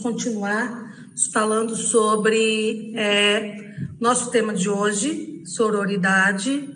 continuar 0.00 0.90
falando 1.32 1.76
sobre 1.76 2.92
é, 2.96 3.56
nosso 4.00 4.30
tema 4.30 4.54
de 4.54 4.68
hoje, 4.68 5.42
sororidade 5.44 6.68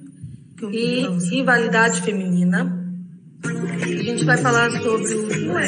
e 0.71 1.07
rivalidade 1.31 2.03
feminina. 2.03 2.81
A 3.45 3.87
gente 3.87 4.25
vai 4.25 4.39
falar 4.39 4.71
sobre 4.71 5.15
o 5.15 5.29
filme 5.29 5.63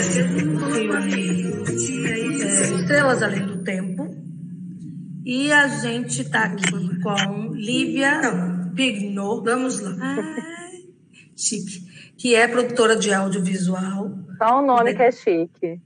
é, 2.06 2.80
Estrelas 2.80 3.22
Além 3.22 3.46
do 3.46 3.62
Tempo. 3.62 4.16
E 5.24 5.52
a 5.52 5.66
gente 5.66 6.22
está 6.22 6.44
aqui 6.44 7.00
com 7.02 7.52
Lívia 7.52 8.20
Pigno. 8.74 9.42
Vamos 9.42 9.80
lá. 9.80 9.96
Ai, 10.00 10.84
chique. 11.36 11.84
Que 12.16 12.34
é 12.34 12.46
produtora 12.46 12.96
de 12.96 13.12
audiovisual. 13.12 14.10
Só 14.38 14.62
o 14.62 14.66
nome 14.66 14.94
que 14.94 15.02
é 15.02 15.10
chique. 15.10 15.80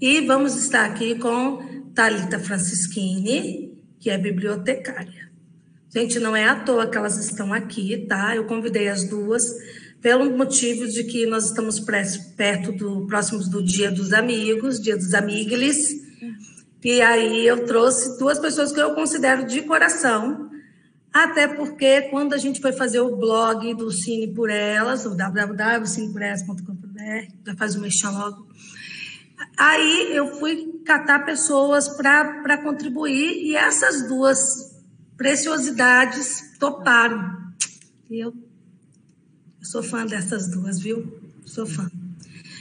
E 0.00 0.20
vamos 0.20 0.54
estar 0.54 0.84
aqui 0.84 1.16
com 1.16 1.90
Talita 1.92 2.38
Francischini, 2.38 3.76
que 3.98 4.08
é 4.08 4.16
bibliotecária. 4.16 5.28
Gente, 5.92 6.20
não 6.20 6.36
é 6.36 6.44
à 6.44 6.54
toa 6.54 6.86
que 6.86 6.96
elas 6.96 7.18
estão 7.18 7.52
aqui, 7.52 8.06
tá? 8.08 8.36
Eu 8.36 8.44
convidei 8.44 8.88
as 8.88 9.08
duas 9.08 9.44
pelo 10.00 10.30
motivo 10.36 10.86
de 10.86 11.02
que 11.02 11.26
nós 11.26 11.46
estamos 11.46 11.80
perto 11.80 12.70
do 12.70 13.06
próximos 13.06 13.48
do 13.48 13.60
Dia 13.60 13.90
dos 13.90 14.12
Amigos, 14.12 14.80
Dia 14.80 14.96
dos 14.96 15.14
Amigles. 15.14 15.96
E 16.84 17.02
aí 17.02 17.44
eu 17.44 17.66
trouxe 17.66 18.16
duas 18.18 18.38
pessoas 18.38 18.70
que 18.70 18.80
eu 18.80 18.94
considero 18.94 19.46
de 19.46 19.62
coração, 19.62 20.48
até 21.12 21.48
porque 21.48 22.02
quando 22.02 22.34
a 22.34 22.38
gente 22.38 22.60
foi 22.60 22.72
fazer 22.72 23.00
o 23.00 23.16
blog 23.16 23.74
do 23.74 23.90
Cine 23.90 24.32
por 24.32 24.48
Elas, 24.48 25.04
o 25.04 25.16
www.cineporelas.com.br, 25.16 27.32
já 27.44 27.56
faz 27.56 27.74
um 27.74 27.80
mexão 27.80 28.16
logo. 28.16 28.47
Aí 29.56 30.14
eu 30.14 30.38
fui 30.38 30.80
catar 30.84 31.24
pessoas 31.24 31.88
para 31.88 32.58
contribuir 32.62 33.44
e 33.44 33.56
essas 33.56 34.08
duas 34.08 34.76
preciosidades 35.16 36.56
toparam. 36.58 37.36
E 38.08 38.20
eu, 38.20 38.30
eu 38.30 39.64
sou 39.64 39.82
fã 39.82 40.06
dessas 40.06 40.48
duas, 40.48 40.80
viu? 40.80 41.20
Sou 41.44 41.66
fã. 41.66 41.90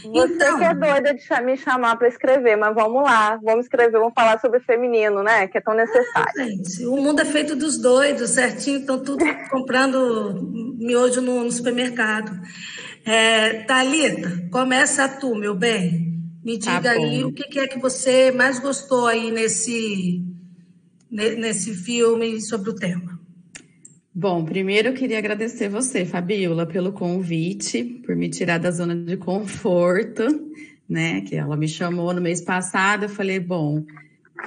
Você 0.03 0.33
então, 0.33 0.57
que 0.57 0.63
é 0.63 0.73
doida 0.73 1.13
de 1.13 1.43
me 1.43 1.57
chamar 1.57 1.97
para 1.97 2.07
escrever, 2.07 2.55
mas 2.55 2.73
vamos 2.73 3.03
lá, 3.03 3.39
vamos 3.43 3.65
escrever, 3.65 3.91
vamos 3.91 4.13
falar 4.13 4.39
sobre 4.39 4.59
o 4.59 4.63
feminino, 4.63 5.21
né? 5.21 5.47
Que 5.47 5.57
é 5.57 5.61
tão 5.61 5.73
necessário. 5.73 6.31
É, 6.37 6.45
gente, 6.45 6.85
o 6.85 6.95
mundo 6.97 7.19
é 7.19 7.25
feito 7.25 7.55
dos 7.55 7.77
doidos, 7.77 8.31
certinho, 8.31 8.79
estão 8.79 8.99
tudo 8.99 9.25
comprando 9.49 10.49
miojo 10.77 11.21
no, 11.21 11.43
no 11.43 11.51
supermercado. 11.51 12.31
É, 13.05 13.63
Thalita, 13.63 14.49
começa 14.51 15.07
tu, 15.07 15.35
meu 15.35 15.55
bem. 15.55 16.16
Me 16.47 16.57
tá 16.57 16.77
diga 16.77 16.95
tá 16.95 17.01
aí 17.01 17.25
o 17.25 17.33
que 17.33 17.59
é 17.59 17.67
que 17.67 17.77
você 17.77 18.31
mais 18.31 18.57
gostou 18.57 19.05
aí 19.05 19.31
nesse, 19.31 20.23
nesse 21.11 21.73
filme 21.73 22.39
sobre 22.39 22.69
o 22.69 22.73
tema? 22.73 23.19
Bom, 24.15 24.45
primeiro 24.45 24.87
eu 24.87 24.93
queria 24.93 25.17
agradecer 25.17 25.67
você, 25.67 26.05
Fabiola, 26.05 26.65
pelo 26.65 26.93
convite, 26.93 27.83
por 27.83 28.15
me 28.15 28.29
tirar 28.29 28.59
da 28.59 28.71
zona 28.71 28.95
de 28.95 29.17
conforto, 29.17 30.23
né? 30.87 31.19
Que 31.19 31.35
ela 31.35 31.57
me 31.57 31.67
chamou 31.67 32.13
no 32.13 32.21
mês 32.21 32.39
passado, 32.39 33.03
eu 33.03 33.09
falei, 33.09 33.41
bom, 33.41 33.83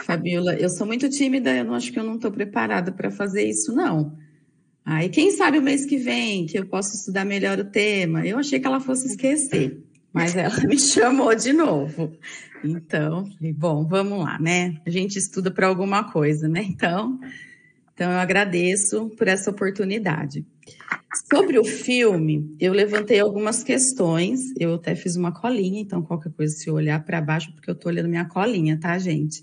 Fabiola, 0.02 0.54
eu 0.54 0.70
sou 0.70 0.86
muito 0.86 1.06
tímida, 1.10 1.54
eu 1.54 1.66
não 1.66 1.74
acho 1.74 1.92
que 1.92 1.98
eu 1.98 2.04
não 2.04 2.14
estou 2.14 2.32
preparada 2.32 2.90
para 2.90 3.10
fazer 3.10 3.44
isso, 3.46 3.74
não. 3.74 4.16
Aí, 4.86 5.10
quem 5.10 5.32
sabe 5.32 5.58
o 5.58 5.62
mês 5.62 5.84
que 5.84 5.98
vem 5.98 6.46
que 6.46 6.58
eu 6.58 6.64
posso 6.64 6.96
estudar 6.96 7.26
melhor 7.26 7.58
o 7.58 7.70
tema? 7.70 8.26
Eu 8.26 8.38
achei 8.38 8.58
que 8.58 8.66
ela 8.66 8.80
fosse 8.80 9.06
esquecer, 9.06 9.84
mas 10.12 10.36
ela 10.36 10.56
me 10.66 10.78
chamou 10.78 11.34
de 11.34 11.52
novo. 11.52 12.12
Então, 12.62 13.24
bom, 13.56 13.86
vamos 13.86 14.18
lá, 14.18 14.38
né? 14.38 14.76
A 14.86 14.90
gente 14.90 15.16
estuda 15.18 15.50
para 15.50 15.66
alguma 15.66 16.10
coisa, 16.12 16.48
né? 16.48 16.62
Então, 16.70 17.18
então, 17.92 18.12
eu 18.12 18.18
agradeço 18.18 19.10
por 19.10 19.28
essa 19.28 19.50
oportunidade. 19.50 20.42
Sobre 21.30 21.58
o 21.58 21.64
filme, 21.64 22.56
eu 22.58 22.72
levantei 22.72 23.20
algumas 23.20 23.62
questões, 23.62 24.40
eu 24.58 24.76
até 24.76 24.94
fiz 24.94 25.16
uma 25.16 25.32
colinha, 25.32 25.82
então 25.82 26.00
qualquer 26.00 26.32
coisa, 26.32 26.54
se 26.54 26.66
eu 26.66 26.74
olhar 26.74 27.04
para 27.04 27.20
baixo, 27.20 27.52
porque 27.52 27.68
eu 27.68 27.74
estou 27.74 27.92
olhando 27.92 28.08
minha 28.08 28.24
colinha, 28.24 28.80
tá, 28.80 28.96
gente? 28.96 29.42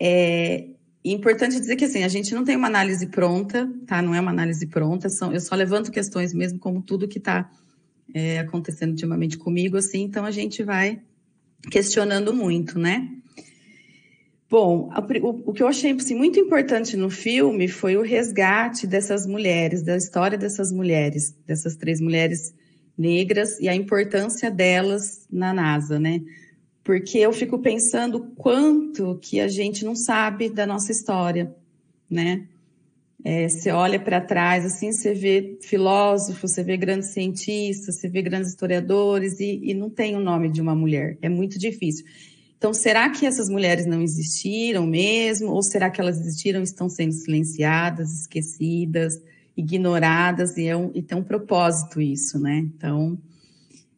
É 0.00 0.66
importante 1.04 1.60
dizer 1.60 1.76
que 1.76 1.84
assim, 1.84 2.02
a 2.02 2.08
gente 2.08 2.34
não 2.34 2.42
tem 2.42 2.56
uma 2.56 2.66
análise 2.66 3.06
pronta, 3.06 3.72
tá? 3.86 4.02
Não 4.02 4.12
é 4.12 4.20
uma 4.20 4.32
análise 4.32 4.66
pronta, 4.66 5.08
são, 5.08 5.32
eu 5.32 5.40
só 5.40 5.54
levanto 5.54 5.92
questões 5.92 6.34
mesmo, 6.34 6.58
como 6.58 6.82
tudo 6.82 7.06
que 7.06 7.18
está 7.18 7.48
é, 8.14 8.38
acontecendo 8.38 8.90
ultimamente 8.90 9.38
comigo, 9.38 9.76
assim, 9.76 10.02
então 10.02 10.24
a 10.24 10.30
gente 10.30 10.62
vai 10.62 11.00
questionando 11.70 12.34
muito, 12.34 12.78
né? 12.78 13.08
Bom, 14.50 14.90
o, 15.22 15.50
o 15.50 15.52
que 15.54 15.62
eu 15.62 15.66
achei 15.66 15.92
assim, 15.92 16.14
muito 16.14 16.38
importante 16.38 16.94
no 16.94 17.08
filme 17.08 17.68
foi 17.68 17.96
o 17.96 18.02
resgate 18.02 18.86
dessas 18.86 19.26
mulheres, 19.26 19.82
da 19.82 19.96
história 19.96 20.36
dessas 20.36 20.70
mulheres, 20.70 21.34
dessas 21.46 21.74
três 21.74 22.02
mulheres 22.02 22.54
negras 22.96 23.58
e 23.58 23.68
a 23.68 23.74
importância 23.74 24.50
delas 24.50 25.26
na 25.30 25.54
NASA, 25.54 25.98
né? 25.98 26.20
Porque 26.84 27.18
eu 27.18 27.32
fico 27.32 27.60
pensando 27.60 28.32
quanto 28.36 29.18
que 29.22 29.40
a 29.40 29.48
gente 29.48 29.84
não 29.84 29.96
sabe 29.96 30.50
da 30.50 30.66
nossa 30.66 30.92
história, 30.92 31.54
né? 32.10 32.46
É, 33.24 33.48
você 33.48 33.70
olha 33.70 34.00
para 34.00 34.20
trás, 34.20 34.64
assim, 34.64 34.90
você 34.90 35.14
vê 35.14 35.56
filósofos, 35.62 36.50
você 36.50 36.64
vê 36.64 36.76
grandes 36.76 37.10
cientistas, 37.10 37.96
você 37.96 38.08
vê 38.08 38.20
grandes 38.20 38.50
historiadores 38.50 39.38
e, 39.38 39.60
e 39.62 39.74
não 39.74 39.88
tem 39.88 40.16
o 40.16 40.20
nome 40.20 40.50
de 40.50 40.60
uma 40.60 40.74
mulher. 40.74 41.16
É 41.22 41.28
muito 41.28 41.58
difícil. 41.58 42.04
Então, 42.58 42.72
será 42.72 43.10
que 43.10 43.26
essas 43.26 43.48
mulheres 43.48 43.86
não 43.86 44.00
existiram 44.02 44.86
mesmo? 44.86 45.50
Ou 45.50 45.62
será 45.62 45.90
que 45.90 46.00
elas 46.00 46.20
existiram 46.20 46.60
e 46.60 46.64
estão 46.64 46.88
sendo 46.88 47.12
silenciadas, 47.12 48.20
esquecidas, 48.20 49.14
ignoradas? 49.56 50.56
E, 50.56 50.66
é 50.66 50.76
um, 50.76 50.90
e 50.94 51.02
tem 51.02 51.18
um 51.18 51.24
propósito 51.24 52.00
isso, 52.00 52.38
né? 52.40 52.58
Então, 52.58 53.18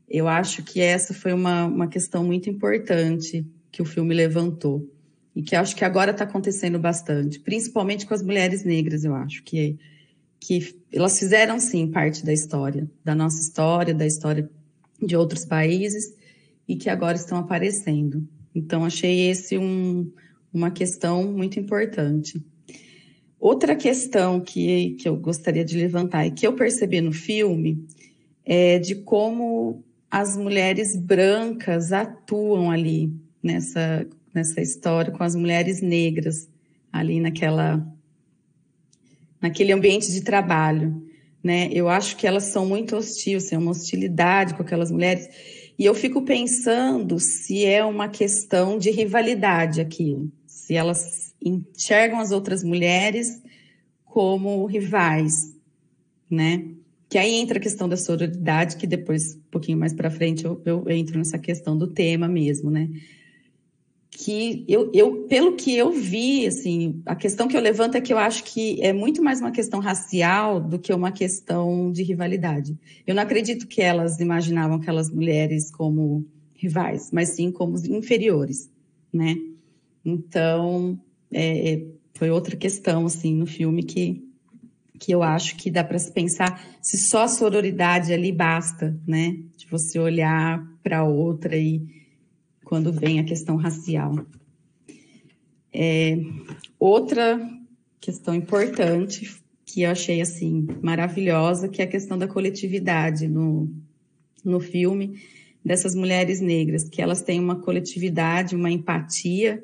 eu 0.08 0.28
acho 0.28 0.62
que 0.62 0.80
essa 0.80 1.12
foi 1.12 1.32
uma, 1.32 1.66
uma 1.66 1.88
questão 1.88 2.24
muito 2.24 2.48
importante 2.48 3.46
que 3.70 3.82
o 3.82 3.84
filme 3.84 4.14
levantou. 4.14 4.88
E 5.34 5.42
que 5.42 5.56
acho 5.56 5.74
que 5.74 5.84
agora 5.84 6.12
está 6.12 6.24
acontecendo 6.24 6.78
bastante, 6.78 7.40
principalmente 7.40 8.06
com 8.06 8.14
as 8.14 8.22
mulheres 8.22 8.64
negras, 8.64 9.04
eu 9.04 9.14
acho, 9.14 9.42
que, 9.42 9.76
que 10.38 10.76
elas 10.92 11.18
fizeram, 11.18 11.58
sim, 11.58 11.90
parte 11.90 12.24
da 12.24 12.32
história, 12.32 12.88
da 13.04 13.14
nossa 13.14 13.40
história, 13.40 13.92
da 13.92 14.06
história 14.06 14.48
de 15.02 15.16
outros 15.16 15.44
países, 15.44 16.14
e 16.68 16.76
que 16.76 16.88
agora 16.88 17.16
estão 17.16 17.38
aparecendo. 17.38 18.26
Então, 18.54 18.84
achei 18.84 19.28
esse 19.28 19.58
um, 19.58 20.10
uma 20.52 20.70
questão 20.70 21.24
muito 21.32 21.58
importante. 21.58 22.40
Outra 23.40 23.74
questão 23.74 24.40
que, 24.40 24.92
que 24.92 25.08
eu 25.08 25.16
gostaria 25.16 25.64
de 25.64 25.76
levantar 25.76 26.26
e 26.26 26.30
que 26.30 26.46
eu 26.46 26.54
percebi 26.54 27.00
no 27.00 27.12
filme 27.12 27.84
é 28.44 28.78
de 28.78 28.94
como 28.94 29.84
as 30.10 30.36
mulheres 30.36 30.96
brancas 30.96 31.92
atuam 31.92 32.70
ali 32.70 33.12
nessa, 33.42 34.06
nessa 34.34 34.60
história 34.60 35.12
com 35.12 35.22
as 35.22 35.34
mulheres 35.34 35.80
negras 35.80 36.48
ali 36.92 37.20
naquela 37.20 37.86
naquele 39.40 39.72
ambiente 39.72 40.10
de 40.10 40.22
trabalho, 40.22 41.06
né? 41.42 41.68
Eu 41.70 41.88
acho 41.88 42.16
que 42.16 42.26
elas 42.26 42.44
são 42.44 42.66
muito 42.66 42.96
hostis, 42.96 43.48
tem 43.48 43.58
uma 43.58 43.70
hostilidade 43.70 44.54
com 44.54 44.62
aquelas 44.62 44.90
mulheres 44.90 45.28
e 45.78 45.84
eu 45.84 45.94
fico 45.94 46.22
pensando 46.22 47.18
se 47.18 47.64
é 47.64 47.84
uma 47.84 48.08
questão 48.08 48.78
de 48.78 48.90
rivalidade 48.90 49.80
aquilo, 49.80 50.30
se 50.46 50.74
elas 50.74 51.34
enxergam 51.42 52.20
as 52.20 52.30
outras 52.30 52.64
mulheres 52.64 53.42
como 54.04 54.64
rivais, 54.66 55.54
né? 56.30 56.64
Que 57.08 57.18
aí 57.18 57.34
entra 57.34 57.58
a 57.58 57.60
questão 57.60 57.88
da 57.88 57.96
sororidade, 57.96 58.76
que 58.76 58.86
depois, 58.86 59.34
um 59.34 59.50
pouquinho 59.50 59.76
mais 59.76 59.92
para 59.92 60.10
frente, 60.10 60.44
eu, 60.44 60.62
eu 60.64 60.88
entro 60.88 61.18
nessa 61.18 61.38
questão 61.38 61.76
do 61.76 61.88
tema 61.88 62.26
mesmo, 62.26 62.70
né? 62.70 62.88
Que 64.16 64.64
eu, 64.68 64.92
eu, 64.94 65.26
pelo 65.26 65.56
que 65.56 65.76
eu 65.76 65.90
vi, 65.90 66.46
assim, 66.46 67.02
a 67.04 67.16
questão 67.16 67.48
que 67.48 67.56
eu 67.56 67.60
levanto 67.60 67.96
é 67.96 68.00
que 68.00 68.12
eu 68.12 68.18
acho 68.18 68.44
que 68.44 68.80
é 68.80 68.92
muito 68.92 69.20
mais 69.20 69.40
uma 69.40 69.50
questão 69.50 69.80
racial 69.80 70.60
do 70.60 70.78
que 70.78 70.94
uma 70.94 71.10
questão 71.10 71.90
de 71.90 72.04
rivalidade. 72.04 72.78
Eu 73.04 73.12
não 73.16 73.24
acredito 73.24 73.66
que 73.66 73.82
elas 73.82 74.20
imaginavam 74.20 74.76
aquelas 74.76 75.10
mulheres 75.10 75.68
como 75.68 76.24
rivais, 76.54 77.10
mas 77.12 77.30
sim 77.30 77.50
como 77.50 77.76
inferiores, 77.88 78.70
né? 79.12 79.36
Então, 80.04 80.96
é, 81.32 81.72
é 81.72 81.86
foi 82.16 82.30
outra 82.30 82.54
questão, 82.54 83.06
assim, 83.06 83.34
no 83.34 83.46
filme 83.46 83.82
que, 83.82 84.22
que 85.00 85.10
eu 85.10 85.24
acho 85.24 85.56
que 85.56 85.72
dá 85.72 85.82
para 85.82 85.98
se 85.98 86.12
pensar 86.12 86.64
se 86.80 86.96
só 86.96 87.24
a 87.24 87.28
sororidade 87.28 88.12
ali 88.12 88.30
basta, 88.30 88.96
né? 89.04 89.38
De 89.56 89.66
você 89.66 89.98
olhar 89.98 90.64
para 90.84 91.02
outra 91.02 91.56
e 91.56 92.03
quando 92.74 92.92
vem 92.92 93.20
a 93.20 93.24
questão 93.24 93.54
racial. 93.54 94.26
É, 95.72 96.18
outra 96.76 97.40
questão 98.00 98.34
importante 98.34 99.32
que 99.64 99.82
eu 99.82 99.90
achei 99.92 100.20
assim 100.20 100.66
maravilhosa, 100.82 101.68
que 101.68 101.80
é 101.80 101.84
a 101.84 101.88
questão 101.88 102.18
da 102.18 102.26
coletividade 102.26 103.28
no, 103.28 103.72
no 104.44 104.58
filme, 104.58 105.22
dessas 105.64 105.94
mulheres 105.94 106.40
negras, 106.40 106.88
que 106.88 107.00
elas 107.00 107.22
têm 107.22 107.38
uma 107.38 107.60
coletividade, 107.60 108.56
uma 108.56 108.72
empatia, 108.72 109.62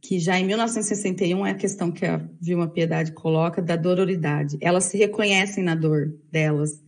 que 0.00 0.20
já 0.20 0.38
em 0.38 0.46
1961 0.46 1.44
é 1.44 1.50
a 1.50 1.54
questão 1.54 1.90
que 1.90 2.06
a 2.06 2.24
Vilma 2.40 2.68
Piedade 2.68 3.10
coloca 3.10 3.60
da 3.60 3.74
dororidade. 3.74 4.56
Elas 4.60 4.84
se 4.84 4.96
reconhecem 4.96 5.64
na 5.64 5.74
dor 5.74 6.14
delas. 6.30 6.80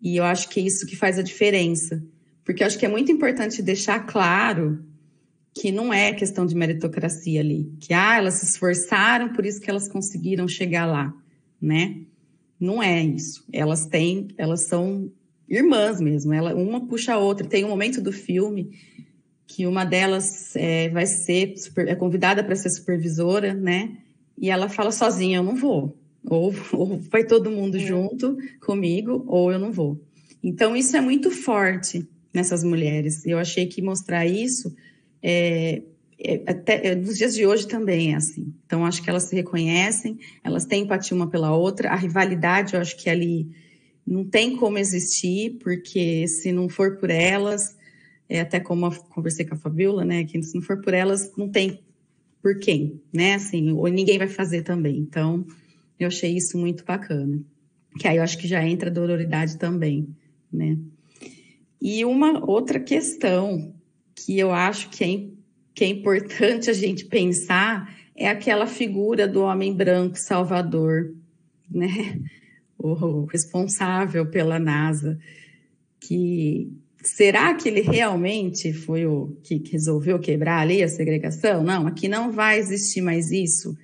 E 0.00 0.16
eu 0.16 0.22
acho 0.22 0.48
que 0.48 0.60
é 0.60 0.62
isso 0.62 0.86
que 0.86 0.94
faz 0.94 1.18
a 1.18 1.22
diferença. 1.22 2.00
Porque 2.44 2.62
eu 2.62 2.66
acho 2.68 2.78
que 2.78 2.86
é 2.86 2.88
muito 2.88 3.10
importante 3.10 3.62
deixar 3.62 4.00
claro 4.06 4.91
que 5.54 5.70
não 5.70 5.92
é 5.92 6.12
questão 6.12 6.46
de 6.46 6.54
meritocracia 6.54 7.40
ali, 7.40 7.70
que 7.78 7.92
ah, 7.92 8.16
elas 8.16 8.34
se 8.34 8.46
esforçaram, 8.46 9.32
por 9.32 9.44
isso 9.44 9.60
que 9.60 9.68
elas 9.68 9.88
conseguiram 9.88 10.48
chegar 10.48 10.86
lá, 10.86 11.14
né? 11.60 12.00
Não 12.58 12.82
é 12.82 13.02
isso. 13.02 13.44
Elas 13.52 13.86
têm, 13.86 14.28
elas 14.38 14.62
são 14.62 15.10
irmãs 15.48 16.00
mesmo. 16.00 16.32
Ela, 16.32 16.54
uma 16.54 16.86
puxa 16.86 17.14
a 17.14 17.18
outra. 17.18 17.46
Tem 17.46 17.64
um 17.64 17.68
momento 17.68 18.00
do 18.00 18.12
filme 18.12 18.70
que 19.46 19.66
uma 19.66 19.84
delas 19.84 20.54
é, 20.56 20.88
vai 20.88 21.04
ser 21.04 21.56
super, 21.58 21.88
é 21.88 21.94
convidada 21.94 22.42
para 22.42 22.54
ser 22.54 22.70
supervisora, 22.70 23.52
né? 23.52 23.98
E 24.38 24.48
ela 24.48 24.68
fala 24.68 24.92
sozinha, 24.92 25.38
eu 25.38 25.42
não 25.42 25.56
vou. 25.56 25.98
Ou, 26.24 26.54
ou 26.72 26.98
vai 26.98 27.24
todo 27.24 27.50
mundo 27.50 27.76
é. 27.76 27.80
junto 27.80 28.38
comigo, 28.60 29.24
ou 29.26 29.52
eu 29.52 29.58
não 29.58 29.72
vou. 29.72 30.00
Então 30.42 30.74
isso 30.74 30.96
é 30.96 31.00
muito 31.00 31.30
forte 31.30 32.08
nessas 32.32 32.64
mulheres. 32.64 33.26
Eu 33.26 33.38
achei 33.38 33.66
que 33.66 33.82
mostrar 33.82 34.24
isso 34.24 34.74
é, 35.22 35.82
é, 36.18 36.42
até 36.46 36.88
é, 36.88 36.94
nos 36.94 37.18
dias 37.18 37.34
de 37.34 37.46
hoje 37.46 37.66
também 37.66 38.12
é 38.12 38.16
assim. 38.16 38.52
Então 38.64 38.86
acho 38.86 39.02
que 39.02 39.10
elas 39.10 39.24
se 39.24 39.34
reconhecem, 39.34 40.18
elas 40.44 40.64
têm 40.64 40.84
empatia 40.84 41.16
uma 41.16 41.28
pela 41.28 41.54
outra. 41.54 41.90
A 41.90 41.96
rivalidade, 41.96 42.74
eu 42.74 42.80
acho 42.80 42.96
que 42.96 43.10
ali 43.10 43.48
não 44.06 44.24
tem 44.24 44.56
como 44.56 44.78
existir, 44.78 45.58
porque 45.60 46.26
se 46.28 46.52
não 46.52 46.68
for 46.68 46.96
por 46.96 47.10
elas, 47.10 47.76
é 48.28 48.40
até 48.40 48.58
como 48.60 48.86
eu 48.86 48.92
conversei 49.10 49.44
com 49.44 49.54
a 49.54 49.58
Fabiola, 49.58 50.04
né, 50.04 50.24
que 50.24 50.42
se 50.42 50.54
não 50.54 50.62
for 50.62 50.80
por 50.80 50.94
elas, 50.94 51.32
não 51.36 51.48
tem 51.48 51.80
por 52.42 52.58
quem, 52.58 53.00
né, 53.12 53.34
assim, 53.34 53.70
ou 53.72 53.86
ninguém 53.88 54.18
vai 54.18 54.28
fazer 54.28 54.62
também. 54.62 54.98
Então, 54.98 55.46
eu 55.98 56.08
achei 56.08 56.36
isso 56.36 56.58
muito 56.58 56.84
bacana. 56.84 57.40
Que 57.98 58.08
aí 58.08 58.16
eu 58.16 58.22
acho 58.22 58.38
que 58.38 58.48
já 58.48 58.66
entra 58.66 58.90
a 58.90 58.92
dororidade 58.92 59.58
também, 59.58 60.08
né. 60.52 60.76
E 61.80 62.04
uma 62.04 62.44
outra 62.48 62.80
questão 62.80 63.74
que 64.24 64.38
eu 64.38 64.52
acho 64.52 64.88
que 64.90 65.04
é, 65.04 65.24
que 65.74 65.84
é 65.84 65.88
importante 65.88 66.70
a 66.70 66.72
gente 66.72 67.04
pensar 67.06 67.92
é 68.14 68.28
aquela 68.28 68.66
figura 68.66 69.26
do 69.26 69.42
homem 69.42 69.74
branco 69.74 70.18
salvador, 70.18 71.14
né? 71.68 72.20
o 72.78 73.24
responsável 73.24 74.26
pela 74.26 74.58
NASA, 74.58 75.18
que 76.00 76.70
será 77.02 77.54
que 77.54 77.68
ele 77.68 77.80
realmente 77.80 78.72
foi 78.72 79.06
o 79.06 79.36
que 79.42 79.62
resolveu 79.70 80.18
quebrar 80.18 80.60
ali 80.60 80.82
a 80.82 80.88
segregação? 80.88 81.62
Não, 81.62 81.86
aqui 81.86 82.08
não 82.08 82.30
vai 82.32 82.58
existir 82.58 83.00
mais 83.00 83.30
isso, 83.30 83.76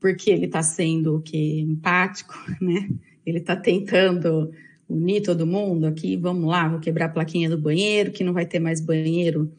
porque 0.00 0.30
ele 0.30 0.46
está 0.46 0.62
sendo 0.62 1.16
o 1.16 1.20
que 1.20 1.60
empático, 1.60 2.34
né? 2.60 2.88
Ele 3.24 3.38
está 3.38 3.54
tentando 3.54 4.50
unir 4.88 5.22
todo 5.22 5.46
mundo 5.46 5.86
aqui. 5.86 6.16
Vamos 6.16 6.48
lá, 6.48 6.66
vou 6.68 6.80
quebrar 6.80 7.06
a 7.06 7.10
plaquinha 7.10 7.48
do 7.48 7.60
banheiro, 7.60 8.10
que 8.10 8.24
não 8.24 8.32
vai 8.32 8.46
ter 8.46 8.58
mais 8.58 8.80
banheiro 8.80 9.52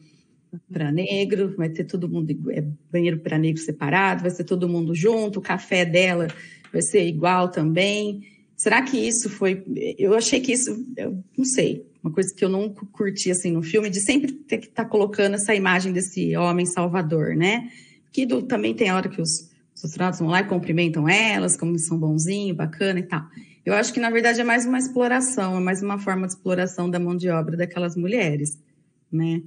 para 0.70 0.92
negro, 0.92 1.54
vai 1.56 1.68
ter 1.68 1.84
todo 1.84 2.08
mundo 2.08 2.30
é, 2.50 2.64
banheiro 2.90 3.18
para 3.20 3.38
negro 3.38 3.60
separado, 3.60 4.22
vai 4.22 4.30
ser 4.30 4.44
todo 4.44 4.68
mundo 4.68 4.94
junto, 4.94 5.38
o 5.38 5.42
café 5.42 5.84
dela 5.84 6.28
vai 6.72 6.82
ser 6.82 7.06
igual 7.06 7.48
também. 7.48 8.22
Será 8.56 8.82
que 8.82 8.96
isso 8.96 9.28
foi. 9.28 9.62
Eu 9.98 10.14
achei 10.14 10.40
que 10.40 10.52
isso, 10.52 10.86
eu 10.96 11.22
não 11.36 11.44
sei, 11.44 11.86
uma 12.02 12.12
coisa 12.12 12.34
que 12.34 12.44
eu 12.44 12.48
não 12.48 12.68
curti 12.68 13.30
assim 13.30 13.52
no 13.52 13.62
filme, 13.62 13.88
de 13.88 14.00
sempre 14.00 14.32
ter 14.32 14.58
que 14.58 14.66
estar 14.66 14.84
tá 14.84 14.88
colocando 14.88 15.34
essa 15.34 15.54
imagem 15.54 15.92
desse 15.92 16.36
homem 16.36 16.66
salvador, 16.66 17.34
né? 17.34 17.68
Que 18.12 18.26
do, 18.26 18.42
também 18.42 18.74
tem 18.74 18.88
a 18.88 18.96
hora 18.96 19.08
que 19.08 19.20
os, 19.20 19.50
os 19.74 19.84
astronautas 19.84 20.20
vão 20.20 20.28
lá 20.28 20.40
e 20.40 20.44
cumprimentam 20.44 21.08
elas, 21.08 21.56
como 21.56 21.78
são 21.78 21.98
bonzinhos, 21.98 22.56
bacana 22.56 22.98
e 22.98 23.04
tal. 23.04 23.24
Eu 23.64 23.74
acho 23.74 23.92
que, 23.92 24.00
na 24.00 24.10
verdade, 24.10 24.40
é 24.40 24.44
mais 24.44 24.66
uma 24.66 24.78
exploração, 24.78 25.56
é 25.56 25.60
mais 25.60 25.82
uma 25.82 25.98
forma 25.98 26.26
de 26.26 26.32
exploração 26.32 26.90
da 26.90 26.98
mão 26.98 27.16
de 27.16 27.28
obra 27.28 27.56
daquelas 27.56 27.96
mulheres, 27.96 28.58
né? 29.10 29.42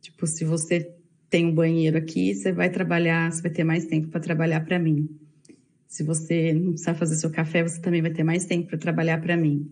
Tipo, 0.00 0.26
se 0.26 0.44
você 0.44 0.94
tem 1.28 1.46
um 1.46 1.54
banheiro 1.54 1.96
aqui, 1.96 2.34
você 2.34 2.52
vai 2.52 2.70
trabalhar, 2.70 3.30
você 3.30 3.42
vai 3.42 3.50
ter 3.50 3.64
mais 3.64 3.86
tempo 3.86 4.08
para 4.08 4.20
trabalhar 4.20 4.60
para 4.64 4.78
mim. 4.78 5.08
Se 5.86 6.02
você 6.02 6.52
não 6.52 6.70
precisar 6.70 6.94
fazer 6.94 7.16
seu 7.16 7.30
café, 7.30 7.62
você 7.62 7.80
também 7.80 8.02
vai 8.02 8.10
ter 8.10 8.24
mais 8.24 8.44
tempo 8.44 8.68
para 8.68 8.78
trabalhar 8.78 9.20
para 9.20 9.36
mim. 9.36 9.70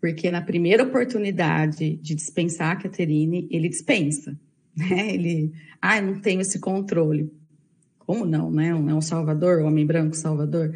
Porque 0.00 0.30
na 0.30 0.42
primeira 0.42 0.82
oportunidade 0.82 1.96
de 1.96 2.14
dispensar 2.14 2.72
a 2.72 2.76
Caterine, 2.76 3.48
ele 3.50 3.68
dispensa. 3.68 4.38
Né? 4.74 5.12
Ele, 5.14 5.52
ah, 5.82 5.98
eu 5.98 6.02
não 6.06 6.18
tenho 6.18 6.40
esse 6.40 6.58
controle. 6.58 7.30
Como 7.98 8.24
não, 8.24 8.50
né? 8.50 8.68
É 8.68 8.74
um 8.74 9.02
salvador, 9.02 9.60
um 9.60 9.66
homem 9.66 9.84
branco 9.84 10.16
salvador. 10.16 10.74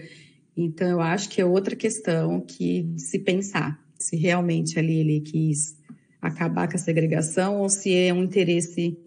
Então, 0.55 0.87
eu 0.87 1.00
acho 1.00 1.31
que 1.31 1.41
é 1.41 1.47
outra 1.47 1.75
questão 1.75 2.39
que 2.39 2.93
se 2.99 3.19
pensar. 3.19 3.82
Se 3.99 4.15
realmente 4.15 4.79
ali 4.79 4.99
ele 4.99 5.21
quis 5.23 5.79
acabar 6.21 6.69
com 6.69 6.77
a 6.77 6.81
segregação 6.81 7.61
ou 7.61 7.69
se 7.69 7.95
é 7.95 8.13
um 8.13 8.25
interesse 8.25 8.99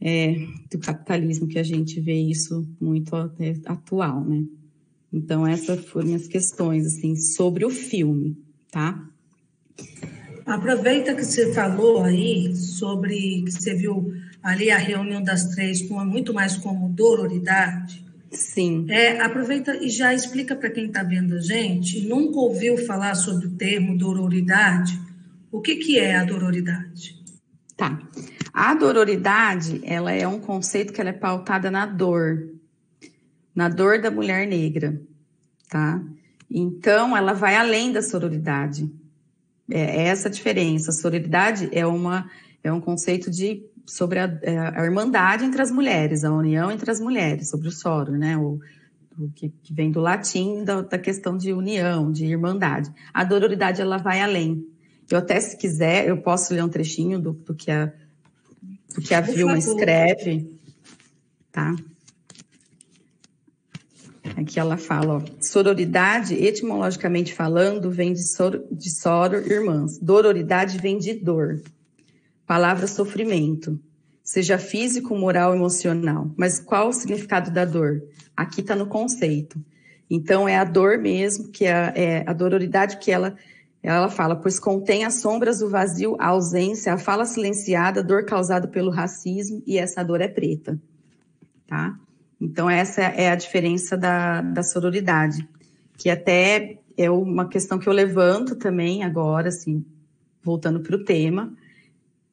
é, 0.00 0.34
do 0.70 0.78
capitalismo 0.78 1.46
que 1.46 1.58
a 1.58 1.62
gente 1.62 2.00
vê 2.00 2.14
isso 2.14 2.66
muito 2.80 3.14
atual, 3.66 4.24
né? 4.24 4.44
Então, 5.12 5.46
essas 5.46 5.84
foram 5.84 6.08
minhas 6.08 6.26
questões, 6.26 6.86
assim, 6.86 7.14
sobre 7.14 7.64
o 7.64 7.70
filme, 7.70 8.36
tá? 8.70 9.08
Aproveita 10.44 11.14
que 11.14 11.24
você 11.24 11.52
falou 11.54 12.02
aí 12.02 12.54
sobre 12.54 13.42
que 13.44 13.52
você 13.52 13.74
viu 13.74 14.12
ali 14.42 14.70
a 14.70 14.76
reunião 14.76 15.22
das 15.22 15.44
três 15.54 15.80
com 15.82 16.04
muito 16.04 16.34
mais 16.34 16.56
como 16.56 16.88
dororidade. 16.88 18.04
Sim. 18.30 18.86
É, 18.90 19.20
aproveita 19.20 19.76
e 19.76 19.88
já 19.88 20.12
explica 20.12 20.56
para 20.56 20.68
quem 20.68 20.86
está 20.86 21.02
vendo 21.02 21.34
a 21.34 21.40
gente, 21.40 22.06
nunca 22.06 22.38
ouviu 22.38 22.76
falar 22.84 23.14
sobre 23.14 23.46
o 23.46 23.52
termo 23.52 23.96
dororidade. 23.96 25.00
O 25.54 25.60
que, 25.60 25.76
que 25.76 26.00
é 26.00 26.16
a 26.16 26.24
dororidade? 26.24 27.16
Tá. 27.76 28.02
A 28.52 28.74
dororidade, 28.74 29.80
ela 29.84 30.10
é 30.10 30.26
um 30.26 30.40
conceito 30.40 30.92
que 30.92 31.00
ela 31.00 31.10
é 31.10 31.12
pautada 31.12 31.70
na 31.70 31.86
dor, 31.86 32.50
na 33.54 33.68
dor 33.68 34.00
da 34.02 34.10
mulher 34.10 34.48
negra, 34.48 35.00
tá? 35.70 36.02
Então, 36.50 37.16
ela 37.16 37.32
vai 37.32 37.54
além 37.54 37.92
da 37.92 38.02
sororidade. 38.02 38.92
É, 39.70 39.78
é 39.78 40.08
essa 40.08 40.26
a 40.26 40.30
diferença. 40.30 40.90
A 40.90 40.92
sororidade 40.92 41.68
é, 41.70 41.86
uma, 41.86 42.28
é 42.60 42.72
um 42.72 42.80
conceito 42.80 43.30
de 43.30 43.64
sobre 43.86 44.18
a, 44.18 44.38
é, 44.42 44.58
a, 44.58 44.84
irmandade 44.84 45.44
entre 45.44 45.62
as 45.62 45.70
mulheres, 45.70 46.24
a 46.24 46.32
união 46.32 46.68
entre 46.68 46.90
as 46.90 46.98
mulheres, 46.98 47.48
sobre 47.48 47.68
o 47.68 47.72
soro, 47.72 48.10
né? 48.18 48.36
O, 48.36 48.58
o 49.16 49.30
que, 49.30 49.54
que, 49.62 49.72
vem 49.72 49.92
do 49.92 50.00
latim 50.00 50.64
da, 50.64 50.82
da, 50.82 50.98
questão 50.98 51.36
de 51.36 51.52
união, 51.52 52.10
de 52.10 52.26
irmandade. 52.26 52.92
A 53.12 53.22
dororidade 53.22 53.80
ela 53.80 53.98
vai 53.98 54.20
além. 54.20 54.73
Eu 55.10 55.18
até 55.18 55.40
se 55.40 55.56
quiser 55.56 56.08
eu 56.08 56.16
posso 56.16 56.52
ler 56.54 56.64
um 56.64 56.68
trechinho 56.68 57.18
do, 57.18 57.32
do 57.32 57.54
que 57.54 57.70
a 57.70 57.92
do 58.94 59.00
que 59.00 59.12
a 59.12 59.20
Vilma 59.20 59.58
escreve, 59.58 60.48
tá? 61.50 61.74
Aqui 64.36 64.58
ela 64.58 64.76
fala, 64.76 65.16
ó, 65.16 65.22
sororidade, 65.40 66.34
etimologicamente 66.34 67.34
falando, 67.34 67.90
vem 67.90 68.12
de 68.12 68.22
soro, 68.22 68.64
de 68.70 68.90
soro, 68.90 69.36
irmãs. 69.36 69.98
Dororidade 69.98 70.78
vem 70.78 70.98
de 70.98 71.14
dor. 71.14 71.62
Palavra 72.46 72.86
sofrimento, 72.86 73.78
seja 74.22 74.58
físico, 74.58 75.16
moral, 75.16 75.54
emocional. 75.54 76.30
Mas 76.36 76.58
qual 76.58 76.88
o 76.88 76.92
significado 76.92 77.50
da 77.50 77.64
dor? 77.64 78.02
Aqui 78.36 78.60
está 78.60 78.74
no 78.74 78.86
conceito. 78.86 79.60
Então, 80.10 80.48
é 80.48 80.56
a 80.56 80.64
dor 80.64 80.98
mesmo, 80.98 81.48
que 81.48 81.64
é, 81.64 81.92
é 81.94 82.24
a 82.26 82.32
dororidade 82.32 82.98
que 82.98 83.10
ela, 83.10 83.36
ela 83.92 84.08
fala, 84.08 84.34
pois 84.34 84.58
contém 84.58 85.04
as 85.04 85.20
sombras 85.20 85.58
do 85.58 85.68
vazio, 85.68 86.16
a 86.18 86.28
ausência, 86.28 86.94
a 86.94 86.98
fala 86.98 87.26
silenciada, 87.26 88.00
a 88.00 88.02
dor 88.02 88.24
causada 88.24 88.66
pelo 88.66 88.90
racismo, 88.90 89.62
e 89.66 89.76
essa 89.76 90.02
dor 90.02 90.22
é 90.22 90.28
preta, 90.28 90.80
tá? 91.66 91.94
Então, 92.40 92.68
essa 92.68 93.02
é 93.02 93.28
a 93.28 93.36
diferença 93.36 93.96
da, 93.96 94.40
da 94.40 94.62
sororidade, 94.62 95.46
que 95.98 96.08
até 96.08 96.78
é 96.96 97.10
uma 97.10 97.46
questão 97.46 97.78
que 97.78 97.86
eu 97.86 97.92
levanto 97.92 98.56
também 98.56 99.04
agora, 99.04 99.48
assim, 99.48 99.84
voltando 100.42 100.80
para 100.80 100.96
o 100.96 101.04
tema. 101.04 101.52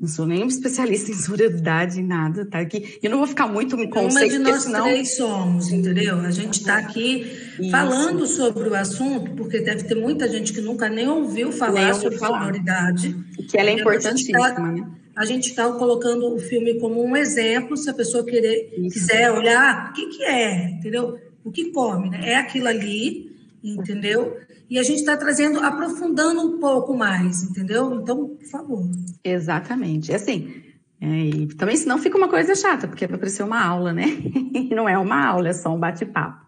Não 0.01 0.07
sou 0.07 0.25
nenhum 0.25 0.47
especialista 0.47 1.11
em 1.11 1.13
sororidade, 1.13 2.01
nada, 2.01 2.43
tá? 2.43 2.57
aqui. 2.57 2.97
eu 3.03 3.11
não 3.11 3.19
vou 3.19 3.27
ficar 3.27 3.45
muito 3.45 3.77
me 3.77 3.87
conceito, 3.87 4.37
Uma 4.37 4.45
de 4.45 4.51
nós 4.51 4.63
senão... 4.63 4.83
três 4.83 5.15
somos, 5.15 5.71
entendeu? 5.71 6.19
A 6.21 6.31
gente 6.31 6.61
está 6.61 6.77
aqui 6.77 7.31
Isso. 7.59 7.69
falando 7.69 8.25
sobre 8.25 8.67
o 8.67 8.73
assunto, 8.73 9.29
porque 9.35 9.59
deve 9.59 9.83
ter 9.83 9.93
muita 9.93 10.27
gente 10.27 10.53
que 10.53 10.59
nunca 10.59 10.89
nem 10.89 11.07
ouviu 11.07 11.51
falar 11.51 11.85
nem 11.85 11.93
sobre 11.93 12.17
falar. 12.17 12.39
sororidade. 12.39 13.15
Que 13.47 13.59
ela 13.59 13.69
é 13.69 13.73
importantíssima, 13.73 14.49
né? 14.71 14.87
a 15.15 15.25
gente 15.25 15.49
está 15.49 15.71
colocando 15.71 16.33
o 16.33 16.39
filme 16.39 16.79
como 16.79 17.03
um 17.03 17.15
exemplo, 17.15 17.77
se 17.77 17.87
a 17.87 17.93
pessoa 17.93 18.25
querer, 18.25 18.71
quiser 18.91 19.31
olhar, 19.31 19.91
o 19.91 19.93
que, 19.93 20.07
que 20.07 20.23
é, 20.23 20.71
entendeu? 20.71 21.19
O 21.43 21.51
que 21.51 21.71
come, 21.71 22.09
né? 22.09 22.31
É 22.31 22.35
aquilo 22.37 22.67
ali, 22.67 23.30
entendeu? 23.63 24.37
E 24.69 24.79
a 24.79 24.83
gente 24.83 24.99
está 24.99 25.17
trazendo, 25.17 25.59
aprofundando 25.59 26.41
um 26.41 26.59
pouco 26.59 26.95
mais, 26.95 27.43
entendeu? 27.43 27.93
Então, 27.93 28.29
por 28.29 28.45
favor. 28.45 28.89
Exatamente. 29.23 30.13
Assim, 30.13 30.63
é, 30.99 31.53
também 31.57 31.75
senão 31.75 31.97
fica 31.97 32.17
uma 32.17 32.29
coisa 32.29 32.55
chata, 32.55 32.87
porque 32.87 33.07
vai 33.07 33.17
parecer 33.17 33.43
uma 33.43 33.63
aula, 33.63 33.91
né? 33.91 34.05
E 34.53 34.69
não 34.75 34.87
é 34.87 34.97
uma 34.97 35.25
aula, 35.25 35.49
é 35.49 35.53
só 35.53 35.73
um 35.73 35.79
bate-papo. 35.79 36.45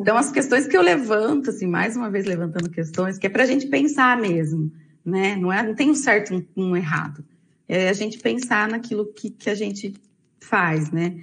Então, 0.00 0.16
as 0.16 0.30
questões 0.30 0.66
que 0.66 0.76
eu 0.76 0.82
levanto, 0.82 1.50
assim, 1.50 1.66
mais 1.66 1.96
uma 1.96 2.10
vez 2.10 2.24
levantando 2.24 2.70
questões, 2.70 3.18
que 3.18 3.26
é 3.26 3.30
para 3.30 3.42
a 3.42 3.46
gente 3.46 3.66
pensar 3.66 4.16
mesmo, 4.16 4.70
né? 5.04 5.36
Não, 5.36 5.52
é, 5.52 5.62
não 5.62 5.74
tem 5.74 5.90
um 5.90 5.94
certo 5.94 6.34
um, 6.34 6.70
um 6.70 6.76
errado. 6.76 7.24
É 7.68 7.88
a 7.88 7.92
gente 7.92 8.18
pensar 8.18 8.68
naquilo 8.68 9.06
que, 9.06 9.30
que 9.30 9.50
a 9.50 9.54
gente 9.54 9.94
faz, 10.40 10.90
né? 10.90 11.16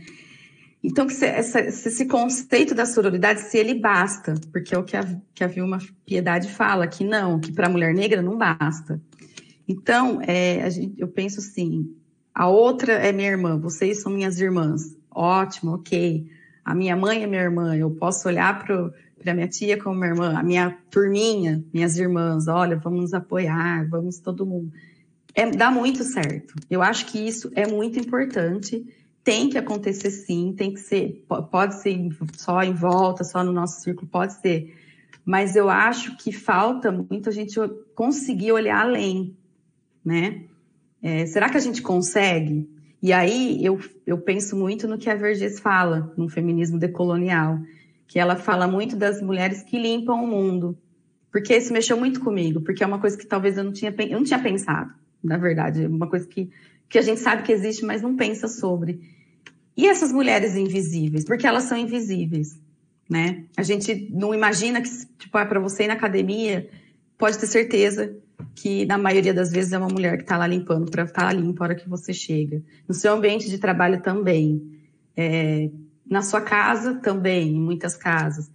Então, 0.84 1.06
que 1.06 1.14
essa, 1.24 1.60
esse 1.60 2.06
conceito 2.08 2.74
da 2.74 2.86
sororidade, 2.88 3.42
se 3.42 3.58
ele 3.58 3.76
basta, 3.76 4.34
porque 4.52 4.74
é 4.74 4.78
o 4.78 4.84
que 4.84 4.98
a, 4.98 5.04
que 5.34 5.44
a 5.44 5.48
Vilma 5.48 5.78
Piedade 6.06 6.50
fala, 6.50 6.88
que 6.88 7.04
não, 7.04 7.40
que 7.40 7.52
para 7.52 7.68
a 7.68 7.70
mulher 7.70 7.94
negra 7.94 8.22
não 8.22 8.36
basta. 8.36 9.00
Então, 9.68 10.20
é, 10.24 10.68
gente, 10.72 11.00
eu 11.00 11.08
penso 11.08 11.40
assim, 11.40 11.96
a 12.34 12.48
outra 12.48 12.94
é 12.94 13.12
minha 13.12 13.30
irmã, 13.30 13.60
vocês 13.60 14.02
são 14.02 14.12
minhas 14.12 14.40
irmãs. 14.40 14.98
Ótimo, 15.10 15.76
ok. 15.76 16.26
A 16.66 16.74
minha 16.74 16.96
mãe 16.96 17.24
é 17.24 17.28
minha 17.28 17.42
irmã, 17.42 17.76
eu 17.76 17.92
posso 17.92 18.28
olhar 18.28 18.64
para 18.64 19.34
minha 19.34 19.48
tia 19.48 19.82
como 19.82 19.96
minha 19.96 20.10
irmã, 20.10 20.38
a 20.38 20.42
minha 20.42 20.78
turminha, 20.90 21.64
minhas 21.72 21.96
irmãs, 21.98 22.48
olha, 22.48 22.76
vamos 22.78 23.02
nos 23.02 23.14
apoiar, 23.14 23.88
vamos 23.88 24.18
todo 24.18 24.46
mundo. 24.46 24.72
É, 25.34 25.50
dá 25.50 25.70
muito 25.70 26.04
certo. 26.04 26.56
Eu 26.70 26.82
acho 26.82 27.06
que 27.06 27.20
isso 27.20 27.52
é 27.56 27.68
muito 27.68 28.00
importante 28.00 28.84
tem 29.24 29.50
que 29.50 29.58
acontecer 29.58 30.10
sim, 30.10 30.54
tem 30.56 30.74
que 30.74 30.80
ser, 30.80 31.26
pode 31.52 31.82
ser 31.82 32.10
só 32.34 32.62
em 32.64 32.74
volta, 32.74 33.24
só 33.24 33.44
no 33.44 33.52
nosso 33.52 33.82
círculo, 33.82 34.08
pode 34.08 34.34
ser. 34.34 34.76
Mas 35.24 35.56
eu 35.56 35.70
acho 35.70 36.18
que 36.18 36.32
falta 36.32 36.92
muito 36.92 37.30
a 37.30 37.32
gente 37.32 37.60
conseguir 37.94 38.52
olhar 38.52 38.82
além, 38.82 39.38
né? 40.04 40.46
É, 41.02 41.26
será 41.26 41.50
que 41.50 41.58
a 41.58 41.62
gente 41.62 41.82
consegue? 41.82 42.68
E 43.02 43.12
aí 43.14 43.64
eu, 43.64 43.80
eu 44.06 44.18
penso 44.18 44.56
muito 44.56 44.88
no 44.88 44.98
que 44.98 45.10
a 45.10 45.16
Vergés 45.16 45.60
fala, 45.60 46.14
no 46.18 46.30
feminismo 46.30 46.78
decolonial, 46.78 47.60
que 48.08 48.20
ela 48.20 48.36
fala 48.36 48.68
muito 48.68 48.96
das 48.96 49.22
mulheres 49.22 49.64
que 49.64 49.80
limpam 49.80 50.16
o 50.16 50.28
mundo. 50.28 50.78
Porque 51.32 51.56
isso 51.56 51.72
mexeu 51.72 51.98
muito 51.98 52.20
comigo, 52.20 52.62
porque 52.62 52.84
é 52.84 52.88
uma 52.88 53.00
coisa 53.00 53.18
que 53.18 53.26
talvez 53.26 53.58
eu 53.58 53.64
não 53.64 53.72
tinha, 53.72 53.94
eu 53.98 54.18
não 54.18 54.24
tinha 54.24 54.40
pensado, 54.40 54.94
na 55.24 55.38
verdade, 55.38 55.86
é 55.86 55.88
uma 55.88 56.08
coisa 56.08 56.28
que 56.28 56.52
que 56.92 57.00
a 57.00 57.02
gente 57.02 57.22
sabe 57.22 57.44
que 57.44 57.54
existe, 57.54 57.86
mas 57.86 58.02
não 58.02 58.18
pensa 58.18 58.50
sobre. 58.50 59.00
E 59.78 59.88
essas 59.88 60.12
mulheres 60.12 60.56
invisíveis? 60.56 61.24
Porque 61.24 61.48
elas 61.48 61.64
são 61.64 61.78
invisíveis, 61.78 62.60
né? 63.10 63.46
A 63.56 63.64
gente 63.64 64.10
não 64.12 64.36
imagina 64.36 64.82
que, 64.82 64.90
tipo, 65.18 65.38
é 65.38 65.46
para 65.46 65.60
você 65.60 65.86
ir 65.86 65.88
na 65.88 65.94
academia, 65.94 66.70
pode 67.18 67.40
ter 67.40 67.48
certeza 67.48 68.14
que 68.54 68.86
na 68.86 68.98
maioria 68.98 69.34
das 69.34 69.52
vezes 69.52 69.72
é 69.72 69.78
uma 69.78 69.88
mulher 69.88 70.18
que 70.18 70.24
está 70.24 70.38
lá 70.38 70.46
limpando 70.46 70.92
para 70.92 71.04
estar 71.04 71.28
tá 71.28 71.34
limpa 71.34 71.64
a 71.64 71.68
hora 71.68 71.76
que 71.76 71.88
você 71.88 72.14
chega. 72.14 72.62
No 72.86 72.94
seu 72.94 73.14
ambiente 73.14 73.50
de 73.50 73.58
trabalho 73.58 74.02
também. 74.02 74.80
É, 75.16 75.70
na 76.10 76.22
sua 76.22 76.42
casa 76.42 76.96
também, 76.96 77.56
em 77.56 77.62
muitas 77.62 77.96
casas. 77.96 78.52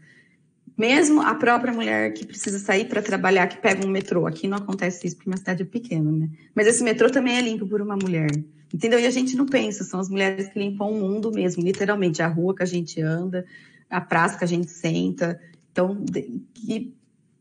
Mesmo 0.77 1.23
a 1.23 1.35
própria 1.35 1.73
mulher 1.73 2.13
que 2.13 2.27
precisa 2.27 2.59
sair 2.59 2.87
para 2.87 3.01
trabalhar, 3.01 3.47
que 3.47 3.57
pega 3.57 3.87
um 3.87 3.91
metrô. 3.91 4.27
Aqui 4.27 4.47
não 4.47 4.59
acontece 4.59 5.07
isso 5.07 5.17
porque 5.17 5.31
minha 5.31 5.39
cidade 5.39 5.63
é 5.63 5.67
pequena, 5.67 6.13
né? 6.13 6.29
Mas 6.55 6.67
esse 6.67 6.85
metrô 6.85 7.09
também 7.09 7.37
é 7.37 7.41
limpo 7.41 7.67
por 7.67 7.81
uma 7.81 7.97
mulher. 7.97 8.31
Entendeu? 8.75 8.99
E 9.01 9.07
a 9.07 9.11
gente 9.11 9.37
não 9.37 9.47
pensa, 9.47 9.85
são 9.85 9.99
as 9.99 10.09
mulheres 10.11 10.49
que 10.49 10.59
limpam 10.59 10.91
o 10.91 11.01
mundo 11.01 11.31
mesmo, 11.33 11.63
literalmente, 11.63 12.21
a 12.21 12.27
rua 12.29 12.55
que 12.55 12.63
a 12.63 12.67
gente 12.67 13.01
anda, 13.01 13.47
a 13.89 14.01
praça 14.01 14.37
que 14.37 14.45
a 14.45 14.49
gente 14.49 14.71
senta. 14.71 15.41
Então, 15.73 16.05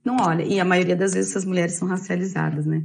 não 0.04 0.18
olha. 0.22 0.44
E 0.44 0.60
a 0.60 0.66
maioria 0.66 0.96
das 0.96 1.14
vezes 1.14 1.32
essas 1.32 1.44
mulheres 1.44 1.74
são 1.74 1.88
racializadas, 1.88 2.66
né? 2.66 2.84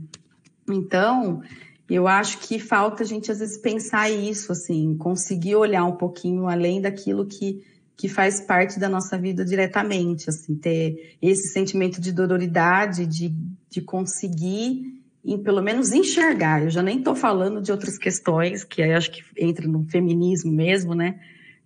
Então, 0.68 1.42
eu 1.88 2.08
acho 2.08 2.38
que 2.38 2.58
falta 2.58 3.02
a 3.02 3.06
gente, 3.06 3.30
às 3.30 3.38
vezes, 3.38 3.58
pensar 3.58 4.10
isso, 4.10 4.50
assim, 4.50 4.96
conseguir 4.96 5.54
olhar 5.54 5.84
um 5.84 5.96
pouquinho 5.96 6.48
além 6.48 6.80
daquilo 6.80 7.26
que 7.26 7.62
que 8.00 8.08
faz 8.08 8.40
parte 8.40 8.80
da 8.80 8.88
nossa 8.88 9.18
vida 9.18 9.44
diretamente, 9.44 10.30
assim, 10.30 10.54
ter 10.54 11.18
esse 11.20 11.48
sentimento 11.48 12.00
de 12.00 12.10
dororidade, 12.10 13.04
de, 13.04 13.30
de 13.68 13.82
conseguir, 13.82 15.02
em, 15.22 15.36
pelo 15.36 15.60
menos 15.60 15.92
enxergar. 15.92 16.62
Eu 16.62 16.70
já 16.70 16.82
nem 16.82 17.00
estou 17.00 17.14
falando 17.14 17.60
de 17.60 17.70
outras 17.70 17.98
questões, 17.98 18.64
que 18.64 18.80
aí 18.82 18.94
acho 18.94 19.10
que 19.10 19.22
entra 19.36 19.68
no 19.68 19.84
feminismo 19.84 20.50
mesmo, 20.50 20.94
né? 20.94 21.20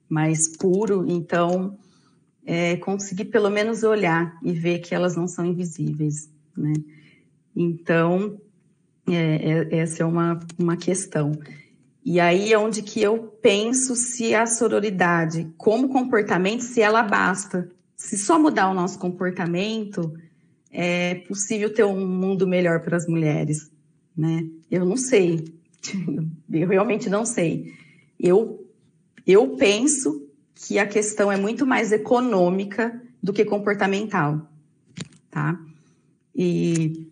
Mais 0.08 0.48
puro. 0.56 1.04
Então, 1.06 1.78
é, 2.44 2.78
conseguir 2.78 3.26
pelo 3.26 3.48
menos 3.48 3.84
olhar 3.84 4.36
e 4.42 4.50
ver 4.50 4.80
que 4.80 4.92
elas 4.92 5.14
não 5.14 5.28
são 5.28 5.46
invisíveis, 5.46 6.28
né? 6.56 6.72
Então, 7.54 8.40
é, 9.08 9.12
é, 9.14 9.76
essa 9.76 10.02
é 10.02 10.04
uma, 10.04 10.40
uma 10.58 10.76
questão. 10.76 11.30
E 12.04 12.20
aí 12.20 12.52
é 12.52 12.58
onde 12.58 12.82
que 12.82 13.00
eu 13.00 13.18
penso 13.40 13.96
se 13.96 14.34
a 14.34 14.46
sororidade, 14.46 15.50
como 15.56 15.88
comportamento, 15.88 16.60
se 16.60 16.82
ela 16.82 17.02
basta. 17.02 17.70
Se 17.96 18.18
só 18.18 18.38
mudar 18.38 18.70
o 18.70 18.74
nosso 18.74 18.98
comportamento, 18.98 20.12
é 20.70 21.14
possível 21.14 21.72
ter 21.72 21.84
um 21.84 22.06
mundo 22.06 22.46
melhor 22.46 22.80
para 22.80 22.96
as 22.96 23.06
mulheres, 23.06 23.70
né? 24.14 24.46
Eu 24.70 24.84
não 24.84 24.96
sei. 24.96 25.44
Eu 26.52 26.68
realmente 26.68 27.08
não 27.08 27.24
sei. 27.24 27.72
Eu, 28.20 28.68
eu 29.26 29.56
penso 29.56 30.28
que 30.54 30.78
a 30.78 30.86
questão 30.86 31.32
é 31.32 31.36
muito 31.36 31.66
mais 31.66 31.90
econômica 31.90 33.02
do 33.22 33.32
que 33.32 33.44
comportamental, 33.44 34.48
tá? 35.30 35.58
E, 36.34 37.08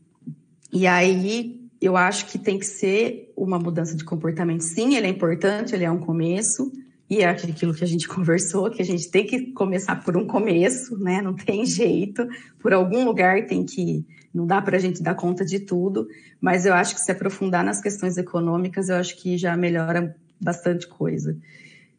e 0.72 0.86
aí 0.86 1.60
eu 1.80 1.96
acho 1.96 2.26
que 2.26 2.38
tem 2.38 2.58
que 2.58 2.66
ser 2.66 3.21
uma 3.36 3.58
mudança 3.58 3.96
de 3.96 4.04
comportamento. 4.04 4.62
Sim, 4.62 4.96
ele 4.96 5.06
é 5.06 5.10
importante, 5.10 5.74
ele 5.74 5.84
é 5.84 5.90
um 5.90 5.98
começo, 5.98 6.70
e 7.08 7.20
é 7.20 7.28
aquilo 7.28 7.74
que 7.74 7.84
a 7.84 7.86
gente 7.86 8.08
conversou, 8.08 8.70
que 8.70 8.80
a 8.80 8.84
gente 8.84 9.10
tem 9.10 9.26
que 9.26 9.52
começar 9.52 9.96
por 9.96 10.16
um 10.16 10.26
começo, 10.26 10.98
né? 10.98 11.20
Não 11.20 11.34
tem 11.34 11.64
jeito, 11.66 12.26
por 12.58 12.72
algum 12.72 13.04
lugar 13.04 13.46
tem 13.46 13.64
que. 13.64 14.06
Não 14.32 14.46
dá 14.46 14.62
para 14.62 14.78
a 14.78 14.80
gente 14.80 15.02
dar 15.02 15.14
conta 15.14 15.44
de 15.44 15.60
tudo, 15.60 16.08
mas 16.40 16.64
eu 16.64 16.72
acho 16.72 16.94
que 16.94 17.00
se 17.02 17.12
aprofundar 17.12 17.62
nas 17.62 17.82
questões 17.82 18.16
econômicas, 18.16 18.88
eu 18.88 18.96
acho 18.96 19.20
que 19.20 19.36
já 19.36 19.54
melhora 19.54 20.16
bastante 20.40 20.88
coisa. 20.88 21.36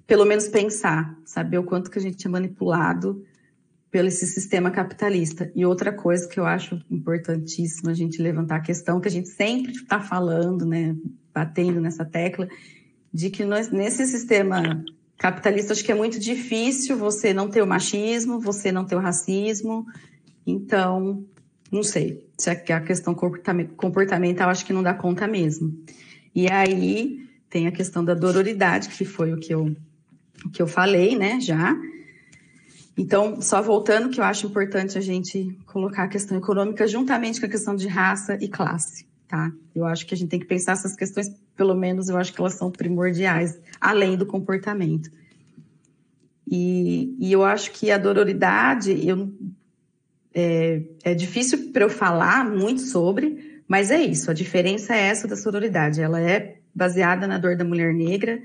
Pelo 0.08 0.26
menos 0.26 0.48
pensar, 0.48 1.16
saber 1.24 1.60
o 1.60 1.64
quanto 1.64 1.92
que 1.92 2.00
a 2.00 2.02
gente 2.02 2.26
é 2.26 2.30
manipulado 2.30 3.24
pelo 3.92 4.08
esse 4.08 4.26
sistema 4.26 4.72
capitalista. 4.72 5.52
E 5.54 5.64
outra 5.64 5.94
coisa 5.94 6.28
que 6.28 6.40
eu 6.40 6.46
acho 6.48 6.82
importantíssima 6.90 7.92
a 7.92 7.94
gente 7.94 8.20
levantar 8.20 8.56
a 8.56 8.62
questão, 8.62 9.00
que 9.00 9.08
a 9.08 9.12
gente 9.12 9.30
sempre 9.30 9.72
está 9.72 10.02
falando, 10.02 10.66
né, 10.66 10.96
batendo 11.34 11.82
nessa 11.82 12.06
tecla, 12.06 12.48
de 13.14 13.30
que 13.30 13.44
nós, 13.44 13.72
nesse 13.72 14.06
sistema 14.06 14.84
capitalista, 15.18 15.74
acho 15.74 15.84
que 15.84 15.92
é 15.92 15.96
muito 15.96 16.20
difícil 16.20 16.98
você 16.98 17.34
não 17.34 17.50
ter 17.50 17.62
o 17.62 17.68
machismo, 17.68 18.40
você 18.40 18.72
não 18.72 18.86
ter 18.86 18.96
o 18.96 19.00
racismo. 19.00 19.86
Então, 20.46 21.26
não 21.72 21.84
sei, 21.84 22.28
se 22.38 22.50
é 22.50 22.74
a 22.74 22.82
questão 22.82 23.16
comportamental, 23.16 24.50
acho 24.50 24.66
que 24.66 24.74
não 24.74 24.84
dá 24.84 24.94
conta 24.94 25.28
mesmo. 25.28 25.74
E 26.36 26.50
aí 26.52 27.20
tem 27.50 27.68
a 27.68 27.72
questão 27.72 28.04
da 28.04 28.14
dororidade, 28.14 28.90
que 28.90 29.06
foi 29.06 29.32
o 29.32 29.40
que 29.40 29.54
eu, 29.54 29.76
o 30.46 30.50
que 30.50 30.62
eu 30.62 30.68
falei, 30.68 31.16
né, 31.16 31.40
já, 31.40 31.76
então, 32.98 33.42
só 33.42 33.62
voltando, 33.62 34.10
que 34.10 34.20
eu 34.20 34.24
acho 34.24 34.46
importante 34.46 34.98
a 34.98 35.02
gente 35.02 35.58
colocar 35.66 36.04
a 36.04 36.08
questão 36.08 36.38
econômica 36.38 36.88
juntamente 36.88 37.40
com 37.40 37.48
a 37.48 37.50
questão 37.50 37.76
de 37.76 37.88
raça 37.88 38.38
e 38.40 38.48
classe, 38.48 39.08
tá? 39.34 39.52
Eu 39.74 39.88
acho 39.88 40.06
que 40.06 40.14
a 40.14 40.18
gente 40.18 40.30
tem 40.30 40.40
que 40.40 40.46
pensar 40.46 40.74
essas 40.74 40.96
questões, 40.96 41.28
pelo 41.58 41.74
menos 41.74 42.08
eu 42.08 42.18
acho 42.18 42.32
que 42.32 42.40
elas 42.40 42.54
são 42.54 42.70
primordiais, 42.70 43.60
além 43.82 44.16
do 44.16 44.28
comportamento. 44.28 45.10
E, 46.48 47.16
e 47.18 47.32
eu 47.32 47.44
acho 47.44 47.72
que 47.72 47.90
a 47.90 47.98
dororidade, 47.98 48.92
eu, 49.04 49.34
é, 50.36 50.84
é 51.04 51.16
difícil 51.16 51.72
para 51.72 51.84
eu 51.84 51.90
falar 51.90 52.48
muito 52.48 52.82
sobre, 52.82 53.64
mas 53.68 53.90
é 53.90 54.04
isso, 54.04 54.30
a 54.30 54.36
diferença 54.36 54.96
é 54.96 55.00
essa 55.00 55.28
da 55.28 55.36
sororidade, 55.36 56.00
ela 56.00 56.22
é 56.22 56.58
baseada 56.76 57.26
na 57.26 57.40
dor 57.40 57.58
da 57.58 57.66
mulher 57.66 57.92
negra 57.92 58.40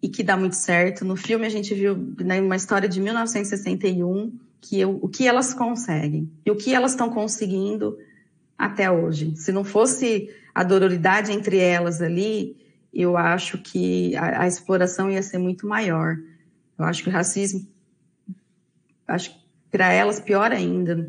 e 0.00 0.08
que 0.08 0.22
dá 0.22 0.38
muito 0.38 0.56
certo. 0.56 1.04
No 1.04 1.16
filme 1.16 1.44
a 1.44 1.50
gente 1.50 1.74
viu 1.74 2.14
né, 2.18 2.40
uma 2.40 2.56
história 2.56 2.88
de 2.88 2.98
1961 2.98 4.32
que 4.58 4.80
eu, 4.80 4.98
o 5.02 5.08
que 5.08 5.28
elas 5.28 5.52
conseguem 5.52 6.30
e 6.46 6.50
o 6.50 6.56
que 6.56 6.74
elas 6.74 6.92
estão 6.92 7.10
conseguindo 7.10 7.98
até 8.58 8.90
hoje. 8.90 9.36
Se 9.36 9.52
não 9.52 9.62
fosse 9.62 10.28
a 10.54 10.64
dororidade 10.64 11.32
entre 11.32 11.58
elas 11.58 12.02
ali, 12.02 12.56
eu 12.92 13.16
acho 13.16 13.58
que 13.58 14.16
a, 14.16 14.42
a 14.42 14.46
exploração 14.48 15.10
ia 15.10 15.22
ser 15.22 15.38
muito 15.38 15.66
maior. 15.66 16.16
Eu 16.78 16.84
acho 16.84 17.02
que 17.02 17.08
o 17.08 17.12
racismo, 17.12 17.66
acho 19.06 19.34
para 19.70 19.92
elas 19.92 20.18
pior 20.18 20.50
ainda. 20.50 21.08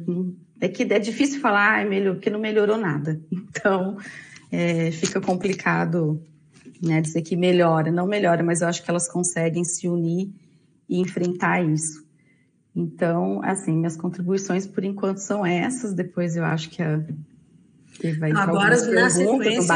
É 0.62 0.68
que 0.68 0.84
é 0.84 1.00
difícil 1.00 1.42
falar, 1.42 1.82
ah, 1.82 1.86
melhor, 1.86 2.16
porque 2.16 2.30
não 2.30 2.40
melhorou 2.40 2.78
nada. 2.78 3.20
Então, 3.60 3.98
é, 4.52 4.92
fica 4.92 5.20
complicado 5.20 6.22
né? 6.82 7.02
Dizer 7.02 7.22
que 7.22 7.36
melhora, 7.36 7.92
não 7.92 8.08
melhora, 8.08 8.42
mas 8.44 8.62
eu 8.62 8.68
acho 8.68 8.84
que 8.84 8.90
elas 8.90 9.10
conseguem 9.10 9.64
se 9.64 9.88
unir 9.88 10.32
e 10.88 11.00
enfrentar 11.00 11.62
isso. 11.62 12.08
Então, 12.76 13.42
assim, 13.44 13.74
minhas 13.74 13.98
contribuições 13.98 14.66
por 14.66 14.84
enquanto 14.84 15.18
são 15.18 15.46
essas. 15.46 15.94
Depois 15.94 16.36
eu 16.36 16.46
acho 16.46 16.70
que 16.70 16.82
a 16.82 17.04
que 18.00 18.14
vai 18.14 18.32
agora 18.32 18.78
na 18.92 19.10
sequência. 19.10 19.74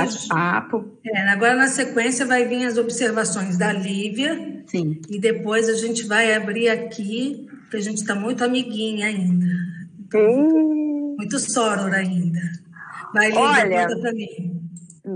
É, 1.06 1.30
agora 1.30 1.56
na 1.56 1.68
sequência 1.68 2.26
vai 2.26 2.46
vir 2.48 2.66
as 2.66 2.78
observações 2.78 3.58
da 3.58 3.74
Lívia. 3.74 4.64
Sim. 4.66 5.02
E 5.10 5.20
depois 5.20 5.68
a 5.68 5.74
gente 5.74 6.08
vai 6.08 6.34
abrir 6.34 6.70
aqui, 6.70 7.48
porque 7.62 7.78
a 7.78 7.82
gente 7.82 7.98
está 7.98 8.16
muito 8.16 8.44
amiguinha 8.44 9.08
ainda. 9.08 9.46
Hum. 10.16 11.16
Muito 11.18 11.38
soror 11.38 11.94
ainda. 11.94 12.42
Vai, 13.14 13.28
Lívia, 13.28 13.42
Olha, 13.42 14.00
para 14.00 14.14
mim. 14.14 14.62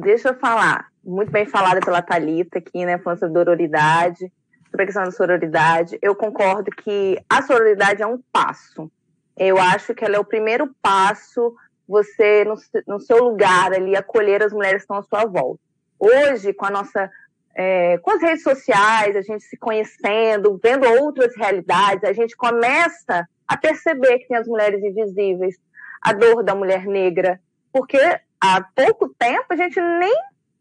Deixa 0.01 0.29
eu 0.29 0.35
falar. 0.35 0.87
Muito 1.03 1.31
bem 1.31 1.45
falada 1.45 1.79
pela 1.79 2.01
Talita 2.01 2.59
aqui, 2.59 2.85
né? 2.85 2.97
Falando 2.97 3.19
sobre 3.19 3.33
dororidade, 3.35 4.31
sobre 4.69 4.83
a 4.83 4.85
questão 4.85 5.03
da 5.03 5.11
sororidade. 5.11 5.97
Eu 6.01 6.13
concordo 6.13 6.69
que 6.71 7.17
a 7.29 7.41
sororidade 7.41 8.03
é 8.03 8.07
um 8.07 8.19
passo. 8.33 8.91
Eu 9.37 9.57
acho 9.57 9.95
que 9.95 10.03
ela 10.03 10.17
é 10.17 10.19
o 10.19 10.25
primeiro 10.25 10.69
passo 10.81 11.55
você, 11.88 12.44
no, 12.44 12.56
no 12.88 13.00
seu 13.00 13.24
lugar 13.24 13.74
ali, 13.74 13.96
acolher 13.96 14.44
as 14.44 14.51
mulheres 14.51 14.77
que 14.77 14.84
estão 14.84 14.98
à 14.98 15.03
sua 15.03 15.25
volta. 15.25 15.62
Hoje, 16.00 16.53
com 16.53 16.65
a 16.65 16.70
nossa 16.70 17.10
é, 17.58 17.98
com 17.98 18.12
as 18.12 18.22
redes 18.22 18.44
sociais, 18.44 19.15
a 19.15 19.22
gente 19.22 19.44
se 19.44 19.58
conhecendo, 19.58 20.60
vendo 20.62 20.88
outras 21.01 21.36
realidades, 21.36 22.03
a 22.03 22.13
gente 22.13 22.38
começa 22.38 23.27
a 23.48 23.58
perceber 23.58 24.20
que 24.20 24.27
tem 24.27 24.38
as 24.38 24.48
mulheres 24.48 24.84
invisíveis, 24.84 25.56
a 26.00 26.13
dor 26.13 26.44
da 26.44 26.53
mulher 26.53 26.86
negra, 26.86 27.41
porque 27.74 27.98
há 28.39 28.62
pouco 28.75 29.10
tempo 29.10 29.46
a 29.50 29.56
gente 29.56 29.82
nem 29.82 30.15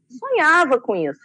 sonhava 0.08 0.80
com 0.80 0.96
isso. 0.96 1.20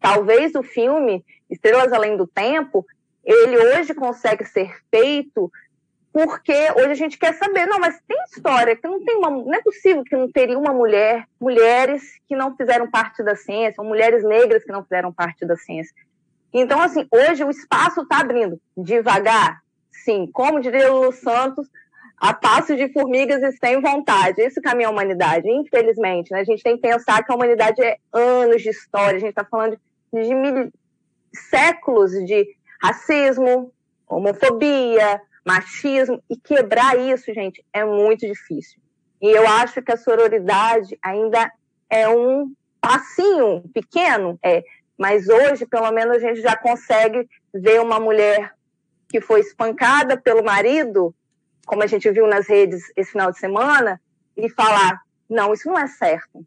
Talvez 0.00 0.54
o 0.54 0.62
filme 0.62 1.22
Estrelas 1.50 1.92
Além 1.92 2.16
do 2.16 2.26
Tempo, 2.26 2.86
ele 3.22 3.58
hoje 3.58 3.92
consegue 3.92 4.46
ser 4.46 4.74
feito 4.90 5.52
porque 6.12 6.52
hoje 6.76 6.90
a 6.90 6.94
gente 6.94 7.18
quer 7.18 7.34
saber, 7.34 7.66
não, 7.66 7.78
mas 7.78 8.00
tem 8.06 8.18
história, 8.24 8.78
não 8.82 9.04
tem 9.04 9.16
uma, 9.16 9.30
não 9.30 9.54
é 9.54 9.62
possível 9.62 10.02
que 10.02 10.16
não 10.16 10.30
teria 10.30 10.58
uma 10.58 10.72
mulher, 10.72 11.24
mulheres 11.40 12.02
que 12.28 12.34
não 12.34 12.56
fizeram 12.56 12.90
parte 12.90 13.22
da 13.22 13.36
ciência, 13.36 13.80
ou 13.80 13.86
mulheres 13.86 14.24
negras 14.24 14.64
que 14.64 14.72
não 14.72 14.82
fizeram 14.82 15.12
parte 15.12 15.46
da 15.46 15.56
ciência. 15.56 15.94
Então, 16.52 16.80
assim, 16.80 17.06
hoje 17.12 17.44
o 17.44 17.50
espaço 17.50 18.02
está 18.02 18.18
abrindo, 18.18 18.60
devagar, 18.76 19.60
sim, 20.04 20.28
como 20.32 20.60
diria 20.60 20.92
o 20.92 21.12
Santos, 21.12 21.68
a 22.16 22.34
passos 22.34 22.76
de 22.76 22.92
formigas 22.92 23.42
e 23.42 23.56
sem 23.56 23.80
vontade. 23.80 24.42
Isso 24.42 24.60
caminha 24.60 24.88
a 24.88 24.90
humanidade, 24.90 25.48
infelizmente. 25.48 26.32
Né? 26.32 26.40
A 26.40 26.44
gente 26.44 26.62
tem 26.62 26.76
que 26.76 26.82
pensar 26.82 27.24
que 27.24 27.32
a 27.32 27.34
humanidade 27.34 27.80
é 27.82 27.96
anos 28.12 28.62
de 28.62 28.68
história, 28.68 29.16
a 29.16 29.20
gente 29.20 29.30
está 29.30 29.44
falando 29.44 29.78
de, 30.12 30.22
de 30.22 30.34
mil, 30.34 30.70
séculos 31.32 32.10
de 32.10 32.46
racismo, 32.82 33.72
homofobia, 34.08 35.20
machismo, 35.44 36.22
e 36.28 36.36
quebrar 36.36 36.98
isso, 36.98 37.32
gente, 37.32 37.64
é 37.72 37.84
muito 37.84 38.26
difícil. 38.26 38.80
E 39.20 39.28
eu 39.28 39.46
acho 39.46 39.82
que 39.82 39.92
a 39.92 39.96
sororidade 39.96 40.98
ainda 41.02 41.50
é 41.88 42.08
um 42.08 42.52
passinho 42.80 43.62
pequeno, 43.74 44.38
é, 44.42 44.62
mas 44.98 45.28
hoje, 45.28 45.66
pelo 45.66 45.90
menos, 45.92 46.16
a 46.16 46.20
gente 46.20 46.40
já 46.40 46.56
consegue 46.56 47.28
ver 47.52 47.80
uma 47.80 47.98
mulher 47.98 48.54
que 49.08 49.20
foi 49.20 49.40
espancada 49.40 50.16
pelo 50.16 50.44
marido, 50.44 51.14
como 51.66 51.82
a 51.82 51.86
gente 51.86 52.10
viu 52.10 52.26
nas 52.26 52.46
redes 52.48 52.82
esse 52.96 53.12
final 53.12 53.30
de 53.30 53.38
semana, 53.38 54.00
e 54.36 54.48
falar: 54.50 55.00
não, 55.28 55.52
isso 55.52 55.68
não 55.68 55.78
é 55.78 55.86
certo. 55.86 56.46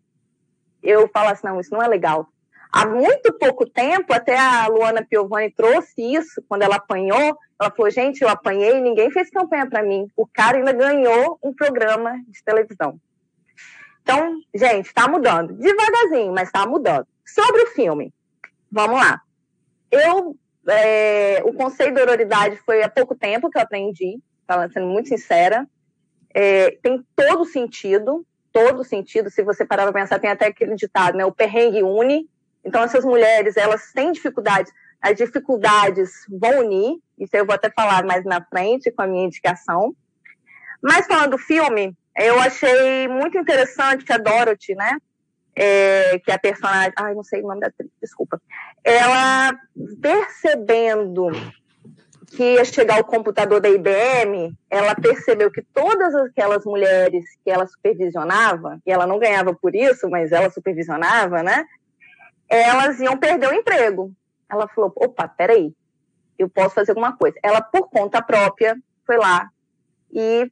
Eu 0.82 1.08
falo 1.08 1.30
assim: 1.30 1.46
não, 1.46 1.60
isso 1.60 1.74
não 1.74 1.82
é 1.82 1.88
legal. 1.88 2.28
Há 2.76 2.88
muito 2.88 3.32
pouco 3.34 3.70
tempo, 3.70 4.12
até 4.12 4.36
a 4.36 4.66
Luana 4.66 5.06
Piovani 5.06 5.52
trouxe 5.52 5.94
isso, 6.02 6.44
quando 6.50 6.64
ela 6.64 6.78
apanhou, 6.78 7.38
ela 7.62 7.70
falou, 7.70 7.92
gente, 7.92 8.24
eu 8.24 8.28
apanhei, 8.28 8.82
ninguém 8.82 9.12
fez 9.12 9.30
campanha 9.30 9.70
para 9.70 9.84
mim. 9.84 10.08
O 10.18 10.26
cara 10.26 10.58
ainda 10.58 10.74
ganhou 10.74 11.38
um 11.44 11.54
programa 11.54 12.20
de 12.28 12.44
televisão. 12.44 13.00
Então, 14.02 14.40
gente, 14.56 14.88
está 14.88 15.08
mudando. 15.08 15.54
Devagarzinho, 15.54 16.34
mas 16.34 16.48
está 16.48 16.66
mudando. 16.66 17.06
Sobre 17.24 17.62
o 17.62 17.68
filme, 17.68 18.12
vamos 18.72 19.00
lá. 19.00 19.22
Eu, 19.92 20.36
é, 20.68 21.44
o 21.46 21.54
conceito 21.54 21.94
de 21.94 22.02
autoridade 22.02 22.58
foi 22.66 22.82
há 22.82 22.90
pouco 22.90 23.14
tempo 23.14 23.52
que 23.52 23.58
eu 23.60 23.62
aprendi, 23.62 24.20
sendo 24.74 24.88
muito 24.88 25.10
sincera. 25.10 25.68
É, 26.34 26.72
tem 26.82 27.06
todo 27.16 27.46
sentido, 27.46 28.26
todo 28.52 28.84
sentido. 28.84 29.30
Se 29.30 29.44
você 29.44 29.64
parar 29.64 29.84
para 29.84 29.94
pensar, 30.02 30.18
tem 30.18 30.32
até 30.32 30.48
aquele 30.48 30.74
ditado, 30.74 31.16
né? 31.16 31.24
O 31.24 31.32
perrengue 31.32 31.84
une, 31.84 32.28
então, 32.64 32.82
essas 32.82 33.04
mulheres, 33.04 33.58
elas 33.58 33.92
têm 33.92 34.12
dificuldades, 34.12 34.72
as 35.02 35.16
dificuldades 35.18 36.12
vão 36.30 36.60
unir, 36.60 36.98
isso 37.20 37.36
eu 37.36 37.46
vou 37.46 37.54
até 37.54 37.70
falar 37.70 38.06
mais 38.06 38.24
na 38.24 38.42
frente 38.42 38.90
com 38.92 39.02
a 39.02 39.08
minha 39.08 39.26
indicação. 39.26 39.94
Mas 40.82 41.06
falando 41.08 41.32
do 41.32 41.38
filme, 41.38 41.96
eu 42.18 42.40
achei 42.40 43.08
muito 43.08 43.38
interessante 43.38 44.12
a 44.12 44.18
Dorothy, 44.18 44.76
né? 44.76 44.98
É, 45.56 46.20
que 46.20 46.32
é 46.32 46.34
a 46.34 46.40
personagem, 46.40 46.94
ai, 46.98 47.14
não 47.14 47.24
sei 47.24 47.42
o 47.42 47.48
nome 47.48 47.60
da 47.60 47.68
atriz, 47.68 47.92
desculpa. 48.02 48.42
Ela 48.84 49.54
percebendo 50.02 51.28
que 52.36 52.56
ia 52.56 52.66
chegar 52.66 53.00
o 53.00 53.04
computador 53.04 53.62
da 53.62 53.70
IBM, 53.70 54.56
ela 54.70 54.96
percebeu 54.96 55.52
que 55.52 55.62
todas 55.62 56.16
aquelas 56.16 56.66
mulheres 56.66 57.24
que 57.44 57.52
ela 57.52 57.68
supervisionava, 57.68 58.80
e 58.86 58.92
ela 58.92 59.06
não 59.06 59.20
ganhava 59.20 59.54
por 59.54 59.76
isso, 59.76 60.10
mas 60.10 60.32
ela 60.32 60.50
supervisionava, 60.50 61.44
né? 61.44 61.66
Elas 62.50 63.00
iam 63.00 63.18
perder 63.18 63.50
o 63.50 63.54
emprego. 63.54 64.12
Ela 64.50 64.68
falou: 64.68 64.92
opa, 64.96 65.28
peraí, 65.28 65.74
eu 66.38 66.50
posso 66.50 66.76
fazer 66.76 66.92
alguma 66.92 67.16
coisa. 67.16 67.38
Ela, 67.42 67.62
por 67.62 67.90
conta 67.90 68.22
própria, 68.22 68.78
foi 69.06 69.18
lá 69.18 69.50
e 70.12 70.52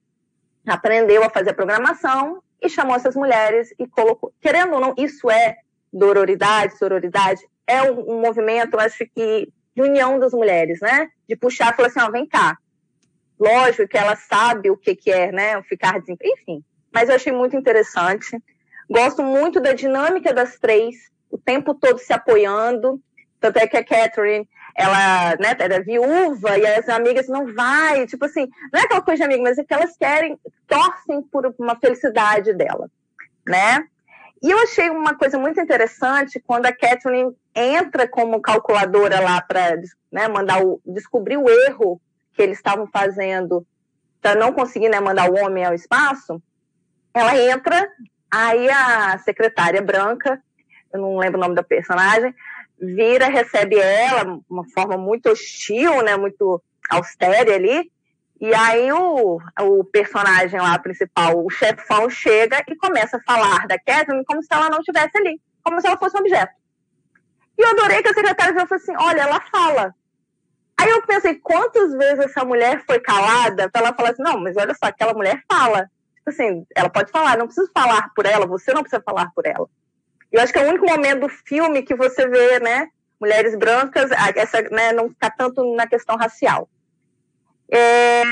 aprendeu 0.65 1.23
a 1.23 1.29
fazer 1.29 1.51
a 1.51 1.55
programação 1.55 2.41
e 2.61 2.69
chamou 2.69 2.95
essas 2.95 3.15
mulheres 3.15 3.73
e 3.77 3.87
colocou. 3.87 4.33
Querendo 4.39 4.73
ou 4.73 4.79
não, 4.79 4.93
isso 4.97 5.29
é 5.29 5.57
dororidade, 5.91 6.77
sororidade, 6.77 7.41
é 7.67 7.81
um, 7.83 8.21
movimento, 8.21 8.79
acho 8.79 9.05
que, 9.13 9.51
de 9.75 9.81
união 9.81 10.19
das 10.19 10.33
mulheres, 10.33 10.79
né? 10.81 11.09
De 11.27 11.35
puxar 11.35 11.73
e 11.73 11.75
falar 11.75 11.87
assim: 11.87 12.01
ó, 12.01 12.09
vem 12.11 12.25
cá. 12.25 12.57
Lógico 13.39 13.87
que 13.87 13.97
ela 13.97 14.15
sabe 14.15 14.69
o 14.69 14.77
que, 14.77 14.95
que 14.95 15.11
é, 15.11 15.31
né? 15.31 15.61
Ficar 15.63 15.99
desempregado, 15.99 16.39
enfim. 16.39 16.63
Mas 16.93 17.09
eu 17.09 17.15
achei 17.15 17.31
muito 17.31 17.55
interessante. 17.55 18.37
Gosto 18.89 19.23
muito 19.23 19.59
da 19.59 19.73
dinâmica 19.73 20.33
das 20.33 20.59
três, 20.59 20.95
o 21.31 21.37
tempo 21.37 21.73
todo 21.73 21.97
se 21.97 22.13
apoiando. 22.13 23.01
Tanto 23.39 23.57
é 23.57 23.67
que 23.67 23.77
a 23.77 23.83
Catherine, 23.83 24.47
ela 24.75 25.35
né, 25.37 25.55
era 25.57 25.81
viúva 25.81 26.57
e 26.57 26.65
as 26.65 26.87
amigas 26.89 27.27
não 27.27 27.53
vai, 27.53 28.05
tipo 28.05 28.25
assim, 28.25 28.47
não 28.71 28.79
é 28.79 28.83
aquela 28.83 29.01
coisa 29.01 29.19
de 29.19 29.23
amiga, 29.23 29.41
mas 29.41 29.57
é 29.57 29.63
que 29.63 29.73
elas 29.73 29.97
querem, 29.97 30.39
torcem 30.67 31.21
por 31.23 31.53
uma 31.57 31.75
felicidade 31.75 32.53
dela, 32.53 32.89
né? 33.47 33.83
E 34.43 34.49
eu 34.49 34.57
achei 34.59 34.89
uma 34.89 35.15
coisa 35.15 35.37
muito 35.37 35.59
interessante 35.59 36.39
quando 36.39 36.65
a 36.65 36.75
Catherine 36.75 37.35
entra 37.53 38.07
como 38.07 38.41
calculadora 38.41 39.19
lá 39.19 39.39
para 39.41 39.77
né, 40.11 40.27
mandar 40.27 40.63
o, 40.63 40.81
descobrir 40.85 41.37
o 41.37 41.47
erro 41.47 42.01
que 42.33 42.41
eles 42.41 42.57
estavam 42.57 42.87
fazendo 42.87 43.65
para 44.19 44.35
não 44.35 44.51
conseguir 44.51 44.89
né, 44.89 44.99
mandar 44.99 45.29
o 45.29 45.35
homem 45.35 45.63
ao 45.63 45.75
espaço. 45.75 46.41
Ela 47.13 47.37
entra, 47.37 47.87
aí 48.31 48.69
a 48.69 49.17
secretária 49.19 49.81
branca 49.81 50.41
eu 50.93 50.99
não 50.99 51.17
lembro 51.17 51.37
o 51.37 51.41
nome 51.41 51.55
da 51.55 51.63
personagem, 51.63 52.33
vira, 52.79 53.27
recebe 53.27 53.77
ela, 53.77 54.39
uma 54.49 54.65
forma 54.69 54.97
muito 54.97 55.29
hostil, 55.29 56.01
né, 56.01 56.17
muito 56.17 56.61
austera 56.89 57.53
ali, 57.53 57.91
e 58.39 58.55
aí 58.55 58.91
o, 58.91 59.39
o 59.59 59.83
personagem 59.83 60.59
lá 60.59 60.77
principal, 60.79 61.45
o 61.45 61.49
chefão, 61.51 62.09
chega 62.09 62.63
e 62.67 62.75
começa 62.75 63.17
a 63.17 63.21
falar 63.21 63.67
da 63.67 63.77
Catherine 63.77 64.25
como 64.25 64.41
se 64.41 64.47
ela 64.51 64.67
não 64.67 64.79
estivesse 64.79 65.15
ali, 65.15 65.39
como 65.63 65.79
se 65.79 65.85
ela 65.85 65.97
fosse 65.97 66.17
um 66.17 66.21
objeto. 66.21 66.51
E 67.55 67.61
eu 67.61 67.69
adorei 67.69 68.01
que 68.01 68.09
a 68.09 68.13
secretária 68.13 68.53
falou 68.53 68.67
assim, 68.71 68.93
olha, 68.97 69.21
ela 69.21 69.39
fala. 69.41 69.93
Aí 70.75 70.89
eu 70.89 71.05
pensei, 71.05 71.35
quantas 71.35 71.93
vezes 71.93 72.25
essa 72.25 72.43
mulher 72.43 72.83
foi 72.87 72.99
calada 72.99 73.69
para 73.69 73.81
ela 73.81 73.93
falar 73.93 74.09
assim, 74.09 74.23
não, 74.23 74.39
mas 74.39 74.57
olha 74.57 74.73
só, 74.73 74.87
aquela 74.87 75.13
mulher 75.13 75.39
fala. 75.47 75.87
Tipo 76.15 76.29
assim, 76.31 76.65
ela 76.75 76.89
pode 76.89 77.11
falar, 77.11 77.37
não 77.37 77.45
preciso 77.45 77.69
falar 77.71 78.09
por 78.15 78.25
ela, 78.25 78.47
você 78.47 78.73
não 78.73 78.81
precisa 78.81 79.03
falar 79.03 79.31
por 79.35 79.45
ela. 79.45 79.69
Eu 80.31 80.41
acho 80.41 80.53
que 80.53 80.59
é 80.59 80.65
o 80.65 80.69
único 80.69 80.85
momento 80.85 81.21
do 81.21 81.29
filme 81.29 81.83
que 81.83 81.95
você 81.95 82.27
vê, 82.27 82.59
né, 82.59 82.87
mulheres 83.19 83.55
brancas, 83.55 84.09
essa, 84.35 84.61
né, 84.63 84.93
não 84.93 85.07
está 85.07 85.29
tanto 85.29 85.75
na 85.75 85.85
questão 85.85 86.15
racial. 86.15 86.69
É, 87.69 88.23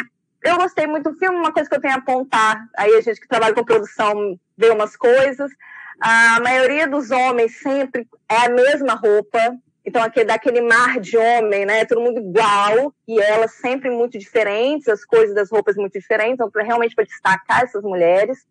eu 0.43 0.57
gostei 0.57 0.87
muito 0.87 1.11
do 1.11 1.17
filme, 1.17 1.37
uma 1.37 1.53
coisa 1.53 1.69
que 1.69 1.75
eu 1.75 1.81
tenho 1.81 1.93
a 1.93 1.97
apontar, 1.97 2.65
aí 2.77 2.93
a 2.95 3.01
gente 3.01 3.19
que 3.19 3.27
trabalha 3.27 3.53
com 3.53 3.63
produção 3.63 4.39
vê 4.57 4.69
umas 4.69 4.95
coisas, 4.95 5.51
a 5.99 6.39
maioria 6.39 6.87
dos 6.87 7.11
homens 7.11 7.59
sempre 7.59 8.07
é 8.29 8.45
a 8.45 8.49
mesma 8.49 8.93
roupa, 8.93 9.57
então 9.85 10.01
aquele, 10.01 10.25
daquele 10.25 10.61
mar 10.61 10.99
de 10.99 11.17
homem, 11.17 11.65
né, 11.65 11.83
todo 11.85 12.01
mundo 12.01 12.19
igual, 12.19 12.93
e 13.07 13.19
elas 13.19 13.51
sempre 13.53 13.89
muito 13.89 14.17
diferentes, 14.17 14.87
as 14.87 15.03
coisas 15.03 15.35
das 15.35 15.51
roupas 15.51 15.75
muito 15.75 15.99
diferentes, 15.99 16.33
então 16.33 16.49
realmente 16.63 16.95
para 16.95 17.03
destacar 17.03 17.63
essas 17.63 17.83
mulheres. 17.83 18.45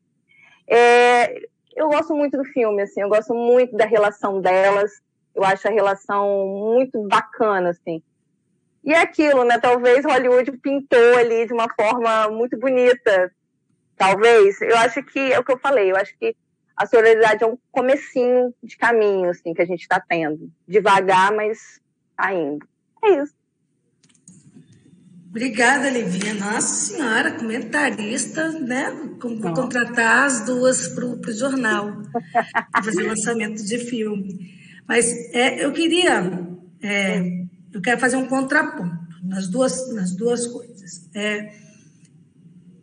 É, 0.66 1.42
eu 1.78 1.88
gosto 1.88 2.14
muito 2.14 2.36
do 2.36 2.44
filme, 2.44 2.82
assim, 2.82 3.00
eu 3.00 3.08
gosto 3.08 3.34
muito 3.34 3.76
da 3.76 3.86
relação 3.86 4.40
delas, 4.40 4.90
eu 5.34 5.44
acho 5.44 5.68
a 5.68 5.70
relação 5.70 6.46
muito 6.46 7.02
bacana, 7.06 7.70
assim. 7.70 8.02
E 8.84 8.92
é 8.92 9.00
aquilo, 9.00 9.44
né? 9.44 9.58
Talvez 9.58 10.04
Hollywood 10.04 10.52
pintou 10.58 11.16
ali 11.16 11.46
de 11.46 11.52
uma 11.52 11.68
forma 11.74 12.28
muito 12.30 12.58
bonita. 12.58 13.32
Talvez. 13.96 14.60
Eu 14.62 14.76
acho 14.78 15.02
que 15.02 15.32
é 15.32 15.38
o 15.38 15.44
que 15.44 15.52
eu 15.52 15.58
falei. 15.58 15.90
Eu 15.90 15.96
acho 15.96 16.16
que 16.18 16.34
a 16.76 16.86
sororidade 16.86 17.42
é 17.42 17.46
um 17.46 17.58
comecinho 17.70 18.54
de 18.62 18.76
caminho, 18.76 19.30
assim, 19.30 19.52
que 19.52 19.60
a 19.62 19.66
gente 19.66 19.82
está 19.82 20.00
tendo. 20.00 20.50
Devagar, 20.66 21.32
mas 21.32 21.80
tá 22.16 22.32
indo. 22.32 22.66
É 23.04 23.10
isso. 23.10 23.34
Obrigada, 25.30 25.90
Livinha. 25.90 26.34
Nossa 26.34 26.86
Senhora, 26.86 27.32
comentarista, 27.32 28.50
né? 28.52 28.90
Vou 29.20 29.52
contratar 29.52 30.24
as 30.24 30.46
duas 30.46 30.88
para 30.88 31.04
o 31.04 31.32
jornal, 31.32 32.02
fazer 32.82 33.02
lançamento 33.02 33.62
de 33.62 33.78
filme. 33.78 34.56
Mas 34.86 35.12
é, 35.34 35.62
eu 35.62 35.72
queria, 35.72 36.48
é, 36.82 37.44
eu 37.72 37.80
quero 37.82 38.00
fazer 38.00 38.16
um 38.16 38.26
contraponto 38.26 38.96
nas 39.22 39.48
duas, 39.48 39.94
nas 39.94 40.16
duas 40.16 40.46
coisas. 40.46 41.08
É, 41.14 41.52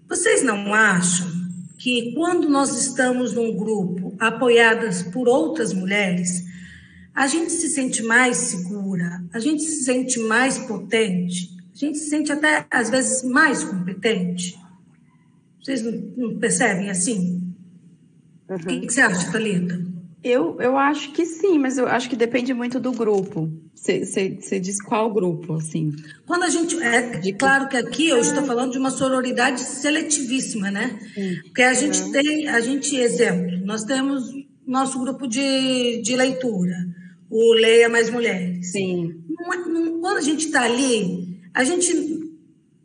vocês 0.08 0.44
não 0.44 0.72
acham 0.72 1.28
que 1.80 2.14
quando 2.14 2.48
nós 2.48 2.80
estamos 2.80 3.34
num 3.34 3.56
grupo 3.56 4.16
apoiadas 4.20 5.02
por 5.02 5.28
outras 5.28 5.74
mulheres, 5.74 6.46
a 7.14 7.26
gente 7.26 7.52
se 7.52 7.70
sente 7.70 8.04
mais 8.04 8.38
segura, 8.38 9.24
a 9.34 9.40
gente 9.40 9.64
se 9.64 9.84
sente 9.84 10.20
mais 10.20 10.60
potente? 10.60 11.55
A 11.76 11.78
gente 11.78 11.98
se 11.98 12.10
sente 12.10 12.32
até, 12.32 12.66
às 12.72 12.90
vezes, 12.90 13.24
mais 13.24 13.64
competente. 13.64 14.58
Vocês 15.62 15.82
não, 15.82 15.92
não 16.16 16.40
percebem 16.40 16.90
assim? 16.90 17.42
Uhum. 18.50 18.56
O 18.56 18.60
que, 18.60 18.80
que, 18.82 18.94
você 18.94 19.02
acha, 19.02 19.32
Thalita? 19.32 19.84
Eu, 20.24 20.60
eu 20.60 20.78
acho 20.78 21.12
que 21.12 21.26
sim, 21.26 21.60
mas 21.60 21.78
eu 21.78 21.88
acho 21.88 22.10
que 22.10 22.16
depende 22.16 22.54
muito 22.54 22.80
do 22.80 22.92
grupo. 22.92 23.52
Você 23.74 24.60
diz 24.60 24.82
qual 24.82 25.14
grupo, 25.14 25.54
assim? 25.54 25.92
Quando 26.26 26.44
a 26.44 26.50
gente. 26.50 26.82
É 26.82 27.20
de... 27.20 27.34
claro 27.34 27.68
que 27.68 27.78
aqui 27.78 28.08
eu 28.08 28.18
estou 28.18 28.44
falando 28.44 28.72
de 28.72 28.78
uma 28.80 28.90
sororidade 28.90 29.60
seletivíssima, 29.62 30.72
né? 30.72 30.98
Sim. 31.14 31.36
Porque 31.44 31.62
a 31.62 31.74
gente 31.74 32.02
uhum. 32.02 32.12
tem, 32.12 32.48
a 32.48 32.60
gente, 32.60 32.96
exemplo, 32.96 33.58
nós 33.64 33.84
temos 33.84 34.24
nosso 34.66 35.00
grupo 35.00 35.28
de, 35.28 36.02
de 36.02 36.16
leitura, 36.16 36.76
o 37.30 37.54
Leia 37.54 37.90
Mais 37.90 38.10
Mulheres. 38.10 38.72
Sim. 38.72 39.22
Não, 39.30 39.68
não, 39.68 40.00
quando 40.00 40.18
a 40.18 40.22
gente 40.22 40.48
está 40.48 40.64
ali, 40.64 41.35
a 41.56 41.64
gente, 41.64 41.90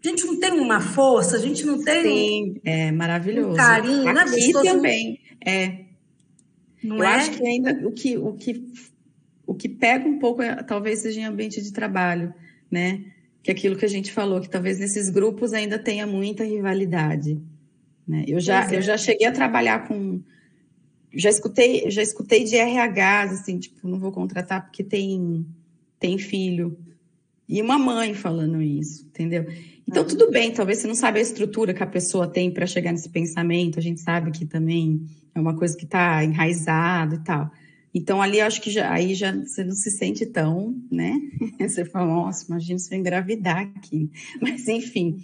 a 0.05 0.09
gente 0.09 0.25
não 0.25 0.39
tem 0.39 0.53
uma 0.53 0.81
força, 0.81 1.37
a 1.37 1.41
gente 1.41 1.67
não 1.67 1.83
tem 1.83 2.05
Sim, 2.05 2.61
é 2.65 2.93
maravilhoso. 2.93 3.51
um 3.51 3.57
carinho, 3.57 4.05
né? 4.05 4.21
Aqui 4.21 4.53
também, 4.53 5.21
é. 5.45 5.87
Não 6.83 6.99
Eu 6.99 7.05
é? 7.05 7.07
acho 7.09 7.33
que 7.33 7.45
ainda 7.45 7.73
o 7.87 7.91
que, 7.91 8.17
o, 8.17 8.33
que, 8.35 8.73
o 9.45 9.55
que 9.55 9.69
pega 9.69 10.09
um 10.09 10.21
pouco 10.21 10.41
é, 10.41 10.63
talvez 10.63 11.01
seja 11.01 11.21
em 11.21 11.25
ambiente 11.25 11.61
de 11.61 11.73
trabalho, 11.73 12.33
né? 12.71 13.05
Que 13.43 13.51
é 13.51 13.55
aquilo 13.55 13.77
que 13.77 13.85
a 13.85 13.89
gente 13.89 14.13
falou, 14.13 14.41
que 14.41 14.49
talvez 14.49 14.79
nesses 14.79 15.11
grupos 15.11 15.53
ainda 15.53 15.77
tenha 15.77 16.07
muita 16.07 16.45
rivalidade. 16.45 17.43
Né? 18.07 18.25
Eu, 18.29 18.39
já, 18.39 18.71
é. 18.71 18.77
eu 18.77 18.83
já 18.83 18.97
cheguei 18.97 19.27
a 19.27 19.33
trabalhar 19.33 19.89
com. 19.89 20.23
Já 21.13 21.29
escutei, 21.29 21.91
já 21.91 22.03
escutei 22.03 22.45
de 22.45 22.55
RH, 22.55 23.23
assim, 23.23 23.59
tipo, 23.59 23.89
não 23.89 23.99
vou 23.99 24.13
contratar 24.13 24.63
porque 24.63 24.85
tem, 24.85 25.45
tem 25.99 26.17
filho. 26.19 26.79
E 27.51 27.61
uma 27.61 27.77
mãe 27.77 28.15
falando 28.15 28.63
isso, 28.63 29.05
entendeu? 29.07 29.45
Então, 29.85 30.07
tudo 30.07 30.31
bem, 30.31 30.53
talvez 30.53 30.79
você 30.79 30.87
não 30.87 30.95
sabe 30.95 31.19
a 31.19 31.23
estrutura 31.23 31.75
que 31.75 31.83
a 31.83 31.87
pessoa 31.87 32.29
tem 32.29 32.49
para 32.49 32.65
chegar 32.65 32.93
nesse 32.93 33.09
pensamento, 33.09 33.77
a 33.77 33.83
gente 33.83 34.01
sabe 34.01 34.31
que 34.31 34.47
também 34.47 35.05
é 35.35 35.41
uma 35.41 35.57
coisa 35.57 35.77
que 35.77 35.85
está 35.85 36.23
enraizado 36.23 37.17
e 37.17 37.19
tal. 37.25 37.51
Então, 37.93 38.23
ali 38.23 38.39
eu 38.39 38.47
acho 38.47 38.63
que 38.63 38.71
já, 38.71 38.93
aí 38.93 39.17
já 39.17 39.35
você 39.35 39.65
não 39.65 39.75
se 39.75 39.91
sente 39.91 40.25
tão, 40.27 40.77
né? 40.89 41.21
Você 41.59 41.85
fala, 41.85 42.07
nossa, 42.07 42.47
imagina 42.47 42.79
se 42.79 42.95
eu 42.95 43.01
engravidar 43.01 43.69
aqui. 43.77 44.09
Mas, 44.41 44.69
enfim, 44.69 45.21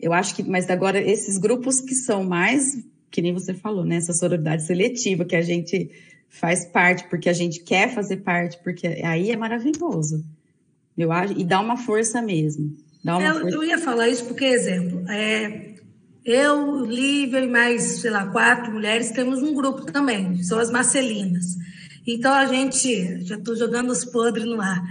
eu 0.00 0.12
acho 0.12 0.34
que, 0.34 0.42
mas 0.42 0.68
agora, 0.68 1.00
esses 1.00 1.38
grupos 1.38 1.80
que 1.80 1.94
são 1.94 2.24
mais, 2.24 2.82
que 3.12 3.22
nem 3.22 3.32
você 3.32 3.54
falou, 3.54 3.84
né? 3.84 3.96
Essa 3.96 4.12
sororidade 4.12 4.66
seletiva, 4.66 5.24
que 5.24 5.36
a 5.36 5.42
gente 5.42 5.88
faz 6.28 6.66
parte, 6.66 7.08
porque 7.08 7.28
a 7.28 7.32
gente 7.32 7.62
quer 7.62 7.94
fazer 7.94 8.16
parte, 8.18 8.58
porque 8.64 8.88
aí 8.88 9.30
é 9.30 9.36
maravilhoso. 9.36 10.24
Eu 11.02 11.12
acho, 11.12 11.38
e 11.38 11.44
dá 11.44 11.60
uma 11.60 11.76
força 11.76 12.20
mesmo. 12.20 12.76
Dá 13.02 13.16
uma 13.16 13.26
eu, 13.26 13.40
força. 13.40 13.56
eu 13.56 13.64
ia 13.64 13.78
falar 13.78 14.08
isso 14.08 14.24
porque, 14.26 14.44
exemplo, 14.44 15.08
é, 15.08 15.74
eu, 16.24 16.84
Lívia 16.84 17.40
e 17.40 17.48
mais, 17.48 18.00
sei 18.00 18.10
lá, 18.10 18.26
quatro 18.26 18.72
mulheres, 18.72 19.10
temos 19.10 19.42
um 19.42 19.54
grupo 19.54 19.84
também, 19.86 20.42
são 20.42 20.58
as 20.58 20.70
Marcelinas. 20.70 21.56
Então 22.06 22.32
a 22.32 22.46
gente, 22.46 23.24
já 23.24 23.36
estou 23.36 23.56
jogando 23.56 23.90
os 23.90 24.04
podres 24.04 24.44
no 24.44 24.60
ar. 24.60 24.82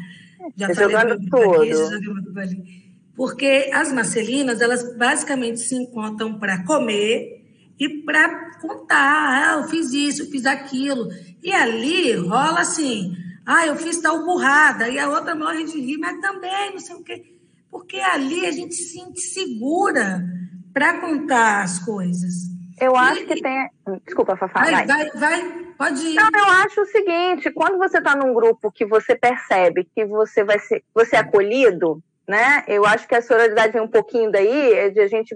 Já 0.56 0.74
falei 0.74 0.92
jogando 0.92 1.30
tudo. 1.30 2.40
Aqui, 2.40 2.80
porque 3.16 3.70
as 3.74 3.92
Marcelinas, 3.92 4.62
elas 4.62 4.96
basicamente 4.96 5.60
se 5.60 5.76
encontram 5.76 6.40
para 6.40 6.64
comer 6.64 7.44
e 7.78 7.90
para 8.04 8.58
contar, 8.62 9.58
ah, 9.58 9.60
eu 9.60 9.68
fiz 9.68 9.92
isso, 9.92 10.22
eu 10.22 10.28
fiz 10.28 10.46
aquilo. 10.46 11.10
E 11.44 11.52
ali 11.52 12.14
rola 12.14 12.62
assim, 12.62 13.14
ah, 13.52 13.66
eu 13.66 13.76
fiz 13.76 13.98
tal 14.00 14.24
burrada, 14.24 14.88
e 14.90 15.00
a 15.00 15.10
outra 15.10 15.34
morre 15.34 15.64
de 15.64 15.82
rir, 15.82 15.98
mas 15.98 16.22
também 16.22 16.72
não 16.72 16.80
sei 16.80 16.96
o 16.96 17.04
quê. 17.04 17.34
Porque 17.72 18.00
ali 18.00 18.46
a 18.46 18.52
gente 18.52 18.76
se 18.76 18.94
sente 18.94 19.20
segura 19.22 20.24
para 20.72 21.00
contar 21.02 21.64
as 21.64 21.80
coisas. 21.80 22.48
Eu 22.80 22.96
acho 22.96 23.26
que 23.26 23.42
tem. 23.42 23.68
Desculpa, 24.06 24.38
Fafá. 24.38 24.62
Vai, 24.62 24.86
vai, 24.86 24.86
vai, 24.86 25.12
vai, 25.16 25.74
pode 25.76 26.00
ir. 26.00 26.14
Não, 26.14 26.30
eu 26.32 26.46
acho 26.64 26.80
o 26.80 26.86
seguinte: 26.86 27.50
quando 27.50 27.80
você 27.80 27.98
está 27.98 28.16
num 28.16 28.36
grupo 28.36 28.72
que 28.72 28.86
você 28.86 29.16
percebe 29.16 29.90
que 29.96 30.06
você 30.06 30.44
vai 30.44 30.60
ser, 30.60 30.84
você 30.94 31.16
é 31.16 31.20
acolhido, 31.20 32.04
né? 32.28 32.64
Eu 32.68 32.86
acho 32.86 33.08
que 33.08 33.16
a 33.16 33.22
sororidade 33.22 33.74
vem 33.74 33.82
um 33.82 33.88
pouquinho 33.88 34.32
daí, 34.32 34.74
é 34.74 34.92
de 34.92 35.00
a 35.00 35.08
gente 35.08 35.36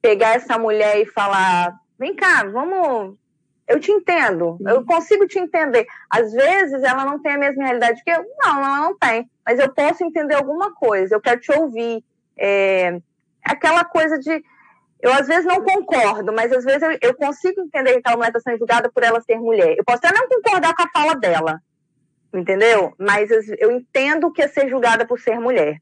pegar 0.00 0.36
essa 0.36 0.56
mulher 0.56 1.00
e 1.00 1.06
falar: 1.06 1.74
vem 1.98 2.14
cá, 2.14 2.44
vamos 2.44 3.16
eu 3.68 3.78
te 3.78 3.92
entendo, 3.92 4.56
Sim. 4.56 4.64
eu 4.66 4.84
consigo 4.84 5.26
te 5.28 5.38
entender. 5.38 5.86
Às 6.08 6.32
vezes 6.32 6.82
ela 6.82 7.04
não 7.04 7.20
tem 7.20 7.32
a 7.32 7.38
mesma 7.38 7.64
realidade 7.64 8.02
que 8.02 8.10
eu. 8.10 8.24
Não, 8.38 8.58
ela 8.64 8.80
não 8.80 8.96
tem. 8.96 9.30
Mas 9.44 9.58
eu 9.58 9.68
posso 9.72 10.02
entender 10.02 10.34
alguma 10.34 10.74
coisa, 10.74 11.14
eu 11.14 11.20
quero 11.20 11.38
te 11.38 11.52
ouvir. 11.52 12.02
É, 12.36 12.98
aquela 13.44 13.84
coisa 13.84 14.18
de. 14.18 14.42
Eu 15.00 15.12
às 15.12 15.28
vezes 15.28 15.44
não 15.44 15.62
concordo, 15.62 16.32
mas 16.32 16.50
às 16.50 16.64
vezes 16.64 16.82
eu, 16.82 16.98
eu 17.02 17.14
consigo 17.14 17.60
entender 17.60 17.92
que 17.92 17.98
aquela 17.98 18.16
mulher 18.16 18.30
está 18.30 18.40
sendo 18.40 18.58
julgada 18.58 18.90
por 18.90 19.02
ela 19.02 19.20
ser 19.20 19.38
mulher. 19.38 19.76
Eu 19.76 19.84
posso 19.84 19.98
até 19.98 20.18
não 20.18 20.28
concordar 20.28 20.74
com 20.74 20.82
a 20.82 20.90
fala 20.90 21.14
dela, 21.14 21.60
entendeu? 22.32 22.94
Mas 22.98 23.30
eu 23.58 23.70
entendo 23.70 24.32
que 24.32 24.42
é 24.42 24.48
ser 24.48 24.68
julgada 24.68 25.06
por 25.06 25.20
ser 25.20 25.38
mulher. 25.38 25.80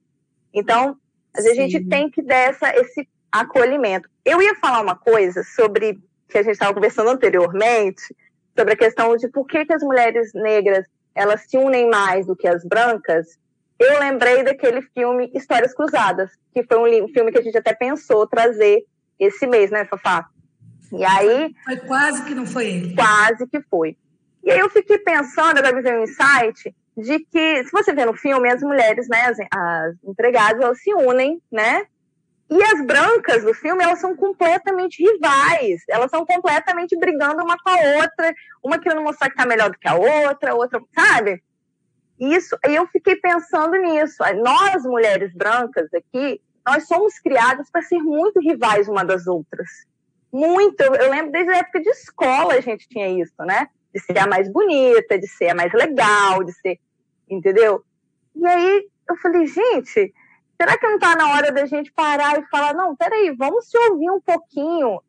Então, 0.52 0.98
às 1.32 1.44
vezes 1.44 1.56
Sim. 1.56 1.64
a 1.64 1.68
gente 1.68 1.88
tem 1.88 2.10
que 2.10 2.20
dar 2.20 2.36
essa, 2.36 2.76
esse 2.76 3.08
acolhimento. 3.30 4.08
Eu 4.24 4.42
ia 4.42 4.54
falar 4.56 4.82
uma 4.82 4.96
coisa 4.96 5.42
sobre 5.42 5.98
que 6.28 6.38
a 6.38 6.42
gente 6.42 6.52
estava 6.52 6.74
conversando 6.74 7.10
anteriormente, 7.10 8.14
sobre 8.56 8.74
a 8.74 8.76
questão 8.76 9.16
de 9.16 9.28
por 9.28 9.46
que, 9.46 9.64
que 9.64 9.72
as 9.72 9.82
mulheres 9.82 10.32
negras 10.34 10.86
elas 11.14 11.42
se 11.48 11.56
unem 11.56 11.88
mais 11.88 12.26
do 12.26 12.36
que 12.36 12.46
as 12.46 12.62
brancas, 12.64 13.38
eu 13.78 13.98
lembrei 13.98 14.42
daquele 14.42 14.82
filme 14.82 15.30
Histórias 15.34 15.74
Cruzadas, 15.74 16.30
que 16.52 16.62
foi 16.62 17.02
um 17.02 17.08
filme 17.08 17.32
que 17.32 17.38
a 17.38 17.42
gente 17.42 17.56
até 17.56 17.74
pensou 17.74 18.26
trazer 18.26 18.84
esse 19.18 19.46
mês, 19.46 19.70
né, 19.70 19.84
Fafá? 19.84 20.26
E 20.92 21.04
aí. 21.04 21.54
Foi 21.64 21.76
quase 21.78 22.24
que 22.24 22.34
não 22.34 22.46
foi 22.46 22.66
ele. 22.66 22.94
Quase 22.94 23.46
que 23.46 23.60
foi. 23.62 23.96
E 24.44 24.50
aí 24.50 24.58
eu 24.58 24.70
fiquei 24.70 24.98
pensando, 24.98 25.58
agora 25.58 25.74
me 25.74 25.82
veio 25.82 26.00
um 26.00 26.04
insight, 26.04 26.74
de 26.96 27.18
que, 27.18 27.64
se 27.64 27.70
você 27.72 27.92
vê 27.92 28.04
no 28.04 28.14
filme, 28.14 28.48
as 28.50 28.62
mulheres, 28.62 29.08
né, 29.08 29.26
as, 29.26 29.38
as 29.52 29.94
empregadas, 30.04 30.62
elas 30.62 30.80
se 30.80 30.94
unem, 30.94 31.42
né, 31.50 31.84
e 32.48 32.62
as 32.62 32.86
brancas 32.86 33.42
do 33.42 33.52
filme, 33.52 33.82
elas 33.82 33.98
são 34.00 34.14
completamente 34.14 35.02
rivais. 35.02 35.82
Elas 35.88 36.10
são 36.10 36.24
completamente 36.24 36.96
brigando 36.96 37.42
uma 37.42 37.56
com 37.58 37.70
a 37.70 38.02
outra, 38.02 38.34
uma 38.62 38.78
querendo 38.78 39.02
mostrar 39.02 39.28
que 39.28 39.36
tá 39.36 39.44
melhor 39.44 39.70
do 39.70 39.78
que 39.78 39.88
a 39.88 39.96
outra, 39.96 40.54
outra, 40.54 40.80
sabe? 40.94 41.42
Isso, 42.18 42.56
eu 42.64 42.86
fiquei 42.86 43.16
pensando 43.16 43.72
nisso. 43.76 44.22
Nós, 44.42 44.84
mulheres 44.84 45.34
brancas 45.34 45.92
aqui, 45.92 46.40
nós 46.64 46.86
somos 46.86 47.18
criadas 47.18 47.68
para 47.70 47.82
ser 47.82 47.98
muito 47.98 48.40
rivais 48.40 48.88
uma 48.88 49.04
das 49.04 49.26
outras. 49.26 49.68
Muito. 50.32 50.80
Eu 50.82 51.10
lembro 51.10 51.32
desde 51.32 51.52
a 51.52 51.58
época 51.58 51.80
de 51.80 51.90
escola 51.90 52.54
a 52.54 52.60
gente 52.60 52.88
tinha 52.88 53.08
isso, 53.08 53.34
né? 53.40 53.66
De 53.92 54.00
ser 54.00 54.18
a 54.18 54.26
mais 54.26 54.48
bonita, 54.48 55.18
de 55.18 55.26
ser 55.26 55.48
a 55.48 55.54
mais 55.54 55.72
legal, 55.72 56.44
de 56.44 56.52
ser. 56.52 56.78
Entendeu? 57.28 57.84
E 58.36 58.46
aí 58.46 58.88
eu 59.08 59.16
falei, 59.16 59.46
gente, 59.46 60.12
será 60.60 60.76
que 60.78 60.86
não 60.86 60.96
está 60.96 61.14
na 61.14 61.30
hora 61.30 61.52
da 61.52 61.66
gente 61.66 61.92
parar 61.92 62.38
e 62.38 62.46
falar, 62.46 62.74
não, 62.74 62.96
peraí, 62.96 63.30
vamos 63.36 63.68
se 63.68 63.78
ouvir 63.78 64.10
um 64.10 64.20
pouquinho? 64.20 65.00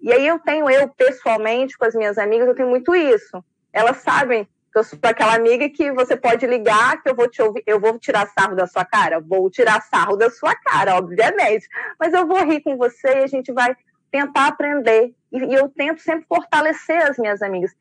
E 0.00 0.12
aí 0.12 0.26
eu 0.26 0.38
tenho, 0.38 0.68
eu 0.68 0.88
pessoalmente, 0.88 1.78
com 1.78 1.84
as 1.84 1.94
minhas 1.94 2.18
amigas, 2.18 2.48
eu 2.48 2.54
tenho 2.54 2.68
muito 2.68 2.94
isso. 2.94 3.42
Elas 3.72 3.98
sabem 3.98 4.44
que 4.72 4.78
eu 4.78 4.84
sou 4.84 4.98
aquela 5.02 5.34
amiga 5.34 5.68
que 5.68 5.92
você 5.92 6.16
pode 6.16 6.46
ligar, 6.46 7.02
que 7.02 7.08
eu 7.08 7.14
vou 7.14 7.28
te 7.28 7.40
ouvir, 7.40 7.62
eu 7.66 7.78
vou 7.78 7.98
tirar 7.98 8.26
sarro 8.28 8.56
da 8.56 8.66
sua 8.66 8.84
cara? 8.84 9.20
Vou 9.20 9.48
tirar 9.50 9.80
sarro 9.82 10.16
da 10.16 10.30
sua 10.30 10.54
cara, 10.54 10.96
obviamente. 10.96 11.66
Mas 11.98 12.12
eu 12.12 12.26
vou 12.26 12.44
rir 12.44 12.60
com 12.62 12.76
você 12.76 13.20
e 13.20 13.24
a 13.24 13.26
gente 13.26 13.52
vai 13.52 13.76
tentar 14.10 14.48
aprender. 14.48 15.14
E, 15.30 15.54
eu 15.54 15.68
tento 15.68 16.00
sempre 16.00 16.26
fortalecer 16.26 17.08
as 17.08 17.16
minhas 17.18 17.40
amigas. 17.40 17.72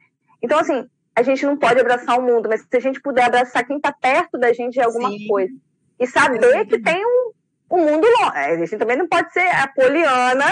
Então, 0.41 0.59
assim, 0.59 0.87
a 1.15 1.23
gente 1.23 1.45
não 1.45 1.57
pode 1.57 1.79
abraçar 1.79 2.19
o 2.19 2.21
mundo, 2.21 2.47
mas 2.47 2.61
se 2.61 2.77
a 2.77 2.79
gente 2.79 3.01
puder 3.01 3.25
abraçar 3.25 3.65
quem 3.65 3.77
está 3.77 3.91
perto 3.91 4.37
da 4.37 4.53
gente 4.53 4.73
de 4.73 4.81
alguma 4.81 5.09
Sim. 5.09 5.27
coisa 5.27 5.53
e 6.01 6.07
saber 6.07 6.65
que 6.65 6.79
tem 6.79 7.05
um, 7.05 7.31
o 7.69 7.77
mundo 7.77 8.07
longe. 8.19 8.37
A 8.37 8.57
gente 8.57 8.77
também 8.77 8.97
não 8.97 9.07
pode 9.07 9.31
ser 9.31 9.47
a 9.47 9.67
poliana 9.67 10.45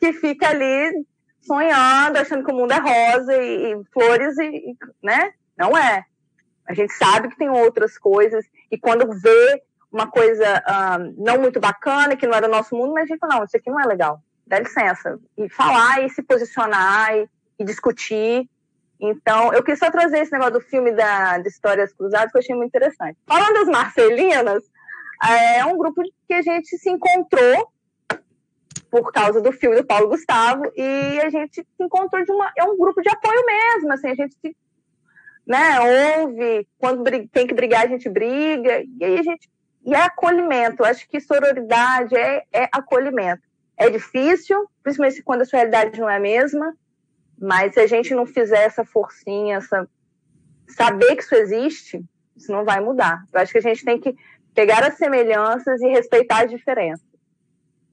que 0.00 0.12
fica 0.12 0.48
ali 0.48 1.06
sonhando, 1.40 2.18
achando 2.18 2.44
que 2.44 2.52
o 2.52 2.54
mundo 2.54 2.72
é 2.72 2.78
rosa 2.78 3.34
e, 3.36 3.72
e 3.72 3.84
flores, 3.92 4.36
e, 4.38 4.76
né? 5.00 5.32
Não 5.56 5.78
é. 5.78 6.04
A 6.66 6.74
gente 6.74 6.92
sabe 6.94 7.28
que 7.28 7.36
tem 7.36 7.48
outras 7.48 7.96
coisas, 7.96 8.44
e 8.70 8.76
quando 8.76 9.08
vê 9.20 9.62
uma 9.92 10.10
coisa 10.10 10.62
um, 10.98 11.24
não 11.24 11.38
muito 11.38 11.60
bacana, 11.60 12.16
que 12.16 12.26
não 12.26 12.34
era 12.34 12.48
o 12.48 12.50
nosso 12.50 12.74
mundo, 12.74 12.92
mas 12.92 13.04
a 13.04 13.06
gente 13.06 13.20
fala, 13.20 13.36
não, 13.36 13.44
isso 13.44 13.56
aqui 13.56 13.70
não 13.70 13.80
é 13.80 13.86
legal, 13.86 14.20
dá 14.44 14.58
licença. 14.58 15.18
E 15.38 15.48
falar 15.48 16.04
e 16.04 16.10
se 16.10 16.22
posicionar 16.22 17.16
e, 17.16 17.28
e 17.60 17.64
discutir. 17.64 18.50
Então, 19.00 19.52
eu 19.52 19.62
quis 19.62 19.78
só 19.78 19.88
trazer 19.88 20.18
esse 20.18 20.32
negócio 20.32 20.54
do 20.54 20.60
filme 20.60 20.90
da, 20.90 21.38
de 21.38 21.48
Histórias 21.48 21.92
Cruzadas, 21.92 22.32
que 22.32 22.38
eu 22.38 22.40
achei 22.40 22.56
muito 22.56 22.70
interessante. 22.70 23.16
Falando 23.26 23.54
das 23.54 23.68
Marcelinas, 23.68 24.64
é 25.22 25.64
um 25.64 25.76
grupo 25.76 26.02
que 26.26 26.34
a 26.34 26.42
gente 26.42 26.76
se 26.76 26.90
encontrou 26.90 27.70
por 28.90 29.12
causa 29.12 29.40
do 29.40 29.52
filme 29.52 29.76
do 29.76 29.86
Paulo 29.86 30.08
Gustavo 30.08 30.64
e 30.76 31.20
a 31.20 31.30
gente 31.30 31.54
se 31.54 31.82
encontrou 31.84 32.24
de 32.24 32.30
uma 32.30 32.52
é 32.56 32.64
um 32.64 32.76
grupo 32.76 33.02
de 33.02 33.08
apoio 33.08 33.44
mesmo 33.44 33.92
assim 33.92 34.08
a 34.08 34.14
gente 34.14 34.34
se, 34.34 34.56
né 35.46 36.18
ouve 36.20 36.66
quando 36.78 37.04
tem 37.28 37.46
que 37.46 37.54
brigar 37.54 37.84
a 37.84 37.88
gente 37.88 38.08
briga 38.08 38.82
e 38.98 39.04
aí 39.04 39.18
a 39.18 39.22
gente 39.22 39.48
e 39.84 39.94
é 39.94 40.00
acolhimento 40.02 40.84
acho 40.84 41.08
que 41.08 41.20
sororidade 41.20 42.16
é, 42.16 42.44
é 42.52 42.68
acolhimento. 42.72 43.42
É 43.76 43.90
difícil 43.90 44.68
principalmente 44.82 45.22
quando 45.22 45.42
a 45.42 45.44
sua 45.44 45.58
realidade 45.58 46.00
não 46.00 46.08
é 46.08 46.16
a 46.16 46.20
mesma 46.20 46.74
mas 47.38 47.74
se 47.74 47.80
a 47.80 47.86
gente 47.86 48.14
não 48.14 48.26
fizer 48.26 48.64
essa 48.64 48.84
forcinha 48.84 49.56
essa 49.56 49.88
saber 50.68 51.16
que 51.16 51.22
isso 51.22 51.34
existe 51.34 52.04
isso 52.36 52.52
não 52.52 52.64
vai 52.64 52.80
mudar. 52.80 53.24
Eu 53.32 53.40
acho 53.40 53.52
que 53.52 53.58
a 53.58 53.62
gente 53.62 53.84
tem 53.84 53.98
que 53.98 54.14
pegar 54.56 54.82
as 54.82 54.98
semelhanças 54.98 55.80
e 55.80 55.86
respeitar 55.86 56.44
as 56.44 56.50
diferenças 56.50 57.06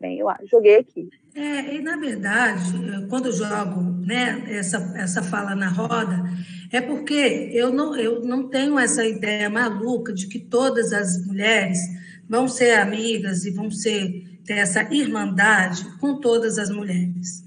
bem, 0.04 0.20
eu 0.20 0.28
joguei 0.52 0.80
aqui. 0.80 1.10
É, 1.34 1.76
e 1.76 1.82
na 1.82 1.96
verdade, 1.96 2.74
quando 3.10 3.28
eu 3.28 3.32
jogo 3.32 3.82
né, 4.06 4.44
essa, 4.50 4.78
essa 4.98 5.24
fala 5.24 5.56
na 5.56 5.70
roda, 5.70 6.30
é 6.70 6.82
porque 6.82 7.50
eu 7.54 7.72
não, 7.72 7.96
eu 7.96 8.22
não 8.22 8.50
tenho 8.50 8.78
essa 8.78 9.06
ideia 9.06 9.50
maluca 9.50 10.12
de 10.12 10.28
que 10.28 10.40
todas 10.40 10.92
as 10.92 11.26
mulheres 11.26 11.80
vão 12.28 12.50
ser 12.50 12.74
amigas 12.74 13.46
e 13.46 13.52
vão 13.52 13.72
ser, 13.72 14.40
ter 14.46 14.56
essa 14.56 14.84
irmandade 14.94 15.86
com 16.00 16.20
todas 16.20 16.58
as 16.58 16.70
mulheres. 16.70 17.46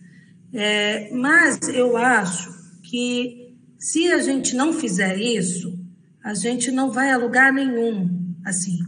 É, 0.55 1.11
mas 1.13 1.61
eu 1.69 1.95
acho 1.99 2.51
que 2.83 3.55
se 3.79 4.11
a 4.11 4.19
gente 4.19 4.57
não 4.57 4.73
fizer 4.73 5.19
isso, 5.19 5.79
a 6.25 6.33
gente 6.33 6.71
não 6.71 6.91
vai 6.91 7.11
a 7.11 7.19
lugar 7.19 7.53
nenhum. 7.53 8.25
Assim, 8.47 8.79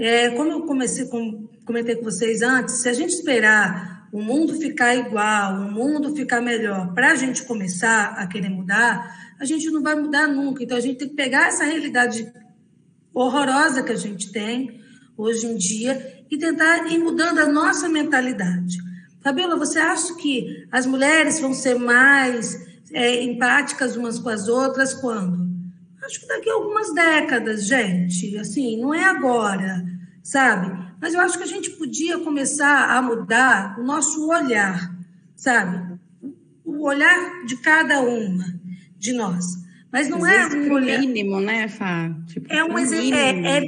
é, 0.00 0.30
como 0.30 0.50
eu 0.50 0.62
comecei 0.62 1.06
com 1.08 1.46
comentei 1.66 1.94
com 1.94 2.02
vocês 2.02 2.40
antes, 2.40 2.80
se 2.80 2.88
a 2.88 2.92
gente 2.92 3.10
esperar 3.10 4.08
o 4.10 4.20
mundo 4.20 4.54
ficar 4.54 4.96
igual, 4.96 5.60
o 5.60 5.70
mundo 5.70 6.16
ficar 6.16 6.40
melhor, 6.40 6.92
para 6.94 7.12
a 7.12 7.14
gente 7.14 7.44
começar 7.44 8.14
a 8.16 8.26
querer 8.26 8.48
mudar, 8.48 9.34
a 9.38 9.44
gente 9.44 9.70
não 9.70 9.82
vai 9.82 9.94
mudar 9.94 10.26
nunca. 10.26 10.64
Então 10.64 10.76
a 10.76 10.80
gente 10.80 10.98
tem 10.98 11.08
que 11.08 11.14
pegar 11.14 11.48
essa 11.48 11.64
realidade 11.64 12.32
horrorosa 13.14 13.82
que 13.82 13.92
a 13.92 13.96
gente 13.96 14.32
tem 14.32 14.80
hoje 15.16 15.46
em 15.46 15.56
dia 15.56 16.24
e 16.30 16.38
tentar 16.38 16.90
ir 16.90 16.98
mudando 16.98 17.38
a 17.38 17.46
nossa 17.46 17.88
mentalidade. 17.88 18.78
Fabiola, 19.22 19.54
você 19.54 19.78
acha 19.78 20.14
que 20.14 20.66
as 20.72 20.86
mulheres 20.86 21.38
vão 21.38 21.52
ser 21.52 21.78
mais 21.78 22.58
é, 22.90 23.22
empáticas 23.22 23.96
umas 23.96 24.18
com 24.18 24.30
as 24.30 24.48
outras 24.48 24.94
quando? 24.94 25.49
Acho 26.02 26.20
que 26.20 26.26
daqui 26.26 26.48
a 26.48 26.54
algumas 26.54 26.92
décadas, 26.94 27.66
gente. 27.66 28.36
Assim, 28.38 28.80
não 28.80 28.94
é 28.94 29.04
agora, 29.04 29.84
sabe? 30.22 30.76
Mas 31.00 31.14
eu 31.14 31.20
acho 31.20 31.38
que 31.38 31.44
a 31.44 31.46
gente 31.46 31.70
podia 31.70 32.18
começar 32.18 32.90
a 32.90 33.02
mudar 33.02 33.78
o 33.78 33.82
nosso 33.82 34.28
olhar, 34.28 34.94
sabe? 35.36 35.98
O 36.64 36.86
olhar 36.86 37.44
de 37.46 37.56
cada 37.58 38.00
uma 38.00 38.44
de 38.98 39.12
nós. 39.12 39.44
Mas 39.92 40.08
não 40.08 40.26
é 40.26 40.46
um 40.46 40.72
olhar... 40.72 41.00
mínimo, 41.00 41.40
né, 41.40 41.68
Fá? 41.68 42.14
Tipo, 42.26 42.52
é, 42.52 42.62
um 42.62 42.78
é, 42.78 43.58
é, 43.58 43.66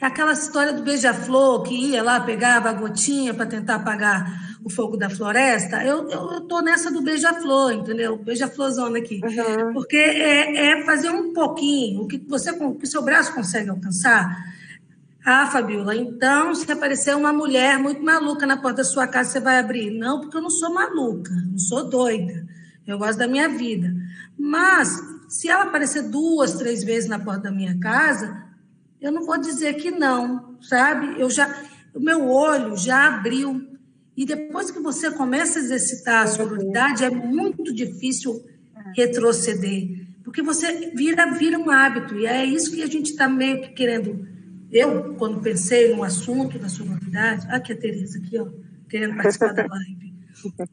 é 0.00 0.06
aquela 0.06 0.32
história 0.32 0.72
do 0.72 0.82
beija-flor 0.82 1.62
que 1.62 1.74
ia 1.74 2.02
lá, 2.02 2.20
pegava 2.20 2.68
a 2.68 2.72
gotinha 2.72 3.32
para 3.32 3.46
tentar 3.46 3.76
apagar 3.76 4.51
o 4.64 4.70
fogo 4.70 4.96
da 4.96 5.10
floresta. 5.10 5.84
Eu, 5.84 6.08
eu, 6.08 6.32
eu 6.32 6.40
tô 6.42 6.60
nessa 6.60 6.90
do 6.90 7.02
beija-flor, 7.02 7.72
entendeu? 7.72 8.16
Beija-florzona 8.16 8.98
aqui. 8.98 9.20
Uhum. 9.22 9.72
Porque 9.72 9.96
é, 9.96 10.80
é, 10.80 10.84
fazer 10.84 11.10
um 11.10 11.32
pouquinho, 11.32 12.02
o 12.02 12.08
que 12.08 12.18
você, 12.18 12.50
o 12.50 12.74
que 12.74 12.86
seu 12.86 13.02
braço 13.02 13.34
consegue 13.34 13.70
alcançar, 13.70 14.52
ah, 15.24 15.46
Fabiola, 15.46 15.94
então 15.94 16.54
se 16.54 16.70
aparecer 16.70 17.14
uma 17.14 17.32
mulher 17.32 17.78
muito 17.78 18.02
maluca 18.02 18.44
na 18.44 18.56
porta 18.56 18.78
da 18.78 18.84
sua 18.84 19.06
casa, 19.06 19.30
você 19.30 19.40
vai 19.40 19.58
abrir? 19.58 19.90
Não, 19.90 20.20
porque 20.20 20.36
eu 20.36 20.42
não 20.42 20.50
sou 20.50 20.72
maluca, 20.74 21.30
não 21.30 21.58
sou 21.58 21.88
doida. 21.88 22.44
Eu 22.86 22.98
gosto 22.98 23.18
da 23.18 23.28
minha 23.28 23.48
vida. 23.48 23.94
Mas, 24.36 25.00
se 25.28 25.48
ela 25.48 25.62
aparecer 25.62 26.02
duas, 26.02 26.54
três 26.54 26.82
vezes 26.82 27.08
na 27.08 27.18
porta 27.18 27.42
da 27.42 27.52
minha 27.52 27.78
casa, 27.78 28.44
eu 29.00 29.12
não 29.12 29.24
vou 29.24 29.38
dizer 29.38 29.74
que 29.74 29.90
não, 29.90 30.56
sabe? 30.60 31.20
Eu 31.20 31.30
já, 31.30 31.54
o 31.94 32.00
meu 32.00 32.28
olho 32.28 32.76
já 32.76 33.06
abriu. 33.06 33.71
E 34.16 34.26
depois 34.26 34.70
que 34.70 34.80
você 34.80 35.10
começa 35.10 35.58
a 35.58 35.62
exercitar 35.62 36.24
a 36.24 36.26
sororidade, 36.26 37.04
é 37.04 37.10
muito 37.10 37.72
difícil 37.72 38.44
retroceder, 38.94 40.06
porque 40.22 40.42
você 40.42 40.90
vira, 40.94 41.32
vira 41.32 41.58
um 41.58 41.70
hábito. 41.70 42.14
E 42.16 42.26
é 42.26 42.44
isso 42.44 42.72
que 42.72 42.82
a 42.82 42.86
gente 42.86 43.12
está 43.12 43.28
meio 43.28 43.62
que 43.62 43.70
querendo 43.70 44.28
eu, 44.70 45.14
quando 45.14 45.40
pensei 45.40 45.94
no 45.94 46.02
assunto 46.02 46.58
da 46.58 46.68
sororidade, 46.68 47.46
aqui 47.50 47.72
a 47.72 47.76
Tereza, 47.76 48.18
aqui, 48.18 48.38
ó, 48.38 48.48
querendo 48.88 49.16
participar 49.16 49.52
da 49.52 49.66
live. 49.66 50.14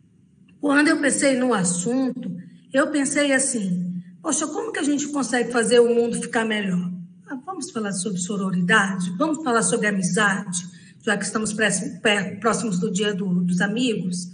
Quando 0.62 0.88
eu 0.88 1.00
pensei 1.00 1.38
no 1.38 1.54
assunto, 1.54 2.32
eu 2.74 2.92
pensei 2.92 3.34
assim, 3.34 4.02
poxa, 4.22 4.46
como 4.48 4.72
que 4.72 4.80
a 4.80 4.84
gente 4.84 5.08
consegue 5.08 5.52
fazer 5.52 5.80
o 5.80 5.94
mundo 5.94 6.22
ficar 6.22 6.46
melhor? 6.46 6.92
Ah, 7.28 7.36
vamos 7.46 7.72
falar 7.72 7.94
sobre 7.94 8.20
sororidade? 8.20 9.10
Vamos 9.18 9.44
falar 9.44 9.64
sobre 9.64 9.88
amizade, 9.88 10.66
já 11.10 11.18
que 11.18 11.26
estamos 11.26 11.56
próximos 12.40 12.80
do 12.80 12.92
dia 12.92 13.14
do, 13.14 13.42
dos 13.42 13.62
amigos? 13.62 14.32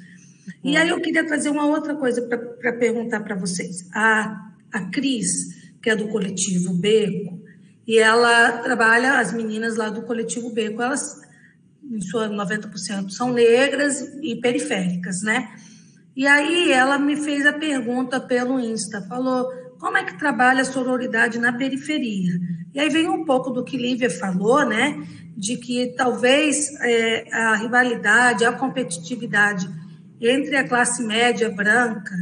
E 0.61 0.75
aí 0.75 0.89
eu 0.89 0.99
queria 0.99 1.25
trazer 1.25 1.49
uma 1.49 1.65
outra 1.65 1.95
coisa 1.95 2.21
para 2.21 2.73
perguntar 2.73 3.21
para 3.21 3.35
vocês. 3.35 3.87
A, 3.93 4.51
a 4.73 4.81
Cris, 4.91 5.71
que 5.81 5.89
é 5.89 5.95
do 5.95 6.09
coletivo 6.09 6.73
Beco, 6.73 7.39
e 7.87 7.97
ela 7.97 8.57
trabalha, 8.59 9.19
as 9.19 9.31
meninas 9.31 9.77
lá 9.77 9.89
do 9.89 10.01
coletivo 10.01 10.51
Beco, 10.51 10.81
elas, 10.81 11.21
em 11.81 12.01
sua 12.01 12.27
90%, 12.27 13.09
são 13.09 13.31
negras 13.31 14.01
e 14.21 14.35
periféricas, 14.35 15.21
né? 15.21 15.55
E 16.13 16.27
aí 16.27 16.71
ela 16.71 16.99
me 16.99 17.15
fez 17.15 17.45
a 17.45 17.53
pergunta 17.53 18.19
pelo 18.19 18.59
Insta, 18.59 19.01
falou, 19.03 19.49
como 19.85 19.97
é 19.99 20.03
que 20.03 20.17
trabalha 20.17 20.63
a 20.63 20.65
sororidade 20.65 21.37
na 21.37 21.53
periferia? 21.53 22.39
E 22.73 22.79
aí 22.79 22.89
vem 22.89 23.07
um 23.07 23.23
pouco 23.23 23.51
do 23.51 23.63
que 23.63 23.77
Lívia 23.77 24.09
falou, 24.09 24.65
né? 24.65 24.99
De 25.37 25.57
que 25.57 25.93
talvez 25.95 26.73
é, 26.81 27.31
a 27.31 27.55
rivalidade, 27.55 28.43
a 28.43 28.51
competitividade 28.51 29.69
entre 30.19 30.55
a 30.55 30.67
classe 30.67 31.03
média 31.03 31.51
branca, 31.51 32.15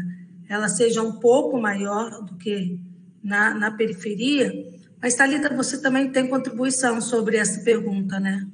ela 0.50 0.68
seja 0.68 1.02
um 1.02 1.14
pouco 1.22 1.58
maior 1.58 2.26
do 2.26 2.36
que 2.36 2.78
na, 3.24 3.54
na 3.54 3.72
periferia, 3.72 4.52
mas, 5.02 5.16
Thalita, 5.16 5.56
você 5.56 5.82
também 5.82 6.12
tem 6.12 6.28
contribuição 6.28 7.00
sobre 7.00 7.38
essa 7.38 7.62
pergunta, 7.62 8.20
né? 8.20 8.46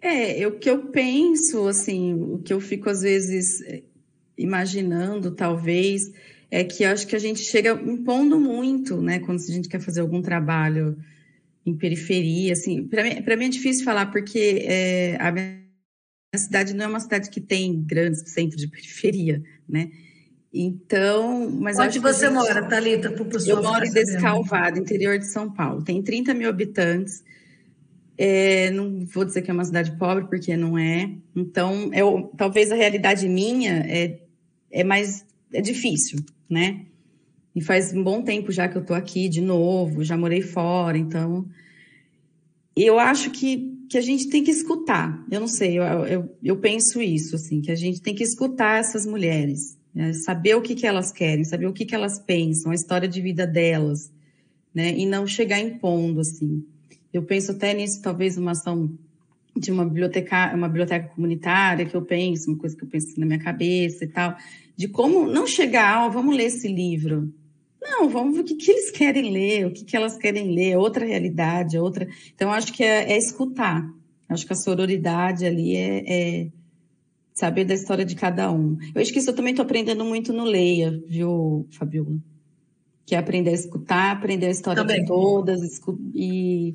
É, 0.00 0.46
o 0.46 0.58
que 0.58 0.70
eu 0.70 0.86
penso, 0.86 1.68
assim, 1.68 2.14
o 2.14 2.38
que 2.38 2.54
eu 2.54 2.60
fico 2.60 2.88
às 2.88 3.02
vezes 3.02 3.60
é, 3.66 3.82
imaginando, 4.38 5.30
talvez, 5.30 6.10
é 6.50 6.64
que 6.64 6.84
acho 6.84 7.06
que 7.06 7.16
a 7.16 7.18
gente 7.18 7.40
chega 7.40 7.70
impondo 7.70 8.38
muito, 8.38 9.00
né, 9.00 9.18
quando 9.18 9.40
a 9.40 9.52
gente 9.52 9.68
quer 9.68 9.80
fazer 9.80 10.00
algum 10.00 10.22
trabalho 10.22 10.96
em 11.66 11.74
periferia, 11.74 12.52
assim, 12.52 12.86
para 12.86 13.02
mim, 13.02 13.38
mim 13.38 13.44
é 13.46 13.48
difícil 13.48 13.84
falar, 13.84 14.06
porque 14.06 14.64
é, 14.66 15.16
a 15.18 15.32
minha 15.32 15.58
cidade 16.36 16.74
não 16.74 16.84
é 16.84 16.88
uma 16.88 17.00
cidade 17.00 17.30
que 17.30 17.40
tem 17.40 17.82
grandes 17.82 18.22
centros 18.26 18.60
de 18.60 18.68
periferia, 18.68 19.42
né? 19.68 19.90
Então, 20.56 21.50
mas 21.50 21.80
onde 21.80 21.98
você 21.98 22.26
gente... 22.26 22.34
mora, 22.34 22.68
Thalita? 22.68 23.12
Eu 23.44 23.60
moro 23.60 23.84
em 23.84 23.90
Descalvado, 23.90 24.78
interior 24.78 25.18
de 25.18 25.26
São 25.26 25.50
Paulo. 25.50 25.82
Tem 25.82 26.00
30 26.00 26.32
mil 26.32 26.48
habitantes. 26.48 27.24
É, 28.16 28.70
não 28.70 29.04
vou 29.04 29.24
dizer 29.24 29.42
que 29.42 29.50
é 29.50 29.54
uma 29.54 29.64
cidade 29.64 29.96
pobre, 29.98 30.26
porque 30.28 30.56
não 30.56 30.78
é. 30.78 31.10
Então, 31.34 31.90
eu, 31.92 32.32
talvez 32.36 32.70
a 32.70 32.76
realidade 32.76 33.28
minha 33.28 33.84
é, 33.88 34.20
é 34.70 34.84
mais 34.84 35.26
é 35.54 35.60
difícil, 35.60 36.18
né? 36.48 36.86
E 37.54 37.62
faz 37.62 37.92
um 37.92 38.02
bom 38.02 38.22
tempo 38.22 38.50
já 38.50 38.68
que 38.68 38.76
eu 38.76 38.84
tô 38.84 38.94
aqui 38.94 39.28
de 39.28 39.40
novo, 39.40 40.04
já 40.04 40.16
morei 40.16 40.42
fora, 40.42 40.98
então 40.98 41.46
eu 42.76 42.98
acho 42.98 43.30
que, 43.30 43.72
que 43.88 43.96
a 43.96 44.00
gente 44.00 44.28
tem 44.28 44.42
que 44.42 44.50
escutar. 44.50 45.24
Eu 45.30 45.40
não 45.40 45.48
sei, 45.48 45.78
eu, 45.78 45.84
eu, 45.84 46.36
eu 46.42 46.56
penso 46.56 47.00
isso, 47.00 47.36
assim, 47.36 47.60
que 47.60 47.70
a 47.70 47.76
gente 47.76 48.02
tem 48.02 48.14
que 48.14 48.24
escutar 48.24 48.80
essas 48.80 49.06
mulheres 49.06 49.76
né? 49.94 50.12
saber 50.12 50.56
o 50.56 50.62
que, 50.62 50.74
que 50.74 50.86
elas 50.86 51.12
querem, 51.12 51.44
saber 51.44 51.66
o 51.66 51.72
que, 51.72 51.84
que 51.84 51.94
elas 51.94 52.18
pensam, 52.18 52.72
a 52.72 52.74
história 52.74 53.06
de 53.06 53.20
vida 53.20 53.46
delas, 53.46 54.12
né? 54.74 54.92
E 54.98 55.06
não 55.06 55.26
chegar 55.26 55.60
impondo, 55.60 56.20
assim. 56.20 56.64
Eu 57.12 57.22
penso 57.22 57.52
até 57.52 57.72
nisso, 57.72 58.02
talvez 58.02 58.36
uma 58.36 58.50
ação 58.50 58.90
de 59.56 59.70
uma 59.70 59.84
biblioteca, 59.84 60.52
uma 60.52 60.66
biblioteca 60.66 61.08
comunitária 61.14 61.86
que 61.86 61.94
eu 61.94 62.02
penso, 62.02 62.50
uma 62.50 62.58
coisa 62.58 62.76
que 62.76 62.82
eu 62.82 62.88
penso 62.88 63.18
na 63.20 63.24
minha 63.24 63.38
cabeça 63.38 64.04
e 64.04 64.08
tal, 64.08 64.36
de 64.76 64.88
como 64.88 65.26
não 65.26 65.46
chegar, 65.46 66.06
oh, 66.06 66.10
vamos 66.10 66.36
ler 66.36 66.44
esse 66.44 66.68
livro. 66.68 67.32
Não, 67.80 68.08
vamos 68.08 68.34
ver 68.34 68.40
o 68.40 68.44
que, 68.44 68.54
que 68.54 68.70
eles 68.70 68.90
querem 68.90 69.30
ler, 69.30 69.66
o 69.66 69.70
que, 69.70 69.84
que 69.84 69.96
elas 69.96 70.16
querem 70.16 70.54
ler, 70.54 70.76
outra 70.76 71.04
realidade, 71.04 71.78
outra. 71.78 72.08
Então, 72.34 72.50
acho 72.50 72.72
que 72.72 72.82
é, 72.82 73.12
é 73.12 73.18
escutar. 73.18 73.86
Acho 74.28 74.46
que 74.46 74.52
a 74.52 74.56
sororidade 74.56 75.44
ali 75.44 75.76
é, 75.76 76.04
é, 76.06 76.48
saber 77.34 77.64
da 77.64 77.74
história 77.74 78.04
de 78.04 78.14
cada 78.14 78.50
um. 78.50 78.78
Eu 78.94 79.02
acho 79.02 79.12
que 79.12 79.18
isso 79.18 79.30
eu 79.30 79.34
também 79.34 79.50
estou 79.50 79.64
aprendendo 79.64 80.04
muito 80.04 80.32
no 80.32 80.44
Leia, 80.44 81.02
viu, 81.06 81.68
Fabiola? 81.72 82.16
Que 83.04 83.14
é 83.14 83.18
aprender 83.18 83.50
a 83.50 83.54
escutar, 83.54 84.12
aprender 84.12 84.46
a 84.46 84.50
história 84.50 84.80
também. 84.80 85.00
de 85.00 85.06
todas 85.06 85.60
e 86.14 86.74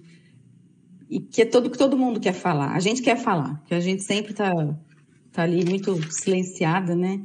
e 1.10 1.20
que 1.20 1.42
é 1.42 1.46
todo 1.46 1.72
que 1.72 1.78
todo 1.78 1.98
mundo 1.98 2.20
quer 2.20 2.34
falar. 2.34 2.76
A 2.76 2.80
gente 2.80 3.02
quer 3.02 3.18
falar, 3.18 3.64
que 3.66 3.74
a 3.74 3.80
gente 3.80 4.04
sempre 4.04 4.32
está 4.32 4.54
tá 5.32 5.42
ali 5.42 5.66
muito 5.66 6.00
silenciada, 6.14 6.96
né? 6.96 7.20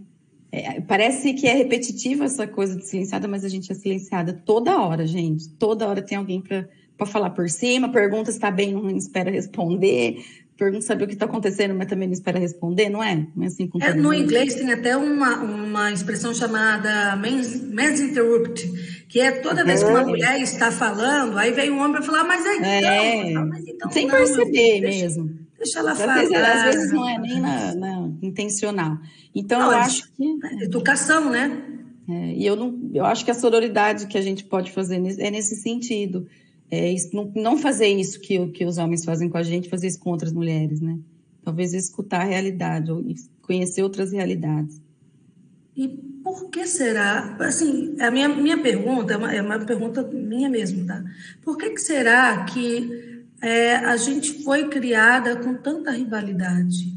É, 0.54 0.80
parece 0.80 1.34
que 1.34 1.48
é 1.48 1.54
repetitiva 1.54 2.26
essa 2.26 2.46
coisa 2.46 2.76
de 2.76 2.86
silenciada, 2.86 3.26
mas 3.26 3.44
a 3.44 3.48
gente 3.48 3.72
é 3.72 3.74
silenciada 3.74 4.32
toda 4.32 4.80
hora, 4.80 5.04
gente. 5.04 5.48
Toda 5.48 5.88
hora 5.88 6.00
tem 6.00 6.16
alguém 6.16 6.40
para 6.40 7.06
falar 7.06 7.30
por 7.30 7.48
cima, 7.50 7.90
pergunta 7.90 8.30
se 8.30 8.36
está 8.36 8.52
bem, 8.52 8.72
não 8.72 8.96
espera 8.96 9.32
responder, 9.32 10.24
pergunta 10.56 10.82
saber 10.82 11.04
o 11.04 11.06
que 11.08 11.14
está 11.14 11.26
acontecendo, 11.26 11.74
mas 11.74 11.88
também 11.88 12.06
não 12.06 12.12
espera 12.12 12.38
responder, 12.38 12.88
não 12.88 13.02
é? 13.02 13.26
Não 13.34 13.42
é 13.42 13.46
assim 13.46 13.66
com 13.66 13.82
é, 13.82 13.94
no 13.94 14.04
mundo. 14.04 14.14
inglês 14.14 14.54
tem 14.54 14.72
até 14.72 14.96
uma, 14.96 15.38
uma 15.42 15.90
expressão 15.90 16.32
chamada 16.32 17.16
mass 17.16 18.00
interrupt, 18.00 18.64
que 19.08 19.18
é 19.18 19.32
toda 19.32 19.64
vez 19.64 19.82
que 19.82 19.90
uma 19.90 20.04
mulher 20.04 20.40
está 20.40 20.70
falando, 20.70 21.36
aí 21.36 21.50
vem 21.50 21.72
um 21.72 21.80
homem 21.80 21.94
para 21.94 22.02
falar, 22.02 22.22
mas 22.22 22.46
é, 22.46 22.54
então, 22.54 22.68
é, 22.68 23.32
mas 23.44 23.66
então 23.66 23.90
sem 23.90 24.06
não, 24.06 24.14
perceber 24.14 24.80
mesmo. 24.82 25.43
Deixa 25.64 25.78
ela 25.78 25.94
falar. 25.94 26.20
Às 26.20 26.28
vezes, 26.28 26.44
às 26.44 26.62
vezes 26.62 26.92
não 26.92 27.08
é 27.08 27.18
nem 27.18 27.40
na, 27.40 27.74
na 27.74 28.10
intencional. 28.22 28.98
Então 29.34 29.58
não, 29.60 29.72
eu 29.72 29.78
acho 29.78 30.12
que 30.12 30.38
educação, 30.62 31.30
né? 31.30 31.62
É, 32.06 32.34
e 32.34 32.46
eu 32.46 32.54
não, 32.54 32.90
eu 32.92 33.04
acho 33.04 33.24
que 33.24 33.30
a 33.30 33.34
sororidade 33.34 34.06
que 34.06 34.18
a 34.18 34.20
gente 34.20 34.44
pode 34.44 34.70
fazer 34.72 34.96
é 34.96 35.30
nesse 35.30 35.56
sentido 35.56 36.26
é, 36.70 36.92
isso, 36.92 37.14
não, 37.14 37.32
não, 37.34 37.56
fazer 37.56 37.86
isso 37.86 38.20
que, 38.20 38.46
que 38.48 38.64
os 38.64 38.78
homens 38.78 39.04
fazem 39.04 39.28
com 39.28 39.38
a 39.38 39.42
gente, 39.42 39.68
fazer 39.68 39.86
isso 39.86 40.00
com 40.00 40.10
outras 40.10 40.32
mulheres, 40.32 40.80
né? 40.80 40.98
Talvez 41.42 41.72
escutar 41.72 42.22
a 42.22 42.24
realidade, 42.24 42.90
ou 42.90 43.02
conhecer 43.42 43.82
outras 43.82 44.12
realidades. 44.12 44.80
E 45.76 45.88
por 45.88 46.50
que 46.50 46.66
será? 46.66 47.36
Assim, 47.40 47.96
a 48.00 48.10
minha, 48.10 48.28
minha 48.28 48.60
pergunta 48.60 49.14
é 49.14 49.16
uma, 49.16 49.34
é 49.34 49.42
uma 49.42 49.58
pergunta 49.58 50.02
minha 50.02 50.48
mesmo, 50.48 50.86
tá? 50.86 51.02
Por 51.42 51.56
que, 51.56 51.70
que 51.70 51.80
será 51.80 52.44
que 52.44 53.13
é, 53.44 53.76
a 53.76 53.94
gente 53.98 54.42
foi 54.42 54.68
criada 54.70 55.36
com 55.36 55.54
tanta 55.54 55.90
rivalidade? 55.90 56.94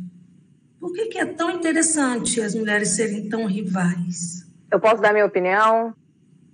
Por 0.79 0.93
que, 0.93 1.07
que 1.07 1.19
é 1.19 1.25
tão 1.25 1.51
interessante 1.51 2.39
as 2.41 2.55
mulheres 2.55 2.89
serem 2.89 3.27
tão 3.27 3.45
rivais? 3.45 4.47
Eu 4.71 4.79
posso 4.79 5.01
dar 5.01 5.11
minha 5.11 5.25
opinião? 5.25 5.93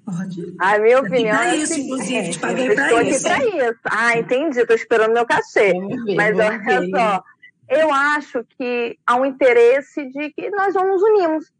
Pode. 0.03 0.55
A 0.57 0.79
minha 0.79 0.99
opinião 0.99 1.39
é 1.39 1.57
isso, 1.57 1.79
inclusive, 1.79 2.31
te 2.31 2.39
paguei 2.39 2.73
para 2.73 3.03
isso. 3.03 3.27
Estou 3.27 3.31
aqui 3.31 3.51
para 3.51 3.69
isso. 3.69 3.79
Ah, 3.85 4.17
entendi, 4.17 4.59
estou 4.59 4.75
esperando 4.75 5.13
meu 5.13 5.27
cachê. 5.27 5.73
Ver, 5.73 6.15
Mas 6.15 6.39
olha 6.39 6.57
ver. 6.57 6.89
só, 6.89 7.23
eu 7.69 7.93
acho 7.93 8.43
que 8.57 8.97
há 9.05 9.15
um 9.15 9.25
interesse 9.25 10.05
de 10.09 10.31
que 10.31 10.49
nós 10.49 10.73
não 10.73 10.87
nos 10.87 11.03
unimos. 11.03 11.53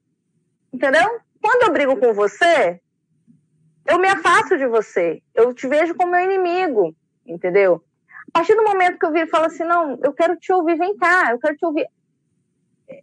Entendeu? 0.74 1.20
Quando 1.40 1.64
eu 1.68 1.72
brigo 1.72 1.98
com 1.98 2.16
você, 2.16 2.80
eu 3.86 4.00
me 4.00 4.08
afasto 4.08 4.58
de 4.58 4.66
você. 4.66 5.22
Eu 5.36 5.54
te 5.54 5.68
vejo 5.68 5.94
como 5.94 6.12
meu 6.12 6.22
inimigo. 6.22 6.96
Entendeu? 7.28 7.84
A 8.34 8.40
partir 8.40 8.56
do 8.56 8.64
momento 8.64 8.98
que 8.98 9.06
eu 9.06 9.12
viro 9.12 9.28
e 9.28 9.30
falo 9.30 9.46
assim, 9.46 9.64
não, 9.64 10.00
eu 10.04 10.12
quero 10.14 10.36
te 10.38 10.52
ouvir, 10.52 10.76
vem 10.78 10.98
cá, 10.98 11.32
eu 11.32 11.40
quero 11.40 11.56
te 11.56 11.66
ouvir 11.66 11.88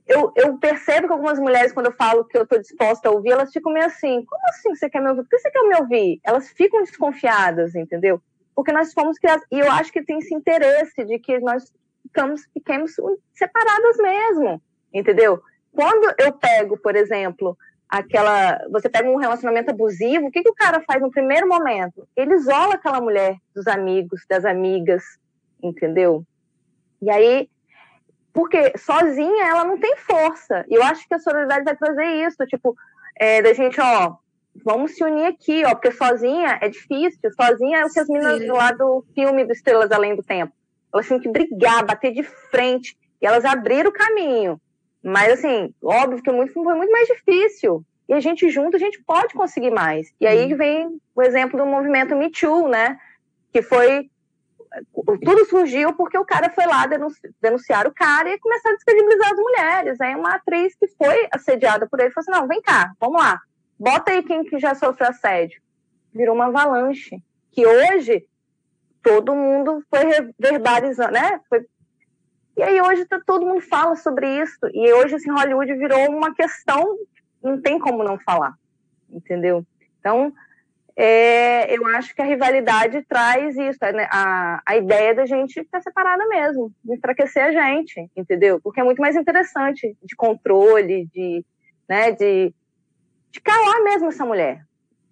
eu, 0.06 0.32
eu, 0.36 0.58
percebo 0.58 1.06
que 1.06 1.12
algumas 1.12 1.38
mulheres, 1.38 1.72
quando 1.72 1.86
eu 1.86 1.92
falo 1.92 2.24
que 2.24 2.36
eu 2.36 2.42
estou 2.42 2.58
disposta 2.58 3.08
a 3.08 3.12
ouvir, 3.12 3.30
elas 3.30 3.52
ficam 3.52 3.72
meio 3.72 3.86
assim: 3.86 4.24
como 4.24 4.42
assim 4.48 4.74
você 4.74 4.90
quer 4.90 5.00
me 5.00 5.08
ouvir? 5.08 5.22
Por 5.22 5.30
que 5.30 5.38
você 5.38 5.50
quer 5.50 5.62
me 5.62 5.76
ouvir? 5.76 6.20
Elas 6.24 6.48
ficam 6.50 6.82
desconfiadas, 6.82 7.74
entendeu? 7.74 8.20
Porque 8.54 8.72
nós 8.72 8.92
fomos 8.92 9.18
criadas. 9.18 9.44
E 9.50 9.58
eu 9.58 9.70
acho 9.70 9.92
que 9.92 10.02
tem 10.02 10.18
esse 10.18 10.34
interesse 10.34 11.04
de 11.04 11.18
que 11.18 11.38
nós 11.40 11.72
ficamos, 12.02 12.42
fiquemos 12.52 12.94
separadas 13.32 13.96
mesmo, 13.98 14.62
entendeu? 14.92 15.40
Quando 15.72 16.12
eu 16.18 16.32
pego, 16.32 16.76
por 16.78 16.94
exemplo, 16.96 17.56
aquela. 17.88 18.60
Você 18.70 18.88
pega 18.88 19.08
um 19.08 19.16
relacionamento 19.16 19.70
abusivo, 19.70 20.26
o 20.26 20.30
que, 20.30 20.42
que 20.42 20.50
o 20.50 20.54
cara 20.54 20.82
faz 20.86 21.00
no 21.00 21.10
primeiro 21.10 21.48
momento? 21.48 22.06
Ele 22.16 22.34
isola 22.34 22.74
aquela 22.74 23.00
mulher 23.00 23.36
dos 23.54 23.66
amigos, 23.66 24.24
das 24.28 24.44
amigas, 24.44 25.02
entendeu? 25.62 26.24
E 27.02 27.10
aí 27.10 27.48
porque 28.32 28.72
sozinha 28.78 29.46
ela 29.46 29.64
não 29.64 29.78
tem 29.78 29.96
força. 29.96 30.64
E 30.68 30.74
eu 30.74 30.82
acho 30.82 31.06
que 31.06 31.14
a 31.14 31.18
sororidade 31.18 31.64
vai 31.64 31.76
trazer 31.76 32.06
isso, 32.26 32.46
tipo, 32.46 32.76
é, 33.16 33.42
da 33.42 33.52
gente, 33.52 33.80
ó, 33.80 34.14
vamos 34.64 34.94
se 34.94 35.04
unir 35.04 35.26
aqui, 35.26 35.64
ó, 35.64 35.70
porque 35.70 35.92
sozinha 35.92 36.58
é 36.60 36.68
difícil. 36.68 37.18
Sozinha 37.32 37.78
é 37.78 37.84
o 37.84 37.90
que 37.90 38.00
as 38.00 38.08
meninas 38.08 38.46
lá 38.46 38.72
do 38.72 39.04
filme 39.14 39.44
do 39.44 39.52
Estrelas 39.52 39.90
Além 39.90 40.14
do 40.14 40.22
Tempo. 40.22 40.52
Elas 40.92 41.06
tinham 41.06 41.20
que 41.20 41.28
brigar, 41.28 41.84
bater 41.84 42.12
de 42.12 42.22
frente, 42.22 42.96
e 43.20 43.26
elas 43.26 43.44
abriram 43.44 43.90
o 43.90 43.92
caminho. 43.92 44.60
Mas, 45.02 45.32
assim, 45.34 45.74
óbvio 45.82 46.22
que 46.22 46.30
muito, 46.30 46.52
foi 46.52 46.74
muito 46.74 46.90
mais 46.90 47.08
difícil. 47.08 47.84
E 48.08 48.12
a 48.12 48.20
gente 48.20 48.50
junto, 48.50 48.76
a 48.76 48.80
gente 48.80 49.00
pode 49.04 49.34
conseguir 49.34 49.70
mais. 49.70 50.12
E 50.20 50.26
aí 50.26 50.52
vem 50.54 51.00
o 51.14 51.22
exemplo 51.22 51.58
do 51.58 51.64
movimento 51.64 52.16
Me 52.16 52.30
Too, 52.30 52.68
né? 52.68 52.98
Que 53.52 53.62
foi 53.62 54.10
tudo 55.24 55.44
surgiu 55.46 55.92
porque 55.94 56.16
o 56.16 56.24
cara 56.24 56.50
foi 56.50 56.66
lá 56.66 56.87
denunciar 57.40 57.87
o 57.87 57.94
cara 57.94 58.30
e 58.30 58.38
começar 58.38 58.70
a 58.70 58.74
descredibilizar 58.74 59.33
as 59.33 59.38
mulheres. 59.38 60.00
Aí 60.00 60.14
uma 60.14 60.35
atriz 60.35 60.74
que 60.74 60.87
foi 60.88 61.28
assediada 61.33 61.88
por 61.88 62.00
ele 62.00 62.11
falou 62.11 62.22
assim: 62.22 62.40
não, 62.40 62.48
vem 62.48 62.62
cá, 62.62 62.92
vamos 63.00 63.20
lá, 63.20 63.40
bota 63.78 64.12
aí 64.12 64.22
quem 64.22 64.44
que 64.44 64.59
já 64.59 64.74
sofreu 64.74 65.11
assédio. 65.11 65.61
Virou 66.12 66.35
uma 66.35 66.46
avalanche. 66.46 67.22
Que 67.52 67.66
hoje 67.66 68.24
todo 69.02 69.35
mundo 69.35 69.83
foi 69.90 70.33
verbalizando, 70.38 71.12
né? 71.12 71.40
Foi... 71.48 71.66
E 72.56 72.62
aí 72.62 72.80
hoje 72.80 73.04
tá, 73.06 73.20
todo 73.24 73.46
mundo 73.46 73.61
fala 73.61 73.96
sobre 73.96 74.40
isso. 74.40 74.59
E 74.72 74.92
hoje 74.92 75.16
assim, 75.16 75.30
Hollywood 75.30 75.74
virou 75.74 76.11
uma 76.11 76.35
questão, 76.35 76.96
não 77.42 77.61
tem 77.61 77.78
como 77.78 78.04
não 78.04 78.18
falar, 78.18 78.54
entendeu? 79.09 79.64
Então, 79.98 80.33
é, 81.02 81.74
eu 81.74 81.86
acho 81.86 82.14
que 82.14 82.20
a 82.20 82.26
rivalidade 82.26 83.00
traz 83.08 83.56
isso, 83.56 83.78
né? 83.80 84.06
a, 84.10 84.60
a 84.66 84.76
ideia 84.76 85.14
da 85.14 85.24
gente 85.24 85.54
ficar 85.54 85.80
separada 85.80 86.28
mesmo, 86.28 86.70
de 86.84 86.94
enfraquecer 86.94 87.42
a 87.42 87.52
gente, 87.52 88.10
entendeu? 88.14 88.60
Porque 88.60 88.82
é 88.82 88.84
muito 88.84 89.00
mais 89.00 89.16
interessante 89.16 89.96
de 90.02 90.14
controle, 90.14 91.06
de, 91.06 91.42
né, 91.88 92.12
de, 92.12 92.52
de 93.30 93.40
calar 93.40 93.82
mesmo 93.82 94.08
essa 94.08 94.26
mulher. 94.26 94.62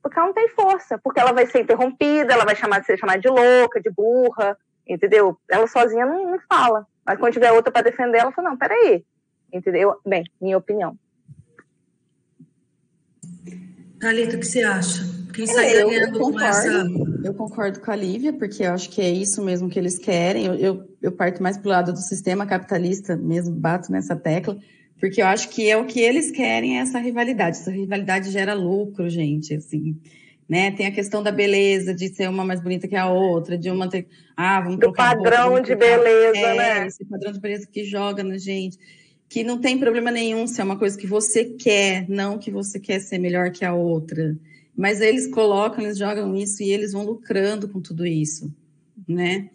Porque 0.03 0.18
ela 0.18 0.27
não 0.27 0.35
tem 0.35 0.51
força, 0.51 0.98
porque 0.98 1.20
ela 1.20 1.33
vai 1.33 1.46
ser 1.46 1.62
interrompida, 1.62 2.35
ela 2.35 2.44
vai 2.44 2.55
chamar, 2.55 2.85
ser 2.85 2.98
chamada 2.98 3.18
de 3.18 3.29
louca, 3.29 3.81
de 3.81 3.90
burra, 3.90 4.59
entendeu? 4.87 5.38
Ela 5.51 5.66
sozinha 5.66 6.05
não, 6.05 6.33
não 6.33 6.38
fala. 6.40 6.87
Mas 7.03 7.18
quando 7.18 7.33
tiver 7.33 7.51
outra 7.53 7.72
para 7.72 7.88
defender, 7.88 8.18
ela 8.18 8.33
fala, 8.33 8.51
não, 8.51 8.59
peraí, 8.59 9.03
entendeu? 9.51 9.98
Bem, 10.05 10.22
minha 10.38 10.59
opinião. 10.59 10.98
Thalita, 14.00 14.37
o 14.37 14.40
que 14.40 14.46
você 14.46 14.62
acha? 14.62 15.04
Quem 15.32 15.46
sai 15.46 15.68
é, 15.68 15.82
eu, 15.82 15.92
eu 15.92 16.12
concordo, 16.12 16.44
essa... 16.44 16.87
eu 17.24 17.34
concordo 17.34 17.80
com 17.80 17.90
a 17.90 17.96
Lívia, 17.96 18.32
porque 18.32 18.64
eu 18.64 18.72
acho 18.72 18.90
que 18.90 19.00
é 19.00 19.11
isso 19.11 19.42
mesmo 19.44 19.68
que 19.68 19.78
eles 19.78 19.99
querem. 19.99 20.46
Eu, 20.46 20.55
eu, 20.55 20.88
eu 21.03 21.12
parto 21.12 21.42
mais 21.42 21.57
pro 21.57 21.70
lado 21.70 21.92
do 21.92 21.99
sistema 21.99 22.46
capitalista 22.46 23.16
mesmo, 23.16 23.55
bato 23.55 23.92
nessa 23.92 24.16
tecla, 24.16 24.57
porque 24.99 25.22
eu 25.22 25.26
acho 25.26 25.49
que 25.51 25.68
é 25.68 25.76
o 25.76 25.86
que 25.86 26.01
eles 26.01 26.30
querem 26.30 26.78
é 26.78 26.82
essa 26.82 26.99
rivalidade. 26.99 27.59
Essa 27.59 27.70
rivalidade 27.70 28.30
gera 28.30 28.55
lucro, 28.55 29.09
gente, 29.09 29.55
assim, 29.55 29.96
né? 30.49 30.70
Tem 30.72 30.86
a 30.86 30.92
questão 30.92 31.22
da 31.22 31.30
beleza, 31.30 31.94
de 31.94 32.09
ser 32.09 32.28
uma 32.28 32.44
mais 32.44 32.61
bonita 32.61 32.88
que 32.88 32.96
a 32.96 33.09
outra, 33.09 33.57
de 33.57 33.70
uma 33.70 33.88
ter... 33.88 34.09
Ah, 34.36 34.61
vamos 34.61 34.78
Do 34.78 34.92
padrão 34.92 35.61
de 35.61 35.74
beleza, 35.74 36.38
é, 36.38 36.57
né? 36.57 36.86
Esse 36.86 37.05
padrão 37.05 37.32
de 37.32 37.40
beleza 37.40 37.68
que 37.70 37.84
joga 37.84 38.24
na 38.24 38.38
gente 38.38 38.78
que 39.29 39.45
não 39.45 39.59
tem 39.59 39.79
problema 39.79 40.11
nenhum 40.11 40.47
se 40.47 40.61
é 40.61 40.64
uma 40.64 40.79
coisa 40.79 40.97
que 40.97 41.07
você 41.07 41.45
quer, 41.45 42.09
não 42.09 42.39
que 42.39 42.51
você 42.51 42.81
quer 42.81 43.01
ser 43.01 43.18
melhor 43.18 43.51
que 43.51 43.64
a 43.64 43.74
outra. 43.74 44.37
Mas 44.76 45.01
eles 45.01 45.26
colocam, 45.26 45.85
eles 45.85 45.99
jogam 45.99 46.35
isso 46.37 46.62
e 46.62 46.70
eles 46.70 46.93
vão 46.93 47.05
lucrando 47.05 47.68
com 47.68 47.81
tudo 47.81 48.07
isso, 48.07 48.53
né? 49.07 49.51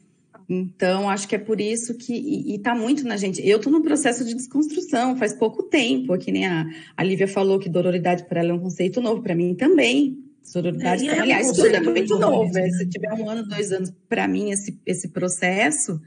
Então, 0.49 1.09
acho 1.09 1.27
que 1.27 1.35
é 1.35 1.39
por 1.39 1.59
isso 1.61 1.95
que. 1.95 2.13
E, 2.13 2.55
está 2.55 2.75
muito 2.75 3.05
na 3.05 3.15
gente. 3.17 3.41
Eu 3.47 3.57
estou 3.57 3.71
num 3.71 3.81
processo 3.81 4.25
de 4.25 4.33
desconstrução, 4.33 5.17
faz 5.17 5.33
pouco 5.33 5.63
tempo, 5.63 6.17
que 6.17 6.31
nem 6.31 6.45
a, 6.45 6.65
a 6.95 7.03
Lívia 7.03 7.27
falou 7.27 7.57
que 7.57 7.69
dororidade 7.69 8.25
para 8.25 8.41
ela 8.41 8.49
é 8.49 8.53
um 8.53 8.59
conceito 8.59 9.01
novo, 9.01 9.21
para 9.21 9.33
mim 9.33 9.55
também. 9.55 10.19
Sororidade, 10.43 11.07
é, 11.07 11.13
é 11.15 11.19
aliás, 11.21 11.51
tudo 11.53 11.67
é 11.67 11.79
muito 11.79 12.19
novo. 12.19 12.51
Né? 12.51 12.69
Se 12.71 12.85
tiver 12.87 13.13
um 13.13 13.29
ano, 13.29 13.47
dois 13.47 13.71
anos, 13.71 13.91
para 14.09 14.27
mim, 14.27 14.51
esse, 14.51 14.77
esse 14.85 15.07
processo, 15.07 16.01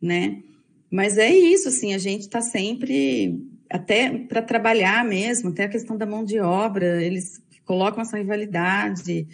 né? 0.00 0.42
Mas 0.90 1.18
é 1.18 1.30
isso, 1.32 1.68
assim, 1.68 1.94
a 1.94 1.98
gente 1.98 2.22
está 2.22 2.40
sempre, 2.40 3.40
até 3.70 4.10
para 4.10 4.42
trabalhar 4.42 5.04
mesmo, 5.04 5.50
até 5.50 5.64
a 5.64 5.68
questão 5.68 5.96
da 5.96 6.04
mão 6.04 6.24
de 6.24 6.40
obra, 6.40 7.02
eles 7.02 7.40
colocam 7.64 8.02
essa 8.02 8.18
rivalidade, 8.18 9.26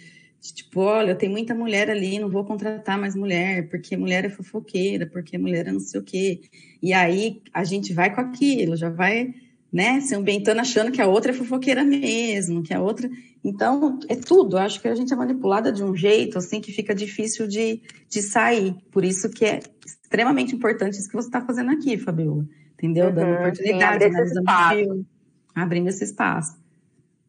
Tipo, 0.53 0.81
olha, 0.81 1.15
tem 1.15 1.29
muita 1.29 1.53
mulher 1.53 1.89
ali, 1.89 2.19
não 2.19 2.29
vou 2.29 2.45
contratar 2.45 2.97
mais 2.97 3.15
mulher, 3.15 3.67
porque 3.69 3.97
mulher 3.97 4.23
é 4.25 4.29
fofoqueira, 4.29 5.05
porque 5.05 5.37
mulher 5.37 5.67
é 5.67 5.71
não 5.71 5.79
sei 5.79 5.99
o 5.99 6.03
quê. 6.03 6.41
E 6.81 6.93
aí 6.93 7.41
a 7.53 7.63
gente 7.63 7.93
vai 7.93 8.13
com 8.13 8.21
aquilo, 8.21 8.77
já 8.77 8.89
vai, 8.89 9.33
né, 9.71 9.99
se 9.99 10.15
ambientando 10.15 10.61
achando 10.61 10.91
que 10.91 11.01
a 11.01 11.07
outra 11.07 11.31
é 11.31 11.33
fofoqueira 11.33 11.83
mesmo, 11.83 12.63
que 12.63 12.73
a 12.73 12.81
outra. 12.81 13.09
Então, 13.43 13.99
é 14.07 14.15
tudo. 14.15 14.57
Acho 14.57 14.81
que 14.81 14.87
a 14.87 14.95
gente 14.95 15.11
é 15.11 15.15
manipulada 15.15 15.71
de 15.71 15.83
um 15.83 15.95
jeito, 15.95 16.37
assim, 16.37 16.61
que 16.61 16.71
fica 16.71 16.93
difícil 16.93 17.47
de, 17.47 17.81
de 18.09 18.21
sair. 18.21 18.75
Por 18.91 19.03
isso 19.03 19.29
que 19.29 19.45
é 19.45 19.59
extremamente 20.07 20.55
importante 20.55 20.97
isso 20.97 21.09
que 21.09 21.15
você 21.15 21.27
está 21.27 21.41
fazendo 21.41 21.69
aqui, 21.71 21.97
Fabiola. 21.97 22.45
Entendeu? 22.73 23.07
Uhum, 23.07 23.13
Dando 23.13 23.33
oportunidade, 23.33 24.03
sim, 24.03 24.09
analisando 24.09 25.05
abrindo 25.53 25.89
esse 25.89 26.03
espaço. 26.03 26.57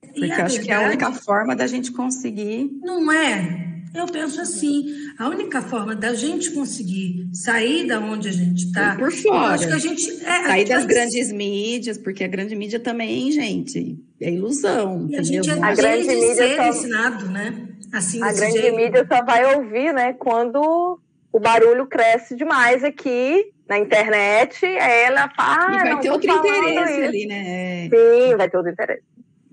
Porque 0.00 0.20
eu 0.20 0.24
acho 0.24 0.34
verdade, 0.34 0.60
que 0.60 0.70
é 0.70 0.74
a 0.74 0.86
única 0.86 1.12
forma 1.12 1.56
da 1.56 1.66
gente 1.66 1.90
conseguir. 1.90 2.70
Não 2.82 3.10
é? 3.10 3.66
Eu 3.94 4.06
penso 4.06 4.40
assim, 4.40 4.86
a 5.18 5.28
única 5.28 5.62
forma 5.62 5.96
da 5.96 6.12
gente 6.12 6.50
conseguir 6.52 7.26
sair 7.32 7.86
da 7.86 7.98
onde 7.98 8.28
a 8.28 8.32
gente 8.32 8.66
está. 8.66 8.94
Por 8.96 9.10
fora. 9.10 9.54
Acho 9.54 9.66
que 9.66 9.72
a 9.72 9.78
gente. 9.78 10.10
É, 10.24 10.44
sair 10.44 10.68
das 10.68 10.84
grandes 10.84 11.32
mídias, 11.32 11.96
porque 11.96 12.22
a 12.22 12.28
grande 12.28 12.54
mídia 12.54 12.78
também, 12.78 13.32
gente, 13.32 13.98
é 14.20 14.30
ilusão. 14.30 15.06
E 15.08 15.16
a 15.16 15.22
gente 15.22 15.48
é 15.48 15.52
a 15.54 15.74
grande 15.74 16.06
mídia 16.06 16.56
só... 16.56 16.68
ensinado, 16.68 17.26
né? 17.30 17.68
Assim, 17.92 18.22
a 18.22 18.32
grande 18.32 18.58
jeito. 18.58 18.76
mídia 18.76 19.06
só 19.10 19.24
vai 19.24 19.56
ouvir, 19.56 19.94
né, 19.94 20.12
quando 20.12 21.00
o 21.38 21.40
barulho 21.40 21.86
cresce 21.86 22.34
demais 22.34 22.82
aqui 22.82 23.52
na 23.68 23.78
internet, 23.78 24.66
ela 24.66 25.30
fala. 25.30 25.76
E 25.76 25.78
vai 25.78 26.00
ter 26.00 26.10
outro 26.10 26.30
interesse 26.30 26.92
isso. 26.92 27.08
ali, 27.08 27.26
né? 27.26 27.88
Sim, 27.88 28.36
vai 28.36 28.50
ter 28.50 28.56
outro 28.56 28.72
interesse. 28.72 29.02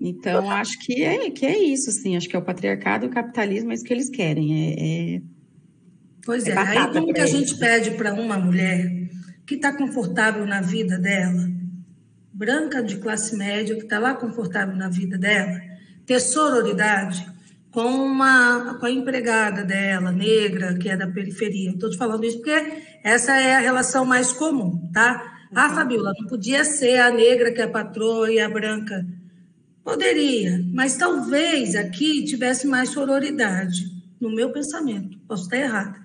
Então, 0.00 0.50
acho 0.50 0.78
que 0.80 1.04
é, 1.04 1.30
que 1.30 1.46
é 1.46 1.56
isso, 1.56 1.92
sim. 1.92 2.16
Acho 2.16 2.28
que 2.28 2.34
é 2.34 2.38
o 2.38 2.42
patriarcado 2.42 3.06
e 3.06 3.08
o 3.08 3.10
capitalismo, 3.10 3.70
é 3.70 3.74
isso 3.74 3.84
que 3.84 3.94
eles 3.94 4.10
querem. 4.10 4.52
É, 4.52 5.16
é 5.16 5.22
pois 6.24 6.46
é, 6.46 6.50
é 6.50 6.58
aí 6.58 6.92
como 6.92 7.14
que 7.14 7.20
a 7.20 7.26
gente 7.26 7.56
pede 7.56 7.92
para 7.92 8.12
uma 8.14 8.36
mulher 8.36 8.90
que 9.46 9.54
está 9.54 9.72
confortável 9.72 10.44
na 10.44 10.60
vida 10.60 10.98
dela, 10.98 11.48
branca 12.32 12.82
de 12.82 12.96
classe 12.96 13.36
média, 13.36 13.76
que 13.76 13.84
está 13.84 14.00
lá 14.00 14.14
confortável 14.14 14.74
na 14.74 14.88
vida 14.88 15.16
dela, 15.16 15.60
ter 16.04 16.18
sororidade 16.18 17.24
com, 17.76 18.06
uma, 18.06 18.78
com 18.80 18.86
a 18.86 18.90
empregada 18.90 19.62
dela, 19.62 20.10
negra, 20.10 20.78
que 20.78 20.88
é 20.88 20.96
da 20.96 21.06
periferia. 21.06 21.72
Estou 21.72 21.90
te 21.90 21.98
falando 21.98 22.24
isso 22.24 22.38
porque 22.38 22.82
essa 23.04 23.36
é 23.36 23.54
a 23.54 23.58
relação 23.58 24.06
mais 24.06 24.32
comum, 24.32 24.90
tá? 24.94 25.46
Ah, 25.54 25.68
Fabiola, 25.68 26.14
não 26.18 26.26
podia 26.26 26.64
ser 26.64 26.98
a 26.98 27.10
negra 27.10 27.52
que 27.52 27.60
é 27.60 27.64
a 27.64 27.68
patroa 27.68 28.32
e 28.32 28.40
a 28.40 28.48
branca 28.48 29.06
Poderia, 29.84 30.64
mas 30.72 30.96
talvez 30.96 31.74
aqui 31.74 32.24
tivesse 32.24 32.66
mais 32.66 32.88
sororidade, 32.88 33.84
no 34.18 34.34
meu 34.34 34.50
pensamento. 34.50 35.18
Posso 35.28 35.42
estar 35.42 35.58
errada. 35.58 36.00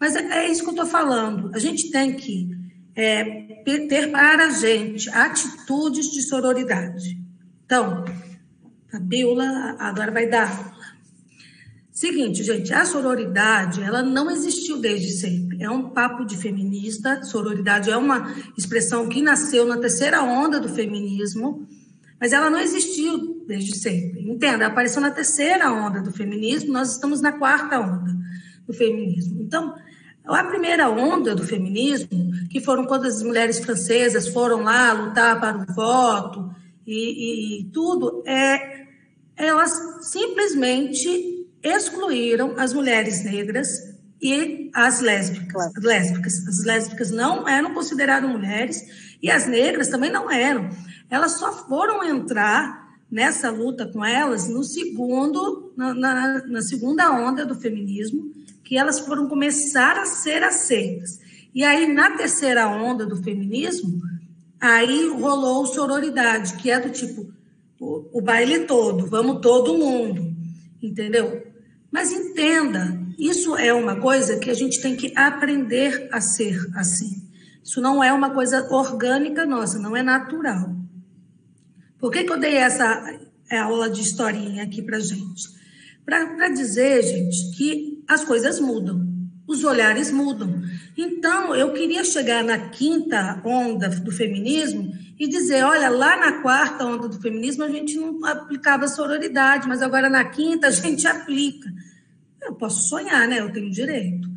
Mas 0.00 0.16
é, 0.16 0.44
é 0.44 0.50
isso 0.50 0.62
que 0.62 0.68
eu 0.68 0.72
estou 0.74 0.86
falando. 0.86 1.52
A 1.54 1.60
gente 1.60 1.92
tem 1.92 2.14
que 2.14 2.50
é, 2.96 3.22
ter 3.64 4.10
para 4.10 4.46
a 4.46 4.50
gente 4.50 5.08
atitudes 5.10 6.10
de 6.10 6.22
sororidade. 6.22 7.16
Então, 7.64 8.04
a 8.92 8.98
Bíblia 8.98 9.76
agora 9.78 10.10
vai 10.10 10.28
dar 10.28 10.73
Seguinte, 11.94 12.42
gente, 12.42 12.74
a 12.74 12.84
sororidade, 12.84 13.80
ela 13.80 14.02
não 14.02 14.30
existiu 14.30 14.78
desde 14.78 15.12
sempre. 15.12 15.62
É 15.62 15.70
um 15.70 15.88
papo 15.90 16.26
de 16.26 16.36
feminista. 16.36 17.22
Sororidade 17.22 17.88
é 17.88 17.96
uma 17.96 18.34
expressão 18.58 19.08
que 19.08 19.22
nasceu 19.22 19.64
na 19.64 19.78
terceira 19.78 20.22
onda 20.22 20.60
do 20.60 20.68
feminismo 20.68 21.66
mas 22.24 22.32
ela 22.32 22.48
não 22.48 22.58
existiu 22.58 23.44
desde 23.46 23.76
sempre. 23.76 24.22
Entenda, 24.30 24.66
apareceu 24.66 25.02
na 25.02 25.10
terceira 25.10 25.70
onda 25.70 26.00
do 26.00 26.10
feminismo, 26.10 26.72
nós 26.72 26.92
estamos 26.92 27.20
na 27.20 27.32
quarta 27.32 27.78
onda 27.78 28.16
do 28.66 28.72
feminismo. 28.72 29.42
Então, 29.42 29.74
a 30.24 30.44
primeira 30.44 30.88
onda 30.88 31.34
do 31.34 31.44
feminismo, 31.44 32.08
que 32.48 32.60
foram 32.60 32.86
quando 32.86 33.04
as 33.04 33.22
mulheres 33.22 33.58
francesas 33.58 34.26
foram 34.28 34.62
lá 34.62 34.92
lutar 34.94 35.38
para 35.38 35.58
o 35.58 35.74
voto 35.74 36.50
e, 36.86 36.94
e, 36.94 37.60
e 37.60 37.64
tudo, 37.64 38.22
é, 38.26 38.86
elas 39.36 39.72
simplesmente 40.10 41.33
excluíram 41.64 42.54
as 42.58 42.72
mulheres 42.72 43.24
negras 43.24 43.94
e 44.20 44.70
as 44.74 45.00
lésbicas. 45.00 45.72
lésbicas. 45.82 46.46
As 46.46 46.64
lésbicas 46.64 47.10
não 47.10 47.48
eram 47.48 47.74
consideradas 47.74 48.30
mulheres 48.30 49.16
e 49.20 49.30
as 49.30 49.46
negras 49.46 49.88
também 49.88 50.12
não 50.12 50.30
eram 50.30 50.70
elas 51.10 51.38
só 51.38 51.52
foram 51.66 52.02
entrar 52.02 52.92
nessa 53.10 53.50
luta 53.50 53.86
com 53.86 54.04
elas 54.04 54.48
no 54.48 54.64
segundo, 54.64 55.72
na, 55.76 55.94
na, 55.94 56.46
na 56.46 56.62
segunda 56.62 57.12
onda 57.12 57.46
do 57.46 57.54
feminismo, 57.54 58.32
que 58.64 58.76
elas 58.76 59.00
foram 59.00 59.28
começar 59.28 59.98
a 59.98 60.06
ser 60.06 60.42
aceitas. 60.42 61.20
E 61.54 61.62
aí, 61.62 61.92
na 61.92 62.16
terceira 62.16 62.68
onda 62.68 63.06
do 63.06 63.22
feminismo, 63.22 64.02
aí 64.60 65.08
rolou 65.08 65.66
sororidade, 65.66 66.56
que 66.56 66.70
é 66.70 66.80
do 66.80 66.90
tipo, 66.90 67.32
o, 67.78 68.18
o 68.18 68.20
baile 68.20 68.60
todo, 68.60 69.06
vamos 69.06 69.40
todo 69.40 69.78
mundo, 69.78 70.34
entendeu? 70.82 71.46
Mas 71.94 72.10
entenda, 72.10 73.00
isso 73.16 73.56
é 73.56 73.72
uma 73.72 74.00
coisa 74.00 74.36
que 74.36 74.50
a 74.50 74.54
gente 74.54 74.82
tem 74.82 74.96
que 74.96 75.16
aprender 75.16 76.08
a 76.10 76.20
ser 76.20 76.58
assim. 76.74 77.22
Isso 77.62 77.80
não 77.80 78.02
é 78.02 78.12
uma 78.12 78.30
coisa 78.30 78.66
orgânica 78.68 79.46
nossa, 79.46 79.78
não 79.78 79.96
é 79.96 80.02
natural. 80.02 80.74
Por 82.00 82.10
que, 82.10 82.24
que 82.24 82.32
eu 82.32 82.40
dei 82.40 82.56
essa 82.56 83.16
é, 83.48 83.58
aula 83.58 83.88
de 83.88 84.00
historinha 84.00 84.64
aqui 84.64 84.82
para 84.82 84.98
gente? 84.98 85.44
Para 86.04 86.48
dizer, 86.48 87.00
gente, 87.04 87.56
que 87.56 88.02
as 88.08 88.24
coisas 88.24 88.58
mudam, 88.58 89.06
os 89.46 89.62
olhares 89.64 90.10
mudam. 90.10 90.62
Então, 90.96 91.54
eu 91.54 91.72
queria 91.72 92.02
chegar 92.04 92.42
na 92.42 92.70
quinta 92.70 93.40
onda 93.44 93.88
do 93.88 94.10
feminismo 94.10 94.92
e 95.18 95.28
dizer: 95.28 95.64
olha, 95.64 95.88
lá 95.88 96.16
na 96.16 96.42
quarta 96.42 96.84
onda 96.84 97.08
do 97.08 97.20
feminismo 97.20 97.64
a 97.64 97.68
gente 97.68 97.96
não 97.96 98.24
aplicava 98.24 98.88
sororidade, 98.88 99.68
mas 99.68 99.82
agora 99.82 100.08
na 100.08 100.24
quinta 100.24 100.68
a 100.68 100.70
gente 100.72 101.06
aplica. 101.06 101.70
Eu 102.42 102.54
posso 102.54 102.88
sonhar, 102.88 103.26
né? 103.26 103.40
Eu 103.40 103.52
tenho 103.52 103.70
direito. 103.70 104.28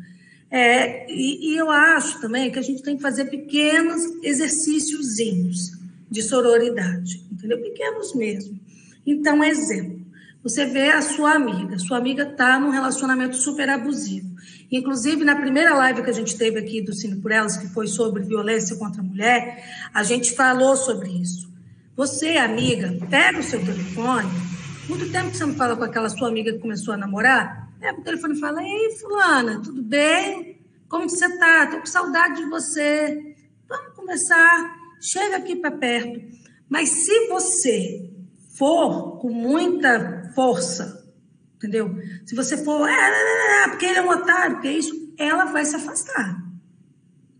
É, 0.50 1.10
e, 1.12 1.52
e 1.52 1.56
eu 1.56 1.70
acho 1.70 2.20
também 2.20 2.50
que 2.50 2.58
a 2.58 2.62
gente 2.62 2.82
tem 2.82 2.96
que 2.96 3.02
fazer 3.02 3.26
pequenos 3.26 4.02
exercíciozinhos 4.22 5.72
de 6.10 6.22
sororidade, 6.22 7.22
entendeu? 7.30 7.60
Pequenos 7.60 8.14
mesmo. 8.14 8.58
Então, 9.06 9.44
exemplo, 9.44 10.00
você 10.42 10.64
vê 10.64 10.90
a 10.90 11.02
sua 11.02 11.32
amiga, 11.32 11.78
sua 11.78 11.98
amiga 11.98 12.22
está 12.22 12.58
num 12.58 12.70
relacionamento 12.70 13.36
super 13.36 13.68
abusivo. 13.68 14.28
Inclusive, 14.70 15.24
na 15.24 15.36
primeira 15.36 15.74
live 15.74 16.02
que 16.02 16.10
a 16.10 16.14
gente 16.14 16.36
teve 16.36 16.58
aqui 16.58 16.82
do 16.82 16.94
Cine 16.94 17.20
por 17.20 17.32
Elas, 17.32 17.56
que 17.56 17.68
foi 17.68 17.86
sobre 17.86 18.22
violência 18.22 18.76
contra 18.76 19.00
a 19.00 19.04
mulher, 19.04 19.64
a 19.94 20.02
gente 20.02 20.34
falou 20.34 20.76
sobre 20.76 21.10
isso. 21.10 21.48
Você, 21.96 22.36
amiga, 22.36 22.96
pega 23.08 23.40
o 23.40 23.42
seu 23.42 23.64
telefone, 23.64 24.30
muito 24.88 25.10
tempo 25.10 25.30
que 25.30 25.36
você 25.36 25.46
não 25.46 25.54
fala 25.54 25.76
com 25.76 25.84
aquela 25.84 26.08
sua 26.08 26.28
amiga 26.28 26.52
que 26.52 26.58
começou 26.58 26.94
a 26.94 26.96
namorar, 26.96 27.70
pega 27.80 27.98
o 27.98 28.04
telefone 28.04 28.34
e 28.34 28.40
fala, 28.40 28.62
ei, 28.62 28.90
fulana, 29.00 29.60
tudo 29.62 29.82
bem? 29.82 30.58
Como 30.88 31.08
você 31.08 31.26
está? 31.26 31.64
Estou 31.64 31.80
com 31.80 31.86
saudade 31.86 32.36
de 32.36 32.48
você. 32.48 33.34
Vamos 33.68 33.94
conversar 33.94 34.78
chega 35.00 35.36
aqui 35.36 35.56
para 35.56 35.70
perto. 35.70 36.20
Mas 36.68 36.90
se 36.90 37.28
você 37.28 38.10
for 38.56 39.18
com 39.18 39.30
muita 39.30 40.30
força, 40.34 40.97
entendeu? 41.58 41.94
Se 42.24 42.34
você 42.34 42.56
for, 42.56 42.88
ah, 42.88 43.68
porque 43.68 43.84
ele 43.84 43.98
é 43.98 44.02
um 44.02 44.08
otário, 44.08 44.54
porque 44.54 44.68
é 44.68 44.78
isso, 44.78 45.12
ela 45.18 45.44
vai 45.44 45.64
se 45.64 45.76
afastar. 45.76 46.42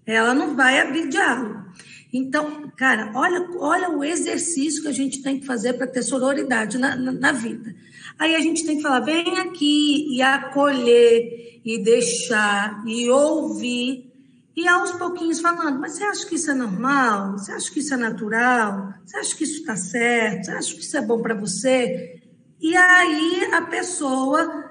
Ela 0.05 0.35
não 0.35 0.55
vai 0.55 0.81
abrir 0.81 1.09
diálogo. 1.09 1.67
Então, 2.13 2.71
cara, 2.77 3.13
olha, 3.15 3.47
olha 3.59 3.91
o 3.91 4.03
exercício 4.03 4.83
que 4.83 4.89
a 4.89 4.93
gente 4.93 5.23
tem 5.23 5.39
que 5.39 5.47
fazer 5.47 5.75
para 5.75 5.87
ter 5.87 6.03
sororidade 6.03 6.79
na, 6.79 6.97
na, 6.97 7.13
na, 7.13 7.33
vida. 7.33 7.75
Aí 8.19 8.35
a 8.35 8.41
gente 8.41 8.65
tem 8.65 8.77
que 8.77 8.83
falar, 8.83 9.01
vem 9.01 9.39
aqui 9.39 10.09
e 10.11 10.23
acolher, 10.23 11.61
e 11.65 11.83
deixar, 11.83 12.83
e 12.87 13.11
ouvir, 13.11 14.11
e 14.57 14.67
aos 14.67 14.93
pouquinhos 14.93 15.41
falando, 15.41 15.79
mas 15.79 15.93
você 15.93 16.05
acha 16.05 16.27
que 16.27 16.35
isso 16.35 16.51
é 16.51 16.55
normal? 16.55 17.39
Você 17.39 17.53
acha 17.53 17.71
que 17.71 17.79
isso 17.79 17.95
é 17.95 17.97
natural? 17.97 18.95
Você 19.05 19.17
acha 19.17 19.37
que 19.37 19.45
isso 19.45 19.61
está 19.61 19.77
certo? 19.77 20.47
Você 20.47 20.51
acha 20.51 20.75
que 20.75 20.81
isso 20.81 20.97
é 20.97 21.03
bom 21.03 21.21
para 21.21 21.35
você? 21.35 22.18
E 22.61 22.77
aí 22.77 23.51
a 23.53 23.63
pessoa 23.63 24.69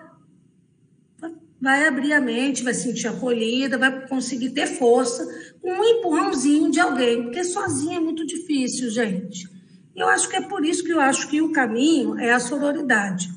vai 1.60 1.88
abrir 1.88 2.14
a 2.14 2.22
mente, 2.22 2.64
vai 2.64 2.74
sentir 2.74 3.08
acolhida, 3.08 3.78
vai 3.78 4.08
conseguir 4.08 4.52
ter 4.52 4.68
força 4.68 5.26
com 5.62 5.72
um 5.72 5.84
empurrãozinho 5.84 6.70
de 6.70 6.80
alguém, 6.80 7.24
porque 7.24 7.44
sozinha 7.44 7.98
é 7.98 8.00
muito 8.00 8.26
difícil, 8.26 8.90
gente. 8.90 9.50
Eu 9.96 10.08
acho 10.08 10.30
que 10.30 10.36
é 10.36 10.42
por 10.42 10.64
isso 10.64 10.84
que 10.84 10.94
eu 10.94 11.00
acho 11.00 11.28
que 11.28 11.42
o 11.42 11.52
caminho 11.52 12.18
é 12.20 12.32
a 12.32 12.40
sororidade. 12.40 13.32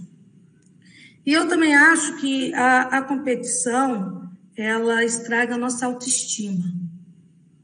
E 1.24 1.32
eu 1.32 1.48
também 1.48 1.74
acho 1.74 2.16
que 2.16 2.53
a, 2.55 2.98
a 2.98 3.03
competição 3.03 4.28
ela 4.57 5.03
estraga 5.03 5.55
a 5.55 5.59
nossa 5.59 5.86
autoestima, 5.86 6.64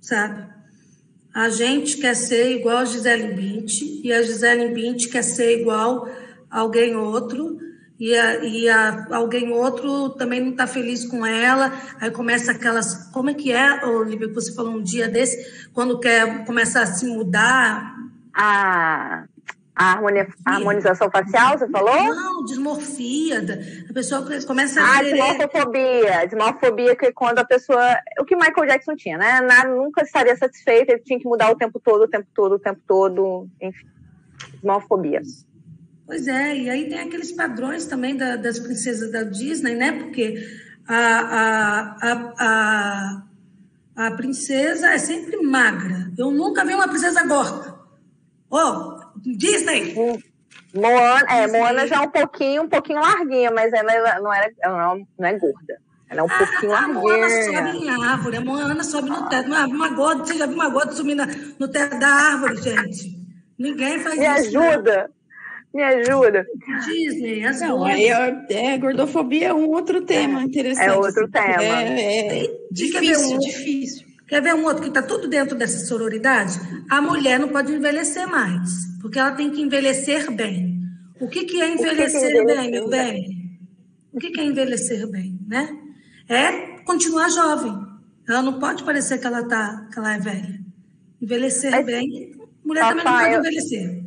sabe? 0.01 0.47
A 1.35 1.51
gente 1.51 1.99
quer 1.99 2.17
ser 2.17 2.57
igual 2.57 2.79
a 2.79 2.85
Gisele 2.87 3.35
Bündchen 3.35 4.01
e 4.03 4.11
a 4.11 4.23
Gisele 4.23 4.73
Bündchen 4.73 5.11
quer 5.11 5.23
ser 5.23 5.61
igual 5.61 6.09
alguém 6.57 6.97
outro 6.97 7.59
e, 7.99 8.15
a, 8.15 8.45
e 8.45 8.69
a, 8.69 9.07
alguém 9.11 9.51
outro 9.53 10.11
também 10.11 10.41
não 10.41 10.51
está 10.51 10.67
feliz 10.67 11.07
com 11.07 11.25
ela, 11.25 11.73
aí 12.01 12.11
começa 12.11 12.53
aquelas. 12.53 13.11
Como 13.11 13.31
é 13.31 13.35
que 13.35 13.53
é, 13.53 13.85
Olivia, 13.87 14.29
que 14.29 14.35
você 14.35 14.55
falou 14.55 14.73
um 14.73 14.83
dia 14.83 15.09
desse, 15.09 15.71
quando 15.73 15.99
quer 15.99 16.45
começar 16.45 16.83
a 16.83 16.87
se 16.87 17.07
mudar? 17.07 17.95
Ah. 18.35 19.25
A, 19.79 19.93
harmonia, 19.93 20.27
a 20.43 20.55
harmonização 20.55 21.11
facial, 21.11 21.59
você 21.59 21.69
falou? 21.69 22.03
Não, 22.15 22.43
dismorfia. 22.47 23.45
A 23.91 23.93
pessoa 23.93 24.27
começa 24.47 24.81
a. 24.81 24.85
Ah, 24.85 24.99
querer... 25.01 25.13
dismorfobia. 25.13 26.27
Dismorfobia, 26.27 26.97
que 26.97 27.13
quando 27.13 27.41
a 27.41 27.45
pessoa. 27.45 27.99
O 28.19 28.25
que 28.25 28.35
Michael 28.35 28.69
Jackson 28.69 28.97
tinha, 28.97 29.19
né? 29.19 29.43
Nada, 29.43 29.69
nunca 29.69 30.03
estaria 30.03 30.35
satisfeito, 30.35 30.93
ele 30.93 31.03
tinha 31.03 31.19
que 31.19 31.27
mudar 31.27 31.51
o 31.51 31.57
tempo 31.57 31.79
todo, 31.79 32.05
o 32.05 32.09
tempo 32.09 32.27
todo, 32.35 32.55
o 32.55 32.59
tempo 32.59 32.81
todo. 32.89 33.51
Enfim. 33.61 33.87
Dismorfobia. 34.55 35.21
Pois 36.07 36.29
é, 36.29 36.57
e 36.57 36.71
aí 36.71 36.89
tem 36.89 37.01
aqueles 37.01 37.33
padrões 37.33 37.85
também 37.87 38.17
da, 38.17 38.37
das 38.37 38.61
princesas 38.61 39.11
da 39.11 39.25
Disney, 39.25 39.75
né? 39.75 39.91
Porque 39.91 40.37
a, 40.87 40.97
a, 40.97 41.97
a, 42.01 43.23
a, 43.97 44.07
a 44.07 44.11
princesa 44.13 44.91
é 44.91 44.99
sempre 44.99 45.37
magra. 45.43 46.13
Eu 46.17 46.31
nunca 46.31 46.65
vi 46.65 46.75
uma 46.75 46.87
princesa 46.87 47.27
gorda. 47.27 47.75
Oh, 48.49 49.01
Disney! 49.17 49.95
Moana, 50.73 51.27
é, 51.29 51.47
Moana 51.49 51.87
já 51.89 51.97
é 51.97 52.01
um 52.01 52.11
pouquinho, 52.11 52.63
um 52.63 52.69
pouquinho 52.69 53.01
larguinha, 53.01 53.51
mas 53.51 53.73
ela 53.73 54.21
não, 54.21 54.33
era, 54.33 54.53
ela 54.63 54.95
não, 54.95 55.09
não 55.19 55.29
é 55.29 55.33
gorda. 55.37 55.81
Ela 56.09 56.21
é 56.21 56.23
um 56.23 56.31
ah, 56.31 56.39
pouquinho 56.39 56.73
a 56.73 56.81
larguinha. 56.81 56.99
A 56.99 57.03
Moana 57.03 57.29
sobe 57.31 57.79
em 57.79 57.91
árvore, 57.91 58.37
a 58.37 58.41
Moana 58.41 58.85
sobe 58.85 59.09
no 59.09 59.29
teto. 59.29 59.47
Uma, 59.49 59.67
uma 59.67 59.89
gorda, 59.89 60.25
você 60.25 60.35
já 60.35 60.47
viu 60.47 60.55
uma 60.55 60.69
gorda 60.69 60.93
subir 60.93 61.17
no 61.59 61.69
teto 61.69 61.99
da 61.99 62.09
árvore, 62.09 62.63
gente? 62.63 63.19
Ninguém 63.59 63.99
faz 63.99 64.17
Me 64.17 64.25
isso. 64.25 64.53
Me 64.53 64.59
ajuda! 64.59 65.16
Me 65.77 65.83
ajuda. 65.83 66.47
Disney, 66.87 67.45
as 67.45 67.61
não, 67.61 67.85
aí 67.85 68.07
é, 68.07 68.47
é, 68.49 68.79
gordofobia 68.79 69.49
é 69.49 69.55
um 69.55 69.69
outro 69.69 70.01
tema 70.01 70.43
interessante. 70.43 70.89
É 70.89 70.93
outro 70.95 71.31
tema. 71.31 71.83
É, 71.83 72.45
é 72.45 72.51
difícil, 72.71 73.39
difícil. 73.39 74.07
Quer 74.27 74.41
ver 74.41 74.55
um 74.55 74.65
outro 74.65 74.83
que 74.83 74.89
está 74.89 75.03
tudo 75.03 75.29
dentro 75.29 75.55
dessa 75.55 75.85
sororidade? 75.85 76.59
A 76.89 77.03
mulher 77.03 77.39
não 77.39 77.51
pode 77.51 77.75
envelhecer 77.75 78.27
mais, 78.27 78.71
porque 79.03 79.19
ela 79.19 79.33
tem 79.33 79.51
que 79.51 79.61
envelhecer 79.61 80.31
bem. 80.33 80.81
O 81.21 81.29
que, 81.29 81.45
que 81.45 81.61
é 81.61 81.69
envelhecer, 81.69 82.11
que 82.11 82.19
que 82.21 82.25
é 82.25 82.41
envelhecer 82.41 82.47
bem, 82.47 82.71
meu 82.71 82.89
bem? 82.89 83.61
O 84.15 84.19
que, 84.19 84.31
que 84.31 84.41
é 84.41 84.45
envelhecer 84.45 85.11
bem, 85.11 85.39
né? 85.47 85.69
É 86.27 86.79
continuar 86.87 87.29
jovem. 87.29 87.77
Ela 88.27 88.41
não 88.41 88.59
pode 88.59 88.83
parecer 88.83 89.19
que 89.19 89.27
ela, 89.27 89.47
tá, 89.47 89.87
que 89.93 89.99
ela 89.99 90.15
é 90.15 90.19
velha. 90.19 90.59
Envelhecer 91.21 91.71
Mas, 91.71 91.85
bem, 91.85 92.33
mulher 92.65 92.81
também 92.89 93.05
não 93.05 93.13
pode 93.13 93.35
envelhecer. 93.35 94.06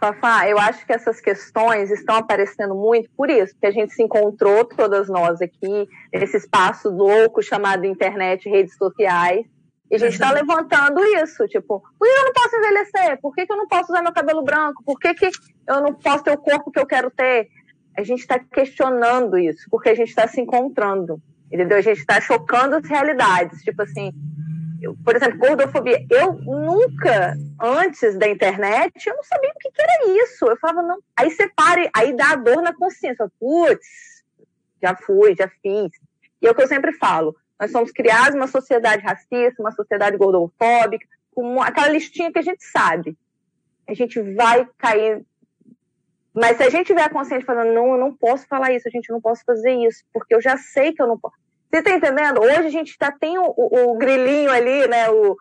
Fafá, 0.00 0.48
eu 0.48 0.58
acho 0.58 0.86
que 0.86 0.94
essas 0.94 1.20
questões 1.20 1.90
estão 1.90 2.16
aparecendo 2.16 2.74
muito 2.74 3.10
por 3.14 3.28
isso, 3.28 3.54
que 3.60 3.66
a 3.66 3.70
gente 3.70 3.92
se 3.92 4.02
encontrou, 4.02 4.64
todas 4.64 5.10
nós 5.10 5.42
aqui, 5.42 5.86
nesse 6.10 6.38
espaço 6.38 6.88
louco 6.88 7.42
chamado 7.42 7.84
internet, 7.84 8.48
redes 8.48 8.74
sociais, 8.78 9.44
e 9.90 9.96
a 9.96 9.98
gente 9.98 10.14
está 10.14 10.32
levantando 10.32 11.04
isso, 11.22 11.46
tipo, 11.48 11.82
por 11.98 12.08
que 12.08 12.18
eu 12.18 12.24
não 12.24 12.32
posso 12.32 12.56
envelhecer? 12.56 13.20
Por 13.20 13.34
que, 13.34 13.44
que 13.44 13.52
eu 13.52 13.56
não 13.58 13.68
posso 13.68 13.92
usar 13.92 14.00
meu 14.00 14.12
cabelo 14.12 14.42
branco? 14.42 14.82
Por 14.84 14.98
que, 14.98 15.12
que 15.12 15.30
eu 15.68 15.82
não 15.82 15.92
posso 15.92 16.24
ter 16.24 16.30
o 16.30 16.38
corpo 16.38 16.70
que 16.70 16.78
eu 16.78 16.86
quero 16.86 17.10
ter? 17.10 17.48
A 17.98 18.02
gente 18.02 18.20
está 18.20 18.38
questionando 18.38 19.36
isso, 19.36 19.66
porque 19.70 19.90
a 19.90 19.94
gente 19.94 20.08
está 20.08 20.26
se 20.26 20.40
encontrando, 20.40 21.20
entendeu? 21.52 21.76
A 21.76 21.82
gente 21.82 21.98
está 21.98 22.20
chocando 22.22 22.76
as 22.76 22.88
realidades, 22.88 23.62
tipo 23.62 23.82
assim, 23.82 24.12
eu, 24.80 24.96
por 25.04 25.14
exemplo, 25.14 25.38
gordofobia. 25.38 26.04
Eu 26.10 26.32
nunca, 26.34 27.36
antes 27.60 28.16
da 28.16 28.28
internet, 28.28 29.06
eu 29.06 29.16
não 29.16 29.24
sabia 29.24 29.50
o 29.50 29.58
que, 29.58 29.70
que 29.70 29.82
era 29.82 30.22
isso. 30.22 30.46
Eu 30.46 30.56
falava, 30.56 30.82
não. 30.82 30.98
Aí 31.16 31.30
separe, 31.30 31.90
aí 31.94 32.14
dá 32.14 32.32
a 32.32 32.36
dor 32.36 32.62
na 32.62 32.74
consciência. 32.74 33.30
Putz, 33.38 34.24
já 34.82 34.96
fui, 34.96 35.34
já 35.36 35.48
fiz. 35.48 35.90
E 36.40 36.46
é 36.46 36.50
o 36.50 36.54
que 36.54 36.62
eu 36.62 36.68
sempre 36.68 36.92
falo. 36.92 37.36
Nós 37.58 37.70
somos 37.70 37.92
criados 37.92 38.34
uma 38.34 38.46
sociedade 38.46 39.02
racista, 39.02 39.60
uma 39.60 39.72
sociedade 39.72 40.16
gordofóbica, 40.16 41.06
com 41.34 41.60
aquela 41.60 41.88
listinha 41.88 42.32
que 42.32 42.38
a 42.38 42.42
gente 42.42 42.64
sabe. 42.64 43.16
A 43.86 43.92
gente 43.92 44.20
vai 44.20 44.66
cair. 44.78 45.22
Mas 46.32 46.56
se 46.56 46.62
a 46.62 46.70
gente 46.70 46.86
tiver 46.86 47.02
a 47.02 47.10
consciência 47.10 47.44
falando, 47.44 47.74
não, 47.74 47.92
eu 47.92 47.98
não 47.98 48.14
posso 48.14 48.46
falar 48.46 48.72
isso, 48.72 48.88
a 48.88 48.90
gente 48.90 49.10
não 49.10 49.20
posso 49.20 49.44
fazer 49.44 49.72
isso, 49.72 50.04
porque 50.12 50.34
eu 50.34 50.40
já 50.40 50.56
sei 50.56 50.92
que 50.92 51.02
eu 51.02 51.06
não 51.06 51.18
posso. 51.18 51.36
Você 51.70 51.78
está 51.78 51.92
entendendo? 51.92 52.40
Hoje 52.40 52.66
a 52.66 52.70
gente 52.70 52.98
tá, 52.98 53.12
tem 53.12 53.38
o, 53.38 53.54
o, 53.56 53.92
o, 53.92 53.96
grilinho 53.96 54.50
ali, 54.50 54.88
né, 54.88 55.08
o, 55.08 55.36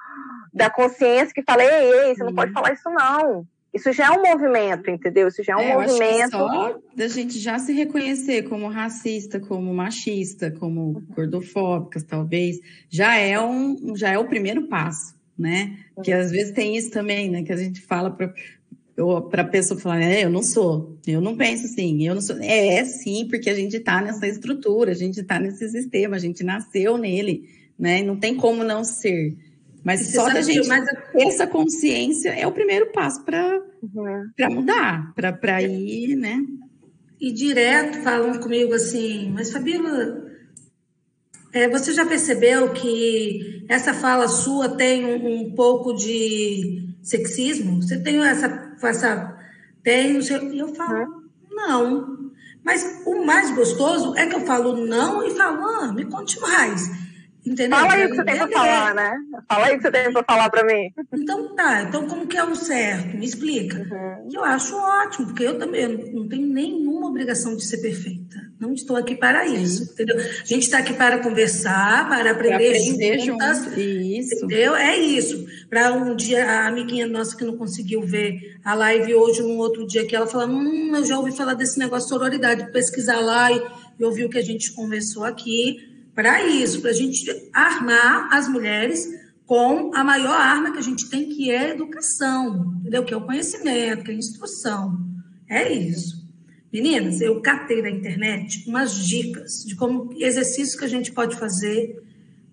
da 0.53 0.69
consciência 0.69 1.33
que 1.33 1.41
fala, 1.41 1.63
ei, 1.63 1.91
ei, 1.91 2.15
você 2.15 2.23
não 2.23 2.35
pode 2.35 2.51
uhum. 2.51 2.53
falar 2.53 2.73
isso 2.73 2.89
não. 2.89 3.47
Isso 3.73 3.91
já 3.91 4.07
é 4.07 4.11
um 4.11 4.21
movimento, 4.23 4.89
entendeu? 4.89 5.27
Isso 5.27 5.43
já 5.43 5.53
é 5.53 5.55
um 5.55 5.59
é, 5.61 5.73
movimento. 5.73 6.31
só 6.31 6.79
da 6.95 7.07
gente 7.07 7.37
já 7.37 7.59
se 7.59 7.71
reconhecer 7.71 8.43
como 8.43 8.67
racista, 8.67 9.39
como 9.39 9.73
machista, 9.73 10.51
como 10.51 11.03
gordofóbicas, 11.09 12.03
talvez, 12.03 12.59
já 12.89 13.15
é 13.15 13.39
um, 13.39 13.95
já 13.95 14.09
é 14.09 14.17
o 14.17 14.27
primeiro 14.27 14.67
passo, 14.67 15.15
né? 15.37 15.77
Que 16.03 16.11
às 16.11 16.31
vezes 16.31 16.51
tem 16.53 16.75
isso 16.75 16.89
também, 16.89 17.29
né? 17.29 17.43
Que 17.43 17.53
a 17.53 17.57
gente 17.57 17.79
fala 17.81 18.09
para 18.09 18.33
para 19.29 19.43
a 19.43 19.47
pessoa 19.47 19.79
falar, 19.79 20.01
é, 20.01 20.25
eu 20.25 20.29
não 20.29 20.43
sou, 20.43 20.97
eu 21.07 21.21
não 21.21 21.35
penso 21.37 21.65
assim, 21.65 22.05
eu 22.05 22.13
não 22.13 22.21
sou. 22.21 22.37
É, 22.41 22.75
é 22.75 22.85
sim, 22.85 23.27
porque 23.29 23.49
a 23.49 23.55
gente 23.55 23.77
está 23.77 24.01
nessa 24.01 24.27
estrutura, 24.27 24.91
a 24.91 24.95
gente 24.95 25.21
está 25.21 25.39
nesse 25.39 25.69
sistema, 25.69 26.15
a 26.15 26.19
gente 26.19 26.43
nasceu 26.43 26.97
nele, 26.97 27.49
né? 27.77 28.01
Não 28.03 28.17
tem 28.17 28.35
como 28.35 28.63
não 28.63 28.83
ser. 28.83 29.37
Mas 29.83 30.11
só 30.11 30.27
da 30.31 30.41
gente 30.41 30.67
ter 30.67 31.23
essa 31.27 31.47
consciência 31.47 32.29
é 32.29 32.45
o 32.45 32.51
primeiro 32.51 32.91
passo 32.91 33.23
para 33.23 33.61
uhum. 33.81 34.55
mudar, 34.55 35.13
para 35.15 35.61
ir, 35.61 36.15
né? 36.15 36.37
E 37.19 37.31
direto 37.31 38.01
falam 38.01 38.39
comigo 38.39 38.73
assim, 38.73 39.31
mas 39.31 39.51
Fabíola, 39.51 40.25
é, 41.53 41.67
você 41.69 41.93
já 41.93 42.05
percebeu 42.05 42.73
que 42.73 43.65
essa 43.67 43.93
fala 43.93 44.27
sua 44.27 44.69
tem 44.69 45.05
um, 45.05 45.41
um 45.41 45.51
pouco 45.51 45.93
de 45.93 46.88
sexismo? 47.01 47.81
Você 47.81 47.99
tem 47.99 48.19
essa, 48.25 48.75
essa 48.81 49.37
tem, 49.83 50.19
e 50.19 50.59
eu 50.59 50.73
falo, 50.75 51.23
não. 51.49 52.31
Mas 52.63 53.01
o 53.05 53.25
mais 53.25 53.51
gostoso 53.51 54.15
é 54.15 54.27
que 54.27 54.35
eu 54.35 54.45
falo 54.45 54.85
não 54.85 55.25
e 55.25 55.31
falo, 55.35 55.65
ah, 55.65 55.93
me 55.93 56.05
conte 56.05 56.39
mais. 56.39 56.89
Entendeu? 57.45 57.79
Fala 57.79 57.93
aí 57.93 58.05
o 58.05 58.09
que 58.09 58.15
você 58.17 58.23
tem 58.25 58.37
para 58.37 58.47
falar, 58.49 58.93
né? 58.93 59.17
Fala 59.47 59.65
aí 59.65 59.73
o 59.73 59.77
que 59.77 59.83
você 59.83 59.91
tem 59.91 60.11
para 60.11 60.23
falar 60.23 60.49
para 60.49 60.63
mim. 60.65 60.91
Então 61.13 61.55
tá, 61.55 61.83
então 61.83 62.07
como 62.07 62.27
que 62.27 62.37
é 62.37 62.43
o 62.43 62.53
certo? 62.53 63.17
Me 63.17 63.25
explica. 63.25 63.77
Uhum. 63.79 64.29
Eu 64.31 64.43
acho 64.43 64.75
ótimo, 64.75 65.27
porque 65.27 65.43
eu 65.43 65.57
também 65.57 65.81
eu 65.83 66.13
não 66.13 66.27
tenho 66.27 66.47
nenhuma 66.47 67.07
obrigação 67.07 67.55
de 67.55 67.63
ser 67.65 67.77
perfeita. 67.77 68.49
Não 68.59 68.73
estou 68.73 68.97
aqui 68.97 69.15
para 69.15 69.47
isso, 69.47 69.85
Sim. 69.85 69.93
entendeu? 69.93 70.17
A 70.17 70.45
gente 70.45 70.63
está 70.63 70.79
aqui 70.79 70.93
para 70.93 71.19
conversar, 71.19 72.09
para 72.09 72.31
aprender, 72.31 72.75
aprender 72.75 73.19
juntas, 73.19 73.63
junto. 73.63 73.79
Isso. 73.79 74.35
entendeu? 74.35 74.75
É 74.75 74.97
isso. 74.97 75.47
Para 75.69 75.93
um 75.93 76.15
dia, 76.15 76.45
a 76.45 76.67
amiguinha 76.67 77.07
nossa 77.07 77.37
que 77.37 77.45
não 77.45 77.55
conseguiu 77.55 78.01
ver 78.01 78.59
a 78.65 78.73
live 78.73 79.13
hoje, 79.13 79.41
um 79.43 79.57
outro 79.57 79.85
dia 79.85 80.05
que 80.05 80.15
ela 80.15 80.25
fala, 80.25 80.47
hum, 80.47 80.95
eu 80.95 81.05
já 81.05 81.17
ouvi 81.17 81.31
falar 81.31 81.53
desse 81.53 81.77
negócio 81.77 82.07
de 82.07 82.15
sororidade, 82.15 82.71
pesquisar 82.71 83.19
lá 83.19 83.51
e, 83.51 83.61
e 83.99 84.03
ouvir 84.03 84.25
o 84.25 84.29
que 84.29 84.37
a 84.37 84.43
gente 84.43 84.71
conversou 84.73 85.23
aqui 85.23 85.87
para 86.15 86.43
isso, 86.43 86.81
para 86.81 86.89
a 86.89 86.93
gente 86.93 87.25
armar 87.53 88.33
as 88.33 88.49
mulheres 88.49 89.07
com 89.45 89.91
a 89.95 90.03
maior 90.03 90.33
arma 90.33 90.71
que 90.71 90.79
a 90.79 90.81
gente 90.81 91.09
tem, 91.09 91.29
que 91.29 91.49
é 91.49 91.59
a 91.59 91.69
educação, 91.69 92.75
entendeu? 92.79 93.03
Que 93.03 93.13
é 93.13 93.17
o 93.17 93.21
conhecimento, 93.21 94.03
que 94.03 94.11
é 94.11 94.13
a 94.13 94.17
instrução. 94.17 94.99
É 95.47 95.71
isso. 95.71 96.27
Meninas, 96.71 97.19
eu 97.19 97.41
catei 97.41 97.81
na 97.81 97.89
internet 97.89 98.63
umas 98.67 99.07
dicas 99.07 99.63
de 99.65 99.75
como 99.75 100.13
exercícios 100.17 100.75
que 100.75 100.85
a 100.85 100.89
gente 100.89 101.11
pode 101.11 101.35
fazer 101.35 101.99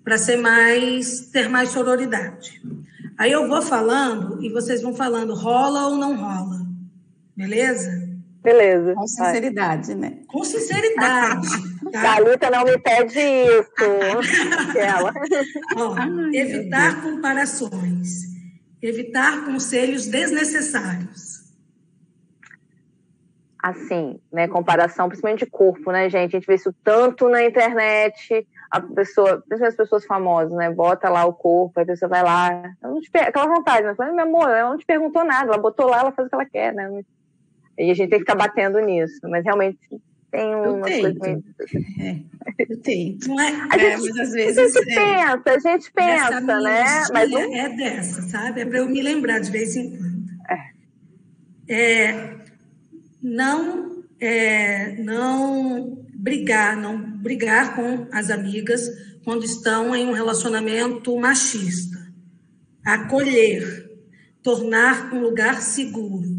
para 0.02 0.16
ser 0.16 0.36
mais 0.36 1.28
ter 1.32 1.48
mais 1.48 1.70
sororidade. 1.70 2.62
Aí 3.18 3.32
eu 3.32 3.48
vou 3.48 3.62
falando 3.62 4.42
e 4.42 4.50
vocês 4.50 4.82
vão 4.82 4.94
falando 4.94 5.34
rola 5.34 5.88
ou 5.88 5.96
não 5.96 6.16
rola. 6.16 6.66
Beleza? 7.36 8.06
Beleza. 8.42 8.94
Com 8.94 9.06
sinceridade, 9.06 9.88
vai. 9.88 9.96
né? 9.96 10.18
Com 10.28 10.44
sinceridade. 10.44 11.48
Tá? 11.86 12.16
Thalita 12.16 12.50
não 12.50 12.64
me 12.64 12.76
pede 12.78 13.20
isso. 13.20 13.70
Ela. 14.76 15.14
Ó, 15.76 15.94
evitar 16.34 17.00
comparações. 17.00 18.22
Evitar 18.82 19.44
conselhos 19.44 20.08
desnecessários. 20.08 21.35
Assim, 23.62 24.20
né? 24.32 24.46
Comparação, 24.46 25.08
principalmente 25.08 25.44
de 25.44 25.50
corpo, 25.50 25.90
né, 25.90 26.08
gente? 26.08 26.36
A 26.36 26.38
gente 26.38 26.46
vê 26.46 26.54
isso 26.54 26.74
tanto 26.84 27.28
na 27.28 27.44
internet. 27.44 28.46
A 28.70 28.80
pessoa, 28.80 29.38
principalmente 29.38 29.68
as 29.68 29.76
pessoas 29.76 30.04
famosas, 30.04 30.52
né? 30.52 30.70
Bota 30.70 31.08
lá 31.08 31.24
o 31.24 31.32
corpo, 31.32 31.80
a 31.80 31.84
pessoa 31.84 32.08
vai 32.08 32.22
lá. 32.22 32.74
Aquela 33.26 33.46
vontade, 33.46 33.86
né? 33.86 33.94
Fala, 33.94 34.12
meu 34.12 34.24
amor, 34.24 34.50
ela 34.50 34.70
não 34.70 34.78
te 34.78 34.84
perguntou 34.84 35.24
nada, 35.24 35.48
ela 35.48 35.58
botou 35.58 35.86
lá, 35.86 36.00
ela 36.00 36.12
faz 36.12 36.26
o 36.26 36.28
que 36.28 36.34
ela 36.34 36.44
quer, 36.44 36.74
né? 36.74 37.02
E 37.78 37.90
a 37.90 37.94
gente 37.94 38.10
tem 38.10 38.18
que 38.18 38.24
ficar 38.24 38.34
batendo 38.34 38.78
nisso. 38.80 39.20
Mas 39.24 39.44
realmente 39.44 39.78
tem 40.30 40.54
uma 40.54 40.80
coisa. 40.80 41.14
Meio... 41.20 41.44
É, 42.00 42.64
eu 42.68 42.80
tento. 42.82 43.28
Não 43.28 43.40
é, 43.40 43.68
a 43.70 43.76
é, 43.76 43.96
gente, 43.96 44.10
mas 44.10 44.18
às 44.18 44.32
vezes. 44.32 44.58
A 44.58 44.80
gente 44.80 44.90
é, 44.90 44.94
pensa, 44.94 45.42
a 45.46 45.58
gente 45.58 45.92
pensa, 45.92 46.40
né? 46.40 46.84
Mas 47.12 47.30
não... 47.30 47.54
é 47.54 47.68
dessa, 47.70 48.22
sabe? 48.22 48.60
É 48.60 48.66
para 48.66 48.78
eu 48.78 48.86
me 48.86 49.00
lembrar 49.02 49.40
de 49.40 49.50
vez 49.50 49.74
em 49.76 49.96
quando. 49.96 50.26
É. 51.68 51.74
é 51.74 52.45
não 53.22 54.04
é, 54.20 54.96
não 55.02 56.04
brigar, 56.14 56.76
não 56.76 56.98
brigar 56.98 57.74
com 57.74 58.06
as 58.12 58.30
amigas 58.30 58.88
quando 59.24 59.44
estão 59.44 59.94
em 59.94 60.06
um 60.06 60.12
relacionamento 60.12 61.16
machista. 61.18 61.96
Acolher, 62.84 63.90
tornar 64.42 65.12
um 65.12 65.20
lugar 65.20 65.60
seguro. 65.60 66.36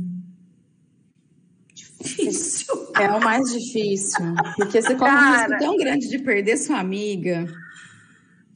Difícil. 1.73 2.91
É 2.95 3.09
o 3.09 3.19
mais 3.19 3.51
difícil, 3.51 4.33
porque 4.55 4.81
você 4.81 4.95
corre 4.95 5.11
um 5.11 5.33
risco 5.33 5.59
tão 5.59 5.77
grande 5.77 6.09
de 6.09 6.19
perder 6.19 6.57
sua 6.57 6.79
amiga, 6.79 7.45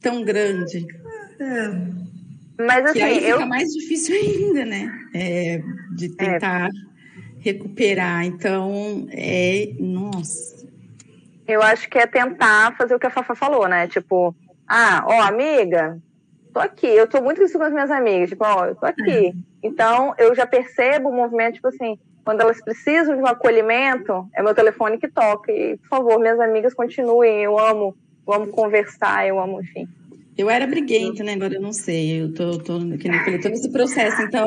tão 0.00 0.24
grande. 0.24 0.86
É. 1.38 2.02
Mas 2.58 2.84
assim, 2.84 2.92
que 2.94 3.02
aí 3.02 3.14
fica 3.16 3.28
eu... 3.28 3.46
mais 3.46 3.68
difícil 3.72 4.14
ainda, 4.14 4.64
né? 4.64 4.90
É, 5.14 5.62
de 5.94 6.06
é. 6.06 6.08
tentar 6.08 6.68
é. 6.68 6.91
Recuperar. 7.42 8.24
Então, 8.24 9.06
é. 9.10 9.72
Nossa. 9.78 10.66
Eu 11.46 11.60
acho 11.60 11.88
que 11.88 11.98
é 11.98 12.06
tentar 12.06 12.76
fazer 12.76 12.94
o 12.94 12.98
que 12.98 13.06
a 13.06 13.10
Fafa 13.10 13.34
falou, 13.34 13.68
né? 13.68 13.88
Tipo, 13.88 14.34
ah, 14.66 15.04
ó, 15.06 15.22
amiga, 15.22 15.98
tô 16.52 16.60
aqui. 16.60 16.86
Eu 16.86 17.06
tô 17.06 17.20
muito 17.20 17.42
isso 17.42 17.58
com 17.58 17.64
as 17.64 17.72
minhas 17.72 17.90
amigas. 17.90 18.30
Tipo, 18.30 18.44
ó, 18.44 18.66
eu 18.66 18.74
tô 18.76 18.86
aqui. 18.86 19.28
É. 19.28 19.32
Então, 19.62 20.14
eu 20.16 20.34
já 20.34 20.46
percebo 20.46 21.08
o 21.08 21.14
movimento, 21.14 21.54
tipo 21.54 21.68
assim, 21.68 21.98
quando 22.24 22.40
elas 22.40 22.62
precisam 22.62 23.16
de 23.16 23.22
um 23.22 23.26
acolhimento, 23.26 24.28
é 24.34 24.42
meu 24.42 24.54
telefone 24.54 24.98
que 24.98 25.08
toca. 25.08 25.50
E, 25.50 25.76
por 25.78 25.88
favor, 25.88 26.18
minhas 26.18 26.38
amigas 26.38 26.72
continuem. 26.72 27.42
Eu 27.42 27.58
amo, 27.58 27.94
eu 28.26 28.34
amo 28.34 28.46
conversar, 28.48 29.26
eu 29.26 29.40
amo, 29.40 29.60
enfim. 29.60 29.88
Eu 30.36 30.48
era 30.48 30.66
briguenta, 30.66 31.22
né? 31.22 31.34
Agora 31.34 31.54
eu 31.54 31.60
não 31.60 31.72
sei. 31.72 32.22
Eu 32.22 32.32
tô, 32.32 32.58
tô, 32.58 32.78
que 32.96 33.08
nem 33.08 33.18
falei, 33.20 33.38
tô 33.38 33.50
nesse 33.50 33.70
processo, 33.70 34.22
então 34.22 34.46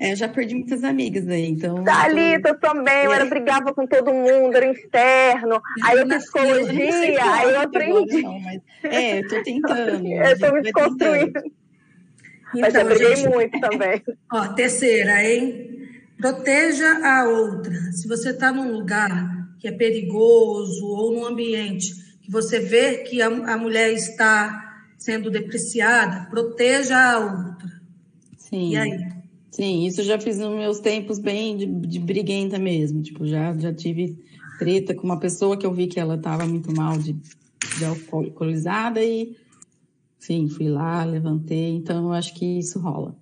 é, 0.00 0.16
já 0.16 0.26
perdi 0.26 0.54
muitas 0.54 0.82
amigas 0.82 1.28
aí. 1.28 1.46
Então, 1.46 1.84
Thalita, 1.84 2.48
eu 2.48 2.58
também, 2.58 3.04
eu 3.04 3.12
era 3.12 3.26
é. 3.26 3.28
brigava 3.28 3.74
com 3.74 3.86
todo 3.86 4.12
mundo, 4.12 4.56
era 4.56 4.66
interno. 4.66 5.60
Aí 5.82 5.98
eu 5.98 6.08
psicologia, 6.08 7.34
aí 7.34 7.50
eu 7.50 7.60
aprendi. 7.60 8.22
Mas, 8.22 8.60
é, 8.84 9.20
eu 9.20 9.28
tô 9.28 9.42
tentando. 9.42 10.06
eu 10.08 10.38
tô 10.38 10.52
me 10.52 10.62
desconstruindo. 10.62 11.40
Então, 12.48 12.60
mas 12.60 12.72
já 12.72 12.84
briguei 12.84 13.16
gente, 13.16 13.28
muito 13.34 13.60
também. 13.60 14.02
Ó, 14.32 14.48
terceira, 14.54 15.22
hein? 15.22 15.78
Proteja 16.16 17.00
a 17.04 17.28
outra. 17.28 17.74
Se 17.92 18.08
você 18.08 18.30
está 18.30 18.50
num 18.50 18.72
lugar 18.72 19.46
que 19.60 19.68
é 19.68 19.72
perigoso 19.72 20.86
ou 20.86 21.12
num 21.12 21.26
ambiente 21.26 21.94
que 22.22 22.30
você 22.30 22.58
vê 22.58 22.98
que 22.98 23.20
a, 23.20 23.26
a 23.26 23.58
mulher 23.58 23.92
está 23.92 24.67
sendo 24.98 25.30
depreciada, 25.30 26.28
proteja 26.28 26.98
a 26.98 27.18
outra. 27.20 27.80
Sim. 28.36 28.72
E 28.72 28.76
aí? 28.76 29.18
Sim, 29.50 29.86
isso 29.86 30.02
já 30.02 30.20
fiz 30.20 30.38
nos 30.38 30.54
meus 30.54 30.80
tempos 30.80 31.18
bem 31.18 31.56
de, 31.56 31.66
de 31.66 31.98
briguenta 31.98 32.58
mesmo. 32.58 33.02
Tipo, 33.02 33.26
já, 33.26 33.56
já 33.56 33.72
tive 33.72 34.18
treta 34.58 34.94
com 34.94 35.04
uma 35.04 35.18
pessoa 35.18 35.56
que 35.56 35.64
eu 35.64 35.72
vi 35.72 35.86
que 35.86 35.98
ela 35.98 36.16
estava 36.16 36.44
muito 36.44 36.74
mal 36.74 36.98
de, 36.98 37.12
de 37.12 37.84
alcoolizada 37.84 39.02
e, 39.02 39.36
sim, 40.18 40.48
fui 40.48 40.68
lá, 40.68 41.04
levantei. 41.04 41.74
Então, 41.74 42.06
eu 42.06 42.12
acho 42.12 42.34
que 42.34 42.58
isso 42.58 42.78
rola. 42.78 43.16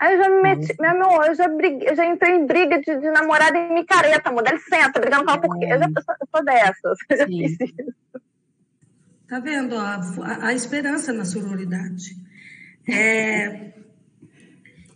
Aí 0.00 0.14
eu 0.14 0.22
já 0.22 0.30
me 0.30 0.42
meti, 0.42 0.74
meu 0.80 0.90
amor, 0.90 1.26
eu 1.26 1.34
já, 1.34 1.46
brigue, 1.46 1.84
eu 1.84 1.94
já 1.94 2.06
entrei 2.06 2.34
em 2.34 2.46
briga 2.46 2.80
de, 2.80 2.98
de 2.98 3.10
namorada 3.10 3.58
em 3.58 3.74
micareta, 3.74 4.30
amor, 4.30 4.42
dá 4.42 4.52
licença, 4.52 4.98
brigando 4.98 5.24
com 5.26 5.30
ela 5.30 5.40
porque 5.40 5.64
eu 5.66 5.78
já 5.78 5.84
eu 5.84 6.02
sou, 6.02 6.14
eu 6.20 6.28
sou 6.34 6.44
dessas, 6.44 6.98
eu 7.10 7.16
já 7.18 7.26
fiz 7.26 7.52
isso. 7.60 7.94
Tá 9.30 9.38
vendo 9.38 9.76
a, 9.76 10.00
a, 10.40 10.52
esperança 10.52 11.12
na 11.12 11.24
sororidade. 11.24 12.16
É, 12.84 13.74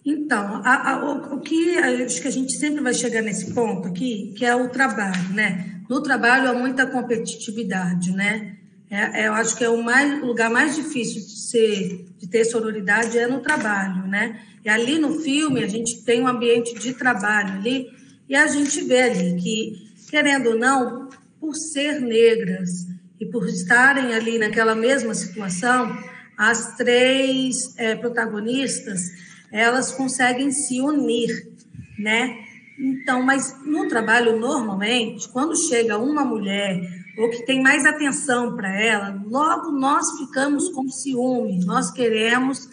então, 0.05 0.61
a, 0.64 1.05
o, 1.05 1.37
o, 1.37 1.41
que 1.41 1.78
acho 1.78 2.20
que 2.20 2.26
a 2.26 2.32
gente 2.32 2.53
sempre 2.59 2.82
vai 2.82 2.93
chegar 2.93 3.22
nesse 3.22 3.55
ponto 3.55 3.87
aqui, 3.87 4.35
que 4.37 4.45
é 4.45 4.53
o 4.53 4.68
trabalho, 4.70 5.28
né? 5.32 5.80
No 5.89 6.03
trabalho 6.03 6.51
há 6.51 6.53
muita 6.53 6.85
competitividade, 6.85 8.11
né? 8.11 8.57
É, 8.91 9.22
é, 9.22 9.28
eu 9.28 9.35
acho 9.35 9.57
que 9.57 9.62
é 9.62 9.70
o, 9.70 9.80
mais, 9.80 10.20
o 10.20 10.26
lugar 10.26 10.51
mais 10.51 10.74
difícil 10.74 11.22
de 11.22 11.41
ser, 11.49 12.07
de 12.18 12.26
ter 12.28 12.45
sororidade 12.45 13.16
é 13.16 13.28
no 13.28 13.39
trabalho, 13.39 14.05
né? 14.09 14.41
E 14.64 14.68
ali 14.68 14.99
no 14.99 15.20
filme 15.20 15.62
a 15.62 15.68
gente 15.68 16.03
tem 16.03 16.20
um 16.20 16.26
ambiente 16.26 16.74
de 16.76 16.93
trabalho 16.93 17.53
ali 17.55 17.87
e 18.28 18.35
a 18.35 18.49
gente 18.49 18.80
vê 18.80 19.03
ali 19.03 19.41
que, 19.41 19.93
querendo 20.11 20.49
ou 20.49 20.59
não, 20.59 21.09
por 21.39 21.55
ser 21.55 22.01
negras, 22.01 22.93
e 23.20 23.26
por 23.26 23.48
estarem 23.48 24.14
ali 24.14 24.38
naquela 24.38 24.74
mesma 24.74 25.14
situação, 25.14 25.96
as 26.36 26.76
três 26.76 27.76
é, 27.78 27.94
protagonistas 27.94 29.10
elas 29.52 29.92
conseguem 29.92 30.50
se 30.50 30.80
unir, 30.80 31.52
né? 31.98 32.38
Então, 32.76 33.22
mas 33.22 33.56
no 33.64 33.86
trabalho 33.86 34.38
normalmente, 34.38 35.28
quando 35.28 35.56
chega 35.56 35.96
uma 35.96 36.24
mulher 36.24 36.80
ou 37.16 37.30
que 37.30 37.46
tem 37.46 37.62
mais 37.62 37.86
atenção 37.86 38.56
para 38.56 38.68
ela, 38.80 39.22
logo 39.26 39.70
nós 39.70 40.18
ficamos 40.18 40.68
com 40.70 40.88
ciúme, 40.88 41.64
nós 41.64 41.92
queremos 41.92 42.68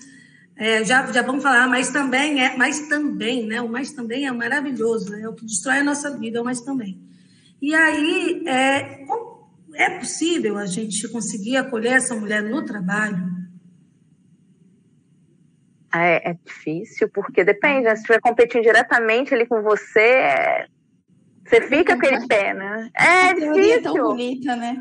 é, 0.55 0.83
já, 0.83 1.11
já 1.11 1.21
vamos 1.21 1.41
falar, 1.41 1.67
mas 1.67 1.89
também 1.91 2.43
é, 2.43 2.55
mas 2.57 2.87
também, 2.87 3.45
né? 3.45 3.61
O 3.61 3.69
mais 3.69 3.91
também 3.91 4.27
é 4.27 4.31
maravilhoso, 4.31 5.13
é 5.15 5.27
o 5.27 5.33
que 5.33 5.45
destrói 5.45 5.79
a 5.79 5.83
nossa 5.83 6.15
vida, 6.17 6.41
o 6.41 6.45
mais 6.45 6.61
também. 6.61 6.99
E 7.61 7.73
aí, 7.75 8.43
é, 8.47 9.05
é 9.75 9.99
possível 9.99 10.57
a 10.57 10.65
gente 10.65 11.07
conseguir 11.09 11.57
acolher 11.57 11.93
essa 11.93 12.15
mulher 12.15 12.43
no 12.43 12.63
trabalho? 12.63 13.41
É, 15.93 16.31
é 16.31 16.37
difícil, 16.45 17.09
porque 17.09 17.43
depende, 17.43 17.83
né? 17.83 17.95
se 17.95 18.01
estiver 18.01 18.21
competindo 18.21 18.63
diretamente 18.63 19.33
ali 19.33 19.45
com 19.45 19.61
você, 19.61 20.65
você 21.45 21.61
fica 21.67 21.97
com 21.97 22.05
aquele 22.05 22.27
pé, 22.27 22.53
né? 22.53 22.89
É 22.95 23.33
difícil. 23.33 23.73
É 23.73 23.81
tão 23.81 23.93
bonita, 23.93 24.55
né? 24.55 24.79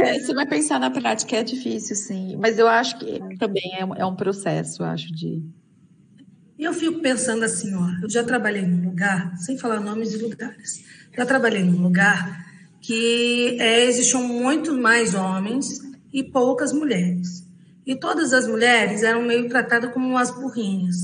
É. 0.00 0.18
Você 0.18 0.32
vai 0.32 0.46
pensar 0.46 0.80
na 0.80 0.90
prática, 0.90 1.36
é 1.36 1.42
difícil, 1.42 1.94
sim. 1.94 2.36
Mas 2.40 2.58
eu 2.58 2.66
acho 2.66 2.98
que 2.98 3.20
também 3.36 3.74
é, 3.74 4.00
é 4.00 4.06
um 4.06 4.16
processo, 4.16 4.82
eu 4.82 4.86
acho, 4.86 5.12
de. 5.12 5.42
Eu 6.58 6.72
fico 6.72 7.00
pensando 7.00 7.44
assim, 7.44 7.74
ó, 7.74 8.02
eu 8.02 8.08
já 8.08 8.24
trabalhei 8.24 8.62
num 8.62 8.88
lugar, 8.88 9.36
sem 9.36 9.58
falar 9.58 9.80
nomes 9.80 10.12
de 10.12 10.18
lugares, 10.18 10.84
já 11.14 11.26
trabalhei 11.26 11.62
num 11.62 11.82
lugar 11.82 12.51
que 12.82 13.56
é, 13.60 13.86
existiam 13.86 14.26
muito 14.26 14.76
mais 14.76 15.14
homens 15.14 15.80
e 16.12 16.22
poucas 16.22 16.72
mulheres. 16.72 17.46
E 17.86 17.94
todas 17.94 18.32
as 18.32 18.46
mulheres 18.46 19.02
eram 19.02 19.22
meio 19.22 19.48
tratadas 19.48 19.92
como 19.92 20.06
umas 20.08 20.30
burrinhas. 20.32 20.96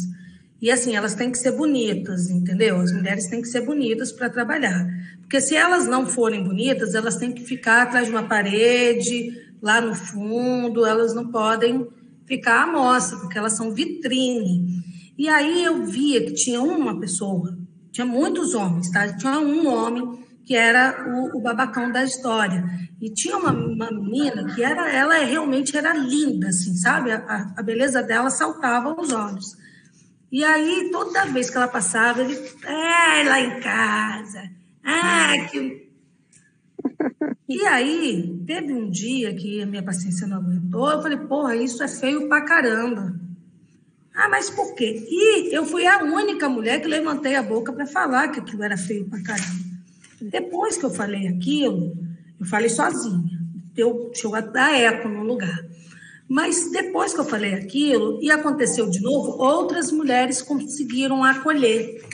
E 0.61 0.73
assim, 0.73 0.97
elas 0.97 1.15
têm 1.15 1.31
que 1.31 1.39
ser 1.39 1.53
bonitas, 1.53 2.29
entendeu? 2.29 2.81
As 2.81 2.93
mulheres 2.93 3.29
têm 3.29 3.41
que 3.41 3.49
ser 3.49 3.61
bonitas 3.61 4.11
para 4.11 4.29
trabalhar. 4.29 4.87
Porque 5.21 5.41
se 5.41 5.55
elas 5.55 5.87
não 5.87 6.05
forem 6.05 6.43
bonitas, 6.43 6.97
elas 6.97 7.17
têm 7.17 7.31
que 7.31 7.45
ficar 7.45 7.83
atrás 7.83 8.07
de 8.07 8.13
uma 8.13 8.25
parede, 8.25 9.31
lá 9.63 9.81
no 9.81 9.95
fundo, 9.95 10.85
elas 10.85 11.15
não 11.15 11.29
podem 11.31 11.87
ficar 12.27 12.65
à 12.65 12.67
mostra, 12.67 13.19
porque 13.19 13.39
elas 13.39 13.53
são 13.53 13.73
vitrine. 13.73 14.83
E 15.17 15.29
aí 15.29 15.65
eu 15.65 15.85
via 15.85 16.25
que 16.25 16.33
tinha 16.33 16.61
uma 16.61 16.99
pessoa, 16.99 17.57
tinha 17.93 18.07
muitos 18.07 18.55
homens, 18.55 18.91
tá? 18.91 19.13
Tinha 19.17 19.39
um 19.39 19.67
homem 19.69 20.28
que 20.49 20.57
era 20.57 21.07
o, 21.07 21.37
o, 21.37 21.41
babacão 21.43 21.93
da 21.93 22.03
história. 22.03 22.65
E 22.99 23.11
tinha 23.11 23.37
uma, 23.37 23.53
uma, 23.53 23.91
menina 23.91 24.55
que 24.55 24.65
era, 24.65 24.91
ela 24.91 25.19
realmente 25.19 25.77
era 25.77 25.93
linda, 25.93 26.49
assim, 26.49 26.75
sabe? 26.75 27.13
A, 27.13 27.53
a, 27.55 27.63
beleza 27.63 28.03
dela 28.03 28.31
saltava 28.31 28.89
aos 28.89 29.13
olhos. 29.13 29.59
E 30.33 30.43
aí, 30.43 30.89
toda 30.91 31.27
vez 31.27 31.51
que 31.51 31.59
ela 31.59 31.69
passava, 31.69 32.23
ele, 32.23 32.35
é, 32.65 33.29
lá 33.29 33.41
em 33.41 33.61
casa, 33.61 34.51
ah, 34.83 35.33
que... 35.51 35.87
E 37.47 37.67
aí, 37.67 38.43
teve 38.47 38.73
um 38.73 38.91
dia 38.91 39.35
que 39.35 39.63
a 39.63 39.67
minha 39.67 39.83
paciência 39.83 40.27
não 40.27 40.39
aguentou, 40.39 40.91
eu 40.91 41.03
falei, 41.03 41.17
porra, 41.17 41.57
isso 41.57 41.83
é 41.83 41.89
feio 41.89 42.29
pra 42.29 42.43
caramba. 42.43 43.15
Ah, 44.15 44.29
mas 44.29 44.51
por 44.51 44.75
quê? 44.75 45.07
E 45.09 45.55
eu 45.55 45.65
fui 45.65 45.87
a 45.87 46.03
única 46.05 46.49
mulher 46.49 46.81
que 46.81 46.89
levantei 46.89 47.37
a 47.37 47.43
boca 47.43 47.73
para 47.73 47.87
falar 47.87 48.29
que 48.29 48.41
aquilo 48.41 48.63
era 48.63 48.77
feio 48.77 49.09
pra 49.09 49.23
caramba. 49.23 49.68
Depois 50.21 50.77
que 50.77 50.85
eu 50.85 50.91
falei 50.91 51.29
aquilo, 51.29 51.97
eu 52.39 52.47
falei 52.47 52.69
sozinha. 52.69 53.39
Eu, 53.77 54.11
deixa 54.13 54.27
eu 54.27 54.53
dar 54.53 54.75
eco 54.75 55.09
no 55.09 55.23
lugar. 55.23 55.65
Mas 56.29 56.71
depois 56.71 57.15
que 57.15 57.21
eu 57.21 57.25
falei 57.25 57.55
aquilo, 57.55 58.19
e 58.21 58.31
aconteceu 58.31 58.91
de 58.91 59.01
novo, 59.01 59.43
outras 59.43 59.91
mulheres 59.91 60.43
conseguiram 60.43 61.25
acolher, 61.25 62.05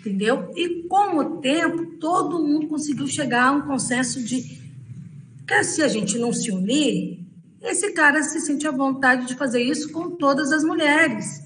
entendeu? 0.00 0.50
E 0.54 0.82
com 0.86 1.16
o 1.16 1.38
tempo, 1.38 1.86
todo 1.98 2.44
mundo 2.44 2.66
conseguiu 2.66 3.06
chegar 3.06 3.44
a 3.44 3.52
um 3.52 3.62
consenso 3.62 4.22
de 4.22 4.62
que 5.46 5.64
se 5.64 5.82
a 5.82 5.88
gente 5.88 6.18
não 6.18 6.32
se 6.32 6.50
unir, 6.50 7.20
esse 7.62 7.92
cara 7.92 8.22
se 8.22 8.40
sente 8.40 8.66
à 8.66 8.70
vontade 8.70 9.26
de 9.26 9.34
fazer 9.34 9.62
isso 9.62 9.90
com 9.92 10.10
todas 10.10 10.52
as 10.52 10.62
mulheres. 10.62 11.42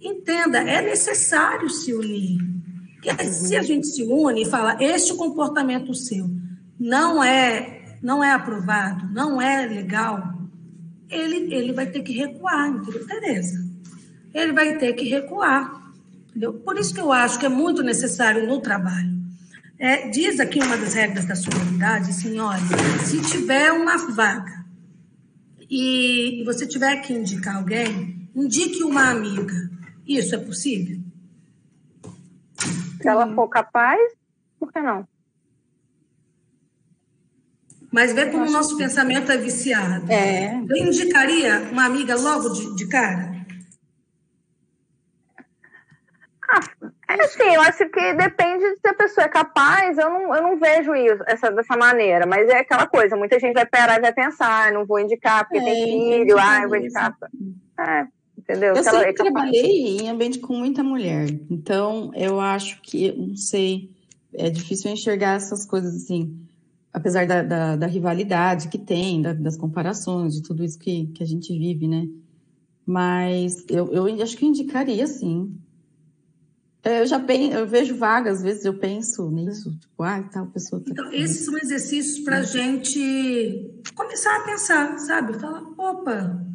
Entenda, 0.00 0.58
é 0.58 0.82
necessário 0.82 1.70
se 1.70 1.94
unir. 1.94 2.55
Se 3.24 3.56
a 3.56 3.62
gente 3.62 3.86
se 3.86 4.02
une 4.02 4.42
e 4.42 4.46
fala, 4.46 4.76
este 4.80 5.14
comportamento 5.14 5.94
seu 5.94 6.28
não 6.78 7.22
é, 7.22 7.96
não 8.02 8.22
é 8.22 8.32
aprovado, 8.32 9.06
não 9.12 9.40
é 9.40 9.66
legal, 9.66 10.36
ele, 11.08 11.54
ele 11.54 11.72
vai 11.72 11.86
ter 11.86 12.02
que 12.02 12.12
recuar, 12.12 12.68
entendeu, 12.68 13.06
Tereza? 13.06 13.64
Ele 14.34 14.52
vai 14.52 14.76
ter 14.76 14.92
que 14.94 15.08
recuar. 15.08 15.92
Entendeu? 16.28 16.52
Por 16.54 16.78
isso 16.78 16.92
que 16.92 17.00
eu 17.00 17.12
acho 17.12 17.38
que 17.38 17.46
é 17.46 17.48
muito 17.48 17.82
necessário 17.82 18.46
no 18.46 18.60
trabalho. 18.60 19.16
É, 19.78 20.08
diz 20.08 20.40
aqui 20.40 20.58
uma 20.58 20.76
das 20.76 20.94
regras 20.94 21.26
da 21.26 21.34
sororidade, 21.34 22.10
assim, 22.10 22.38
olha, 22.38 22.60
se 23.04 23.20
tiver 23.22 23.72
uma 23.72 23.96
vaga 24.10 24.64
e 25.70 26.42
você 26.44 26.66
tiver 26.66 26.96
que 27.02 27.12
indicar 27.12 27.56
alguém, 27.56 28.28
indique 28.34 28.82
uma 28.82 29.10
amiga. 29.10 29.70
Isso 30.06 30.34
é 30.34 30.38
possível? 30.38 30.98
Se 33.06 33.10
ela 33.10 33.32
for 33.36 33.46
capaz, 33.46 34.00
por 34.58 34.72
que 34.72 34.80
não? 34.80 35.06
Mas 37.92 38.12
vê 38.12 38.26
como 38.26 38.44
o 38.44 38.50
nosso 38.50 38.76
que... 38.76 38.82
pensamento 38.82 39.30
é 39.30 39.36
viciado. 39.36 40.10
É. 40.10 40.56
Eu 40.56 40.76
indicaria 40.76 41.68
uma 41.70 41.84
amiga 41.84 42.16
logo 42.16 42.48
de, 42.48 42.74
de 42.74 42.88
cara? 42.88 43.30
Ah, 46.48 46.60
é 47.10 47.22
assim, 47.22 47.54
eu 47.54 47.60
acho 47.60 47.88
que 47.88 48.12
depende 48.14 48.64
de 48.74 48.80
se 48.80 48.88
a 48.88 48.94
pessoa 48.94 49.26
é 49.26 49.28
capaz, 49.28 49.96
eu 49.98 50.10
não, 50.10 50.34
eu 50.34 50.42
não 50.42 50.58
vejo 50.58 50.92
isso 50.92 51.22
essa, 51.28 51.48
dessa 51.52 51.76
maneira, 51.76 52.26
mas 52.26 52.48
é 52.48 52.58
aquela 52.58 52.88
coisa, 52.88 53.16
muita 53.16 53.38
gente 53.38 53.54
vai 53.54 53.66
parar 53.66 53.98
e 53.98 54.02
vai 54.02 54.12
pensar, 54.12 54.72
não 54.72 54.84
vou 54.84 54.98
indicar 54.98 55.44
porque 55.44 55.58
é, 55.58 55.64
tem 55.64 55.84
filho, 55.84 56.36
ah, 56.40 56.62
eu 56.62 56.68
vou 56.68 56.78
indicar. 56.78 57.16
É, 57.78 58.06
entendeu? 58.48 58.74
Eu 58.74 58.82
sempre 58.82 59.10
é 59.10 59.12
trabalhei 59.12 59.98
em 59.98 60.08
ambiente 60.08 60.38
com 60.38 60.54
muita 60.56 60.82
mulher, 60.82 61.28
então 61.50 62.12
eu 62.14 62.40
acho 62.40 62.80
que, 62.80 63.12
não 63.12 63.36
sei, 63.36 63.90
é 64.32 64.48
difícil 64.48 64.90
enxergar 64.90 65.34
essas 65.34 65.66
coisas 65.66 65.94
assim, 65.94 66.38
apesar 66.92 67.26
da, 67.26 67.42
da, 67.42 67.76
da 67.76 67.86
rivalidade 67.86 68.68
que 68.68 68.78
tem, 68.78 69.20
da, 69.20 69.32
das 69.32 69.56
comparações, 69.56 70.34
de 70.34 70.42
tudo 70.42 70.64
isso 70.64 70.78
que, 70.78 71.06
que 71.08 71.22
a 71.22 71.26
gente 71.26 71.52
vive, 71.56 71.88
né? 71.88 72.08
Mas 72.86 73.64
eu, 73.68 73.92
eu 73.92 74.22
acho 74.22 74.36
que 74.36 74.46
indicaria, 74.46 75.06
sim. 75.06 75.58
É, 76.84 77.00
eu 77.00 77.06
já 77.06 77.18
penso, 77.18 77.52
eu 77.56 77.66
vejo 77.66 77.96
vagas, 77.96 78.36
às 78.36 78.42
vezes 78.44 78.64
eu 78.64 78.78
penso 78.78 79.28
nisso, 79.28 79.76
tipo, 79.76 80.04
ah, 80.04 80.22
tal 80.22 80.46
pessoa. 80.46 80.80
Tá 80.80 80.92
então, 80.92 81.12
esses 81.12 81.44
são 81.44 81.58
exercícios 81.58 82.20
para 82.20 82.38
a 82.38 82.42
gente 82.42 83.82
começar 83.92 84.36
a 84.36 84.44
pensar, 84.44 84.96
sabe? 85.00 85.34
Falar, 85.34 85.64
opa, 85.76 86.46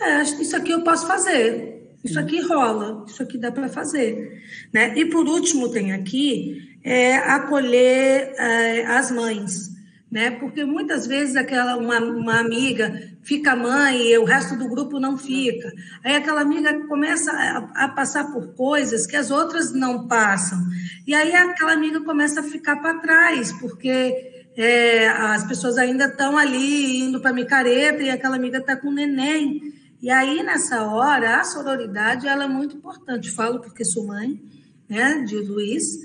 é, 0.00 0.22
isso 0.22 0.56
aqui 0.56 0.72
eu 0.72 0.82
posso 0.82 1.06
fazer, 1.06 1.96
isso 2.02 2.18
aqui 2.18 2.40
rola, 2.40 3.04
isso 3.06 3.22
aqui 3.22 3.38
dá 3.38 3.52
para 3.52 3.68
fazer. 3.68 4.42
Né? 4.72 4.94
E 4.96 5.06
por 5.06 5.26
último, 5.26 5.70
tem 5.70 5.92
aqui 5.92 6.78
é, 6.82 7.16
acolher 7.16 8.34
é, 8.38 8.86
as 8.86 9.10
mães 9.10 9.70
né? 10.10 10.30
Porque 10.32 10.64
muitas 10.64 11.06
vezes 11.06 11.36
aquela 11.36 11.76
uma, 11.76 12.00
uma 12.00 12.40
amiga 12.40 12.92
fica 13.22 13.54
mãe 13.54 14.08
e 14.08 14.18
o 14.18 14.24
resto 14.24 14.56
do 14.56 14.68
grupo 14.68 14.98
não 14.98 15.16
fica. 15.16 15.72
Aí 16.02 16.16
aquela 16.16 16.40
amiga 16.40 16.74
começa 16.88 17.30
a, 17.30 17.84
a, 17.84 17.88
passar 17.88 18.32
por 18.32 18.54
coisas 18.54 19.06
que 19.06 19.14
as 19.14 19.30
outras 19.30 19.72
não 19.72 20.08
passam. 20.08 20.58
E 21.06 21.14
aí 21.14 21.32
aquela 21.32 21.72
amiga 21.72 22.00
começa 22.00 22.40
a 22.40 22.42
ficar 22.42 22.76
para 22.76 22.98
trás, 22.98 23.52
porque 23.52 24.48
é, 24.56 25.08
as 25.08 25.44
pessoas 25.44 25.78
ainda 25.78 26.06
estão 26.06 26.36
ali 26.36 27.02
indo 27.02 27.20
para 27.20 27.32
micareta 27.32 28.02
e 28.02 28.10
aquela 28.10 28.34
amiga 28.34 28.58
está 28.58 28.74
com 28.74 28.90
neném. 28.90 29.60
E 30.02 30.10
aí, 30.10 30.42
nessa 30.42 30.84
hora, 30.84 31.40
a 31.40 31.44
sororidade 31.44 32.26
ela 32.26 32.44
é 32.44 32.48
muito 32.48 32.76
importante. 32.76 33.30
Falo 33.30 33.60
porque 33.60 33.84
sou 33.84 34.06
mãe 34.06 34.40
né, 34.88 35.22
de 35.26 35.36
Luiz. 35.36 36.00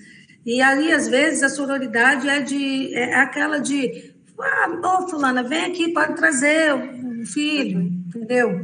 E 0.46 0.62
ali, 0.62 0.92
às 0.92 1.08
vezes, 1.08 1.42
a 1.42 1.50
sororidade 1.50 2.30
é, 2.30 2.42
de, 2.42 2.94
é 2.94 3.16
aquela 3.16 3.58
de, 3.58 4.14
ah, 4.40 5.00
ô, 5.02 5.08
fulana, 5.08 5.42
vem 5.44 5.66
aqui, 5.66 5.92
pode 5.92 6.16
trazer 6.16 6.74
o 6.74 7.26
filho, 7.26 7.82
entendeu? 7.82 8.62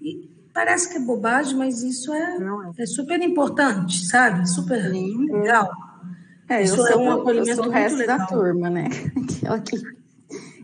E 0.00 0.28
parece 0.52 0.90
que 0.90 0.96
é 0.96 1.00
bobagem, 1.00 1.56
mas 1.56 1.82
isso 1.82 2.12
é, 2.12 2.38
é. 2.78 2.82
é 2.82 2.86
super 2.86 3.20
importante, 3.22 4.04
sabe? 4.06 4.48
Super 4.48 4.90
legal. 4.90 5.70
É, 6.48 6.64
isso 6.64 6.80
eu 6.80 6.86
é 6.86 6.92
sou, 6.92 7.02
um 7.02 7.12
acolhimento 7.12 7.50
eu 7.50 7.56
sou 7.56 7.66
o 7.66 7.70
resto 7.70 7.98
legal. 7.98 8.18
da 8.18 8.26
turma, 8.26 8.68
né? 8.68 8.88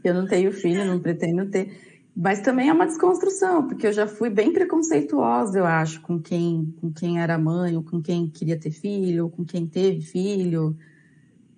Eu 0.04 0.14
não 0.14 0.24
tenho 0.24 0.52
filho, 0.52 0.84
não 0.84 1.00
pretendo 1.00 1.46
ter. 1.46 1.95
Mas 2.16 2.40
também 2.40 2.70
é 2.70 2.72
uma 2.72 2.86
desconstrução, 2.86 3.68
porque 3.68 3.86
eu 3.86 3.92
já 3.92 4.06
fui 4.06 4.30
bem 4.30 4.50
preconceituosa, 4.50 5.58
eu 5.58 5.66
acho, 5.66 6.00
com 6.00 6.18
quem, 6.18 6.74
com 6.80 6.90
quem 6.90 7.20
era 7.20 7.36
mãe, 7.36 7.76
ou 7.76 7.82
com 7.82 8.00
quem 8.00 8.26
queria 8.26 8.58
ter 8.58 8.70
filho, 8.70 9.24
ou 9.24 9.30
com 9.30 9.44
quem 9.44 9.66
teve 9.66 10.00
filho. 10.00 10.74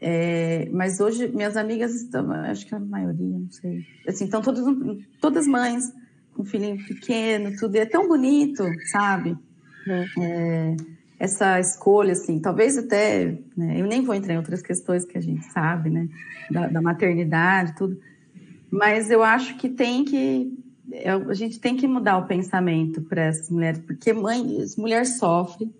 É, 0.00 0.68
mas 0.72 0.98
hoje 0.98 1.28
minhas 1.28 1.56
amigas 1.56 1.94
estão, 1.94 2.32
acho 2.32 2.66
que 2.66 2.74
a 2.74 2.80
maioria, 2.80 3.38
não 3.38 3.50
sei. 3.52 3.86
Assim, 4.08 4.24
estão 4.24 4.42
todas, 4.42 4.64
todas 5.20 5.46
mães, 5.46 5.92
com 6.34 6.44
filhinho 6.44 6.84
pequeno, 6.84 7.56
tudo. 7.56 7.76
E 7.76 7.78
é 7.78 7.86
tão 7.86 8.08
bonito, 8.08 8.64
sabe? 8.90 9.38
É, 10.20 10.76
essa 11.20 11.60
escolha, 11.60 12.12
assim, 12.12 12.40
talvez 12.40 12.76
até, 12.76 13.38
né, 13.56 13.80
eu 13.80 13.86
nem 13.86 14.02
vou 14.02 14.12
entrar 14.12 14.34
em 14.34 14.38
outras 14.38 14.60
questões 14.60 15.04
que 15.04 15.16
a 15.16 15.20
gente 15.20 15.44
sabe, 15.52 15.88
né? 15.88 16.08
Da, 16.50 16.66
da 16.66 16.82
maternidade, 16.82 17.76
tudo 17.76 17.96
mas 18.70 19.10
eu 19.10 19.22
acho 19.22 19.56
que 19.56 19.68
tem 19.68 20.04
que 20.04 20.52
a 21.04 21.34
gente 21.34 21.60
tem 21.60 21.76
que 21.76 21.86
mudar 21.86 22.16
o 22.16 22.26
pensamento 22.26 23.02
para 23.02 23.22
essas 23.22 23.50
mulheres, 23.50 23.78
porque 23.86 24.12
mãe, 24.12 24.42
mulher 24.78 25.04
sofre, 25.04 25.70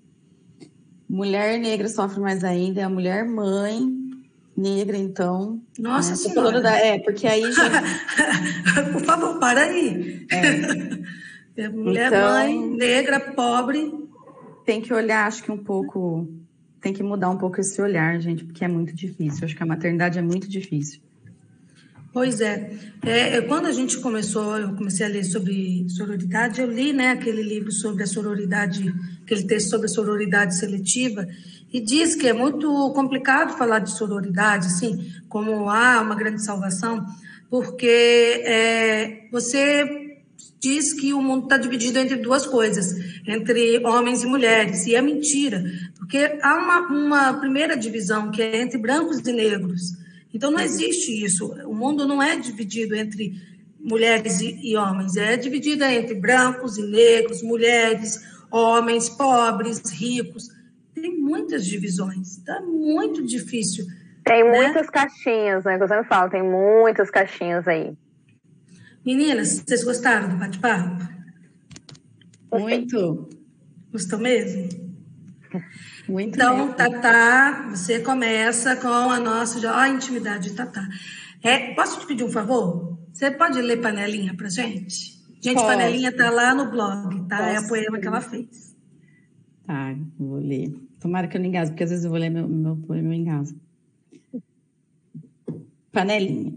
mulher 1.08 1.58
negra 1.58 1.88
sofre 1.88 2.20
mais 2.20 2.44
ainda, 2.44 2.82
é 2.82 2.84
a 2.84 2.90
mulher 2.90 3.26
mãe 3.26 3.98
negra, 4.58 4.96
então. 4.96 5.62
Nossa 5.78 6.10
né? 6.10 6.16
senhora. 6.16 6.60
Da, 6.60 6.76
é, 6.76 6.98
porque 6.98 7.26
aí. 7.26 7.42
Por 8.92 9.04
favor, 9.04 9.38
para 9.38 9.62
aí. 9.62 10.26
É. 10.30 11.62
é 11.62 11.68
mulher 11.68 12.08
então, 12.08 12.32
mãe 12.32 12.76
negra, 12.76 13.20
pobre. 13.20 14.06
Tem 14.66 14.82
que 14.82 14.92
olhar, 14.92 15.26
acho 15.26 15.42
que 15.42 15.52
um 15.52 15.58
pouco. 15.58 16.28
Tem 16.80 16.92
que 16.92 17.02
mudar 17.02 17.30
um 17.30 17.38
pouco 17.38 17.60
esse 17.60 17.80
olhar, 17.80 18.20
gente, 18.20 18.44
porque 18.44 18.64
é 18.64 18.68
muito 18.68 18.94
difícil. 18.94 19.44
Acho 19.44 19.56
que 19.56 19.62
a 19.62 19.66
maternidade 19.66 20.18
é 20.18 20.22
muito 20.22 20.48
difícil. 20.48 21.00
Pois 22.18 22.40
é. 22.40 22.72
é. 23.06 23.40
Quando 23.42 23.66
a 23.66 23.70
gente 23.70 23.96
começou, 23.98 24.58
eu 24.58 24.74
comecei 24.74 25.06
a 25.06 25.08
ler 25.08 25.22
sobre 25.22 25.86
sororidade, 25.88 26.60
eu 26.60 26.68
li 26.68 26.92
né, 26.92 27.10
aquele 27.10 27.44
livro 27.44 27.70
sobre 27.70 28.02
a 28.02 28.08
sororidade, 28.08 28.92
aquele 29.22 29.44
texto 29.44 29.70
sobre 29.70 29.86
a 29.86 29.88
sororidade 29.88 30.56
seletiva, 30.56 31.24
e 31.72 31.80
diz 31.80 32.16
que 32.16 32.26
é 32.26 32.32
muito 32.32 32.68
complicado 32.92 33.56
falar 33.56 33.78
de 33.78 33.96
sororidade, 33.96 34.66
assim, 34.66 35.12
como 35.28 35.70
ah, 35.70 36.00
uma 36.02 36.16
grande 36.16 36.44
salvação, 36.44 37.06
porque 37.48 37.86
é, 38.44 39.28
você 39.30 40.18
diz 40.60 40.92
que 40.92 41.14
o 41.14 41.22
mundo 41.22 41.44
está 41.44 41.56
dividido 41.56 42.00
entre 42.00 42.16
duas 42.16 42.44
coisas, 42.44 42.96
entre 43.28 43.78
homens 43.86 44.24
e 44.24 44.26
mulheres, 44.26 44.88
e 44.88 44.96
é 44.96 45.00
mentira, 45.00 45.62
porque 45.96 46.36
há 46.42 46.56
uma, 46.56 46.80
uma 46.88 47.34
primeira 47.34 47.76
divisão 47.76 48.32
que 48.32 48.42
é 48.42 48.60
entre 48.60 48.76
brancos 48.76 49.18
e 49.18 49.32
negros. 49.32 50.07
Então, 50.38 50.52
não 50.52 50.60
existe 50.60 51.24
isso. 51.24 51.52
O 51.66 51.74
mundo 51.74 52.06
não 52.06 52.22
é 52.22 52.36
dividido 52.36 52.94
entre 52.94 53.32
mulheres 53.76 54.40
e, 54.40 54.70
e 54.70 54.76
homens, 54.76 55.16
é 55.16 55.36
dividido 55.36 55.82
entre 55.82 56.14
brancos 56.14 56.78
e 56.78 56.86
negros, 56.86 57.42
mulheres, 57.42 58.20
homens, 58.48 59.08
pobres, 59.08 59.82
ricos. 59.90 60.44
Tem 60.94 61.18
muitas 61.18 61.66
divisões, 61.66 62.38
está 62.38 62.60
muito 62.60 63.26
difícil. 63.26 63.84
Tem 64.24 64.44
né? 64.44 64.50
muitas 64.50 64.88
caixinhas, 64.88 65.64
né? 65.64 65.76
Você 65.76 66.04
fala, 66.04 66.30
tem 66.30 66.44
muitas 66.44 67.10
caixinhas 67.10 67.66
aí. 67.66 67.92
Meninas, 69.04 69.64
vocês 69.66 69.82
gostaram 69.82 70.28
do 70.28 70.36
bate-papo? 70.36 71.02
Muito. 72.52 73.28
Gostou 73.90 74.20
mesmo? 74.20 74.68
Muito 76.08 76.34
então, 76.34 76.72
Tatá, 76.72 77.68
você 77.70 78.00
começa 78.00 78.74
com 78.76 78.88
a 78.88 79.20
nossa 79.20 79.58
ó, 79.70 79.74
a 79.76 79.88
intimidade 79.90 80.50
de 80.50 80.56
Tatá. 80.56 80.88
É, 81.42 81.74
posso 81.74 82.00
te 82.00 82.06
pedir 82.06 82.24
um 82.24 82.30
favor? 82.30 82.98
Você 83.12 83.30
pode 83.30 83.60
ler 83.60 83.76
Panelinha 83.82 84.34
pra 84.34 84.48
gente? 84.48 85.18
Gente, 85.40 85.54
posso. 85.54 85.66
Panelinha 85.66 86.10
tá 86.10 86.30
lá 86.30 86.54
no 86.54 86.70
blog, 86.70 87.28
tá? 87.28 87.38
Posso. 87.38 87.50
É 87.50 87.60
o 87.60 87.68
poema 87.68 87.98
que 87.98 88.06
ela 88.06 88.20
fez. 88.22 88.74
Tá, 89.66 89.94
vou 90.18 90.38
ler. 90.38 90.74
Tomara 90.98 91.28
que 91.28 91.36
eu 91.36 91.40
não 91.40 91.48
engasgue, 91.48 91.72
porque 91.72 91.84
às 91.84 91.90
vezes 91.90 92.04
eu 92.04 92.10
vou 92.10 92.18
ler 92.18 92.30
meu, 92.30 92.48
meu 92.48 92.76
poema 92.76 93.14
em 93.14 93.24
casa. 93.26 93.54
Panelinha. 95.92 96.54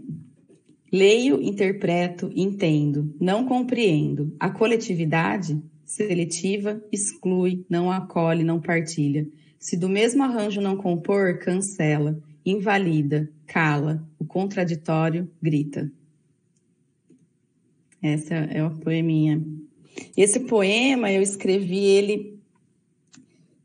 Leio, 0.90 1.40
interpreto, 1.42 2.30
entendo, 2.34 3.14
não 3.20 3.46
compreendo. 3.46 4.34
A 4.40 4.50
coletividade 4.50 5.62
seletiva 5.84 6.82
exclui, 6.90 7.64
não 7.68 7.90
acolhe, 7.90 8.42
não 8.42 8.60
partilha. 8.60 9.26
Se 9.62 9.76
do 9.76 9.88
mesmo 9.88 10.24
arranjo 10.24 10.60
não 10.60 10.76
compor, 10.76 11.38
cancela, 11.38 12.20
invalida, 12.44 13.30
cala, 13.46 14.02
o 14.18 14.24
contraditório 14.24 15.30
grita. 15.40 15.88
Essa 18.02 18.34
é 18.34 18.64
o 18.64 18.72
poeminha. 18.72 19.40
Esse 20.16 20.40
poema 20.40 21.12
eu 21.12 21.22
escrevi 21.22 21.78
ele 21.78 22.40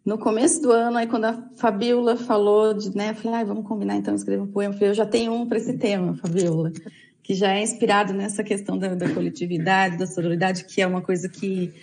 no 0.06 0.20
começo 0.20 0.62
do 0.62 0.72
ano, 0.72 0.98
aí 0.98 1.08
quando 1.08 1.26
a 1.26 1.50
Fabiola 1.56 2.16
falou 2.16 2.76
de, 2.76 2.96
né, 2.96 3.10
eu 3.10 3.16
falei, 3.16 3.40
ah, 3.40 3.44
vamos 3.44 3.66
combinar 3.66 3.96
então 3.96 4.14
escrever 4.14 4.44
um 4.44 4.52
poema. 4.52 4.76
Eu, 4.76 4.78
falei, 4.78 4.90
eu 4.92 4.96
já 4.96 5.06
tenho 5.06 5.34
um 5.34 5.48
para 5.48 5.58
esse 5.58 5.80
tema, 5.80 6.16
Fabiola, 6.16 6.72
que 7.24 7.34
já 7.34 7.54
é 7.54 7.64
inspirado 7.64 8.14
nessa 8.14 8.44
questão 8.44 8.78
da, 8.78 8.94
da 8.94 9.10
coletividade, 9.10 9.98
da 9.98 10.06
sororidade, 10.06 10.66
que 10.66 10.80
é 10.80 10.86
uma 10.86 11.02
coisa 11.02 11.28
que 11.28 11.74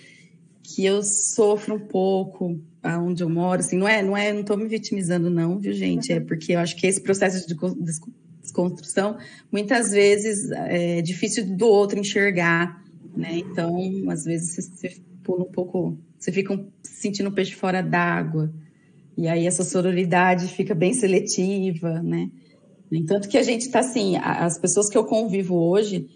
que 0.65 0.83
eu 0.83 1.03
sofro 1.03 1.75
um 1.75 1.79
pouco 1.79 2.59
aonde 2.81 3.23
eu 3.23 3.29
moro, 3.29 3.59
assim, 3.59 3.77
não 3.77 3.87
é, 3.87 4.01
não 4.01 4.17
é, 4.17 4.33
não 4.33 4.41
estou 4.41 4.57
me 4.57 4.67
vitimizando 4.67 5.29
não, 5.29 5.59
viu, 5.59 5.73
gente? 5.73 6.11
É 6.11 6.19
porque 6.19 6.53
eu 6.53 6.59
acho 6.59 6.75
que 6.75 6.87
esse 6.87 7.01
processo 7.01 7.47
de 7.47 7.55
desconstrução, 8.41 9.17
muitas 9.51 9.91
vezes 9.91 10.51
é 10.51 11.01
difícil 11.01 11.45
do 11.55 11.67
outro 11.67 11.99
enxergar, 11.99 12.83
né? 13.15 13.37
Então, 13.37 14.09
às 14.09 14.23
vezes 14.23 14.55
você, 14.55 14.95
pula 15.23 15.43
um 15.43 15.51
pouco, 15.51 15.97
você 16.17 16.31
fica 16.31 16.59
sentindo 16.83 17.29
o 17.29 17.33
peixe 17.33 17.53
fora 17.53 17.81
d'água, 17.81 18.53
e 19.17 19.27
aí 19.27 19.47
essa 19.47 19.63
sororidade 19.63 20.47
fica 20.47 20.75
bem 20.75 20.93
seletiva, 20.93 22.01
né? 22.01 22.29
Entanto 22.91 23.27
que 23.27 23.37
a 23.37 23.43
gente 23.43 23.61
está 23.61 23.79
assim, 23.79 24.15
as 24.17 24.57
pessoas 24.57 24.89
que 24.89 24.97
eu 24.97 25.05
convivo 25.05 25.55
hoje 25.55 26.07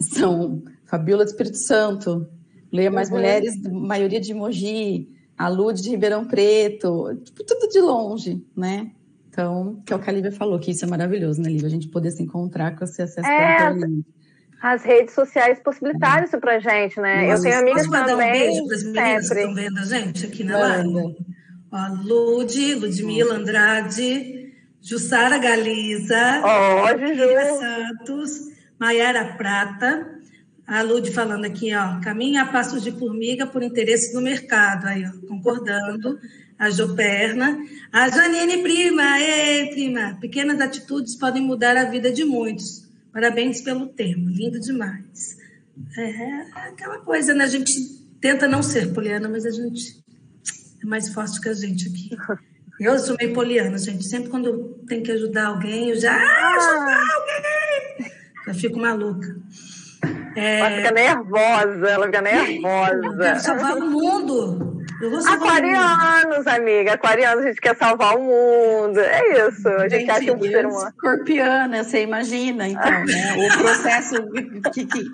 são 0.00 0.62
Fabiola 0.86 1.24
do 1.24 1.28
Espírito 1.28 1.58
Santo, 1.58 2.26
Leia 2.72 2.90
Mais 2.90 3.08
uhum. 3.08 3.16
Mulheres, 3.16 3.60
maioria 3.62 4.20
de 4.20 4.32
Mogi, 4.32 5.08
a 5.36 5.48
Lud 5.48 5.80
de 5.80 5.90
Ribeirão 5.90 6.24
Preto, 6.24 7.14
tipo, 7.24 7.44
tudo 7.44 7.68
de 7.68 7.80
longe, 7.80 8.44
né? 8.56 8.90
Então, 9.28 9.80
que 9.86 9.92
é 9.92 9.96
o 9.96 9.98
que 9.98 10.10
a 10.10 10.12
Lívia 10.12 10.32
falou, 10.32 10.58
que 10.58 10.70
isso 10.70 10.84
é 10.84 10.88
maravilhoso, 10.88 11.40
né, 11.40 11.48
Lívia? 11.48 11.68
A 11.68 11.70
gente 11.70 11.88
poder 11.88 12.10
se 12.10 12.22
encontrar 12.22 12.76
com 12.76 12.84
esse 12.84 13.00
acesso 13.00 13.26
é, 13.26 13.74
As 14.60 14.82
redes 14.82 15.14
sociais 15.14 15.58
possibilitaram 15.60 16.22
é. 16.22 16.24
isso 16.24 16.38
pra 16.38 16.58
gente, 16.58 17.00
né? 17.00 17.28
Mas, 17.28 17.38
Eu 17.38 17.50
tenho 17.50 17.60
amigas 17.60 17.84
também. 17.86 18.00
mandar 18.00 18.14
um 18.14 18.18
beijo 18.18 18.66
para 18.66 18.76
as 18.76 18.82
meninas 18.84 19.28
sempre. 19.28 19.34
que 19.34 19.40
estão 19.40 19.54
vendo 19.54 19.78
a 19.78 19.84
gente 19.84 20.26
aqui 20.26 20.44
na 20.44 20.58
live? 20.58 21.16
Ó, 21.72 21.88
Lud, 22.02 22.74
Ludmila 22.74 23.36
Andrade, 23.36 24.52
Jussara 24.82 25.38
Galiza, 25.38 26.42
oh, 26.44 26.98
Juju. 26.98 27.58
Santos, 27.58 28.30
Maiara 28.78 29.36
Prata, 29.36 30.19
a 30.70 30.82
Lud 30.82 31.10
falando 31.10 31.44
aqui, 31.44 31.74
ó, 31.74 31.98
caminha 32.00 32.42
a 32.42 32.46
passos 32.46 32.80
de 32.80 32.92
formiga 32.92 33.44
por 33.44 33.60
interesse 33.60 34.12
do 34.12 34.20
mercado, 34.20 34.86
aí, 34.86 35.04
ó, 35.04 35.26
concordando. 35.26 36.16
A 36.56 36.68
Joperna. 36.68 37.58
A 37.90 38.08
Janine 38.10 38.62
Prima, 38.62 39.18
ei, 39.18 39.70
prima, 39.70 40.18
pequenas 40.20 40.60
atitudes 40.60 41.16
podem 41.16 41.42
mudar 41.42 41.74
a 41.74 41.84
vida 41.84 42.12
de 42.12 42.22
muitos. 42.22 42.86
Parabéns 43.12 43.62
pelo 43.62 43.86
termo, 43.86 44.28
lindo 44.28 44.60
demais. 44.60 45.38
É 45.96 46.68
aquela 46.68 46.98
coisa, 46.98 47.32
né? 47.32 47.44
A 47.44 47.48
gente 47.48 47.72
tenta 48.20 48.46
não 48.46 48.62
ser 48.62 48.92
poliana, 48.92 49.26
mas 49.26 49.46
a 49.46 49.50
gente 49.50 50.04
é 50.82 50.86
mais 50.86 51.08
forte 51.08 51.40
que 51.40 51.48
a 51.48 51.54
gente 51.54 51.88
aqui. 51.88 52.10
Eu 52.78 52.98
sou 52.98 53.16
meio 53.18 53.32
poliana, 53.32 53.76
gente. 53.76 54.04
Sempre 54.04 54.28
quando 54.28 54.46
eu 54.46 54.84
tenho 54.86 55.02
que 55.02 55.10
ajudar 55.12 55.46
alguém, 55.46 55.88
eu 55.88 55.98
já 55.98 56.12
ah, 56.12 56.56
ajudar 56.58 57.04
alguém! 57.16 58.12
Eu 58.46 58.54
fico 58.54 58.78
maluca. 58.78 59.36
É... 60.36 60.60
Ela 60.60 60.70
fica 60.70 60.90
nervosa, 60.92 61.88
ela 61.88 62.06
fica 62.06 62.22
nervosa. 62.22 63.34
Salvar 63.40 63.76
o 63.76 63.90
mundo. 63.90 64.79
Aquarianos, 65.28 66.46
amiga. 66.46 66.92
Aquarianos, 66.92 67.44
a 67.44 67.48
gente 67.48 67.60
quer 67.60 67.76
salvar 67.76 68.16
o 68.16 68.22
mundo. 68.22 69.00
É 69.00 69.48
isso. 69.48 69.68
A 69.68 69.88
gente, 69.88 70.00
gente 70.00 70.10
acha 70.10 70.32
um 70.32 70.42
ser 70.42 70.66
humano. 70.66 70.88
Escorpiana, 70.88 71.84
você 71.84 72.02
imagina, 72.02 72.68
então, 72.68 73.04
né? 73.04 73.36
O 73.38 73.58
processo 73.58 74.14
que, 74.72 74.84
que 74.84 75.04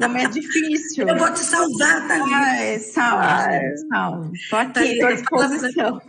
não 0.00 0.16
é 0.16 0.28
difícil. 0.28 1.08
Eu 1.08 1.16
vou 1.16 1.32
te 1.32 1.40
salvar, 1.40 2.08
também. 2.08 2.34
Ai, 2.34 2.78
salve, 2.78 3.78
salve. 3.88 4.38
Tô 4.50 4.56
aqui, 4.56 4.98
tô 4.98 5.06
à 5.06 5.12
disposição. 5.12 6.02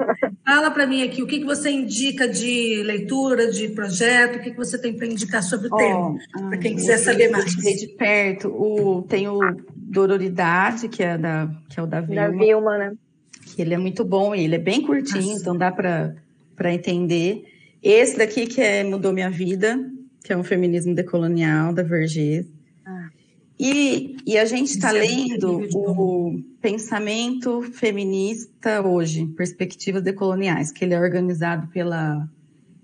Fala 0.45 0.71
para 0.71 0.87
mim 0.87 1.03
aqui, 1.03 1.21
o 1.21 1.27
que, 1.27 1.39
que 1.39 1.45
você 1.45 1.69
indica 1.69 2.27
de 2.27 2.81
leitura, 2.83 3.51
de 3.51 3.67
projeto? 3.69 4.37
O 4.37 4.39
que, 4.41 4.51
que 4.51 4.57
você 4.57 4.79
tem 4.79 4.95
para 4.95 5.05
indicar 5.05 5.43
sobre 5.43 5.67
o 5.67 5.69
oh, 5.73 5.77
tema? 5.77 6.49
Para 6.49 6.57
quem 6.57 6.75
quiser 6.75 6.97
saber 6.97 7.29
mais. 7.29 7.45
De 7.55 7.87
perto, 7.97 8.47
o, 8.47 9.03
tem 9.03 9.27
o 9.27 9.39
Dororidade, 9.75 10.87
que 10.87 11.03
é, 11.03 11.17
da, 11.17 11.49
que 11.69 11.79
é 11.79 11.83
o 11.83 11.87
da 11.87 12.01
Vilma. 12.01 12.21
Da 12.21 12.29
Vilma, 12.29 12.77
né? 12.77 12.93
Que 13.57 13.61
ele 13.63 13.73
é 13.73 13.77
muito 13.77 14.05
bom 14.05 14.35
e 14.35 14.43
ele 14.43 14.53
é 14.53 14.59
bem 14.59 14.83
curtinho, 14.83 15.29
Nossa. 15.29 15.41
então 15.41 15.57
dá 15.57 15.71
para 15.71 16.71
entender. 16.71 17.43
Esse 17.81 18.15
daqui 18.15 18.45
que 18.45 18.61
é 18.61 18.83
Mudou 18.83 19.11
Minha 19.11 19.31
Vida, 19.31 19.83
que 20.23 20.31
é 20.31 20.37
um 20.37 20.43
feminismo 20.43 20.93
decolonial 20.93 21.73
da 21.73 21.81
Vergés. 21.81 22.45
Ah. 22.85 23.09
E, 23.59 24.15
e 24.27 24.37
a 24.37 24.45
gente 24.45 24.67
está 24.67 24.95
é 24.95 24.99
lendo 24.99 25.67
o 25.73 26.39
Pensamento 26.61 27.63
Feminista 27.63 28.85
Hoje, 28.85 29.25
Perspectivas 29.25 30.03
Decoloniais, 30.03 30.71
que 30.71 30.85
ele 30.85 30.93
é 30.93 30.99
organizado 30.99 31.67
pela 31.69 32.29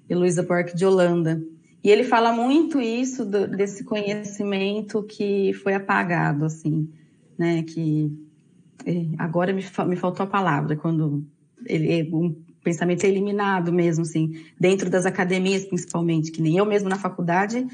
Heloísa 0.10 0.42
Bork 0.42 0.76
de 0.76 0.88
Holanda. 0.88 1.40
E 1.84 1.92
ele 1.92 2.04
fala 2.04 2.34
muito 2.34 2.82
isso 2.82 3.24
do, 3.24 3.48
desse 3.48 3.84
conhecimento 3.84 5.04
que 5.04 5.54
foi 5.54 5.76
apagado, 5.76 6.46
assim, 6.46 6.90
né? 7.38 7.62
Que 7.62 8.12
agora 9.18 9.54
me, 9.54 9.64
me 9.88 9.96
faltou 9.96 10.24
a 10.24 10.28
palavra, 10.28 10.76
quando 10.76 11.26
ele, 11.66 12.10
um 12.14 12.36
pensamento 12.64 13.04
é 13.04 13.10
eliminado 13.10 13.72
mesmo, 13.72 14.04
assim, 14.04 14.42
dentro 14.60 14.90
das 14.90 15.06
academias 15.06 15.66
principalmente, 15.66 16.32
que 16.32 16.42
nem 16.42 16.58
eu 16.58 16.66
mesmo 16.66 16.90
na 16.90 16.98
faculdade, 16.98 17.66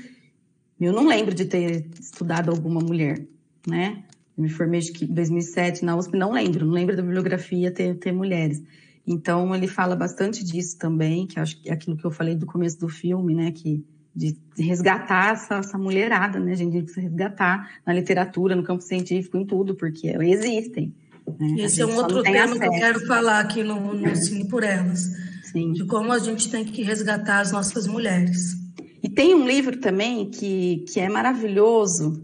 eu 0.79 0.93
não 0.93 1.07
lembro 1.07 1.35
de 1.35 1.45
ter 1.45 1.85
estudado 1.99 2.49
alguma 2.49 2.79
mulher, 2.79 3.25
né? 3.67 4.03
Eu 4.37 4.43
me 4.43 4.49
formei 4.49 4.79
em 4.79 5.13
2007 5.13 5.83
na 5.83 5.95
USP, 5.97 6.15
não 6.15 6.31
lembro, 6.31 6.65
não 6.65 6.73
lembro 6.73 6.95
da 6.95 7.01
bibliografia 7.01 7.71
ter, 7.71 7.95
ter 7.95 8.13
mulheres. 8.13 8.63
Então, 9.05 9.53
ele 9.53 9.67
fala 9.67 9.95
bastante 9.95 10.43
disso 10.43 10.77
também, 10.77 11.27
que 11.27 11.39
acho 11.39 11.61
que 11.61 11.69
é 11.69 11.73
aquilo 11.73 11.97
que 11.97 12.05
eu 12.05 12.11
falei 12.11 12.35
do 12.35 12.45
começo 12.45 12.79
do 12.79 12.87
filme, 12.87 13.35
né? 13.35 13.51
Que 13.51 13.83
de, 14.15 14.37
resgatar 14.57 15.33
essa, 15.33 15.55
essa, 15.55 15.77
mulherada, 15.77 16.39
né? 16.39 16.51
A 16.51 16.55
gente 16.55 16.81
precisa 16.81 17.01
resgatar 17.01 17.69
na 17.85 17.93
literatura, 17.93 18.55
no 18.55 18.63
campo 18.63 18.81
científico, 18.81 19.37
em 19.37 19.45
tudo, 19.45 19.75
porque 19.75 20.07
existem. 20.07 20.93
Né? 21.39 21.55
Esse 21.63 21.81
é 21.81 21.85
um 21.85 21.95
outro 21.95 22.23
tema 22.23 22.45
acesso. 22.45 22.59
que 22.59 22.65
eu 22.65 22.71
quero 22.71 23.05
falar 23.05 23.39
aqui 23.39 23.63
no, 23.63 23.93
no 23.93 24.15
Cine 24.15 24.47
por 24.47 24.63
Elas, 24.63 25.11
Sim. 25.43 25.73
de 25.73 25.85
como 25.85 26.11
a 26.11 26.19
gente 26.19 26.49
tem 26.49 26.65
que 26.65 26.81
resgatar 26.83 27.39
as 27.39 27.51
nossas 27.51 27.87
mulheres. 27.87 28.57
E 29.01 29.07
tem 29.07 29.33
um 29.33 29.47
livro 29.47 29.79
também 29.79 30.29
que, 30.29 30.85
que 30.91 30.99
é 30.99 31.07
maravilhoso, 31.07 32.21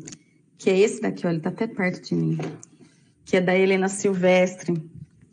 que 0.58 0.70
é 0.70 0.78
esse 0.78 1.02
daqui, 1.02 1.26
olha, 1.26 1.34
ele 1.34 1.40
está 1.40 1.50
até 1.50 1.68
perto 1.68 2.10
de 2.10 2.16
mim, 2.16 2.38
que 3.24 3.38
é 3.38 3.42
da 3.42 3.58
Helena 3.58 3.88
Silvestre, 3.88 4.74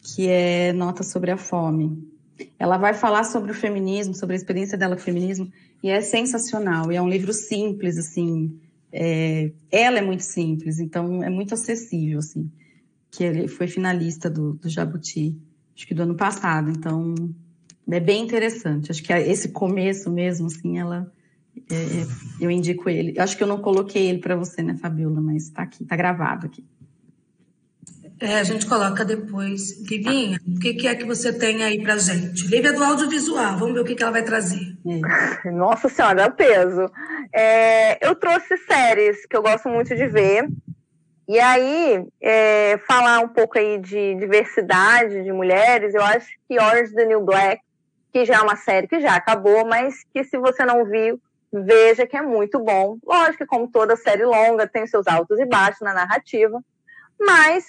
que 0.00 0.28
é 0.28 0.72
Nota 0.72 1.02
sobre 1.02 1.30
a 1.30 1.36
Fome. 1.36 2.11
Ela 2.58 2.76
vai 2.76 2.94
falar 2.94 3.24
sobre 3.24 3.50
o 3.52 3.54
feminismo, 3.54 4.14
sobre 4.14 4.34
a 4.34 4.36
experiência 4.36 4.78
dela 4.78 4.94
com 4.94 5.02
o 5.02 5.04
feminismo, 5.04 5.50
e 5.82 5.90
é 5.90 6.00
sensacional. 6.00 6.90
E 6.90 6.96
é 6.96 7.02
um 7.02 7.08
livro 7.08 7.32
simples, 7.32 7.98
assim. 7.98 8.58
É, 8.92 9.50
ela 9.70 9.98
é 9.98 10.02
muito 10.02 10.22
simples, 10.22 10.78
então 10.78 11.22
é 11.22 11.30
muito 11.30 11.54
acessível, 11.54 12.18
assim. 12.18 12.50
Que 13.10 13.24
ele 13.24 13.48
foi 13.48 13.66
finalista 13.66 14.30
do, 14.30 14.54
do 14.54 14.68
Jabuti, 14.68 15.36
acho 15.76 15.86
que 15.86 15.94
do 15.94 16.02
ano 16.02 16.14
passado. 16.14 16.70
Então 16.70 17.14
é 17.90 18.00
bem 18.00 18.22
interessante. 18.22 18.90
Acho 18.90 19.02
que 19.02 19.12
esse 19.12 19.48
começo 19.48 20.10
mesmo, 20.10 20.46
assim, 20.46 20.78
ela 20.78 21.10
é, 21.70 21.74
é 21.74 22.06
eu 22.40 22.50
indico 22.50 22.88
ele. 22.88 23.18
Acho 23.18 23.36
que 23.36 23.42
eu 23.42 23.48
não 23.48 23.60
coloquei 23.60 24.08
ele 24.08 24.18
para 24.18 24.36
você, 24.36 24.62
né, 24.62 24.76
Fabiola? 24.76 25.20
Mas 25.20 25.44
está 25.44 25.62
aqui, 25.62 25.82
está 25.82 25.96
gravado 25.96 26.46
aqui. 26.46 26.64
É, 28.22 28.38
a 28.38 28.44
gente 28.44 28.68
coloca 28.68 29.04
depois. 29.04 29.82
Livinha, 29.90 30.38
o 30.46 30.60
que, 30.60 30.74
que, 30.74 30.86
é 30.86 30.94
que 30.94 31.04
você 31.04 31.36
tem 31.36 31.64
aí 31.64 31.82
pra 31.82 31.96
gente? 31.96 32.46
Lívia 32.46 32.72
do 32.72 32.82
audiovisual, 32.84 33.58
vamos 33.58 33.74
ver 33.74 33.80
o 33.80 33.84
que, 33.84 33.96
que 33.96 34.02
ela 34.02 34.12
vai 34.12 34.22
trazer. 34.22 34.60
Nossa 35.52 35.88
Senhora, 35.88 36.22
é 36.22 36.30
peso. 36.30 36.88
É, 37.32 38.06
eu 38.06 38.14
trouxe 38.14 38.56
séries 38.58 39.26
que 39.26 39.36
eu 39.36 39.42
gosto 39.42 39.68
muito 39.68 39.96
de 39.96 40.06
ver. 40.06 40.48
E 41.28 41.40
aí, 41.40 42.06
é, 42.20 42.78
falar 42.86 43.18
um 43.18 43.28
pouco 43.28 43.58
aí 43.58 43.78
de 43.80 44.14
diversidade 44.14 45.24
de 45.24 45.32
mulheres, 45.32 45.92
eu 45.92 46.02
acho 46.04 46.28
que 46.48 46.60
Orange 46.60 46.94
the 46.94 47.04
New 47.04 47.22
Black, 47.22 47.60
que 48.12 48.24
já 48.24 48.36
é 48.36 48.40
uma 48.40 48.54
série 48.54 48.86
que 48.86 49.00
já 49.00 49.16
acabou, 49.16 49.66
mas 49.66 49.96
que 50.14 50.22
se 50.22 50.38
você 50.38 50.64
não 50.64 50.84
viu, 50.84 51.20
veja 51.52 52.06
que 52.06 52.16
é 52.16 52.22
muito 52.22 52.60
bom. 52.60 52.98
Lógico 53.04 53.38
que 53.38 53.46
como 53.46 53.66
toda 53.66 53.96
série 53.96 54.24
longa, 54.24 54.68
tem 54.68 54.86
seus 54.86 55.08
altos 55.08 55.40
e 55.40 55.44
baixos 55.44 55.80
na 55.80 55.92
narrativa, 55.92 56.62
mas 57.18 57.64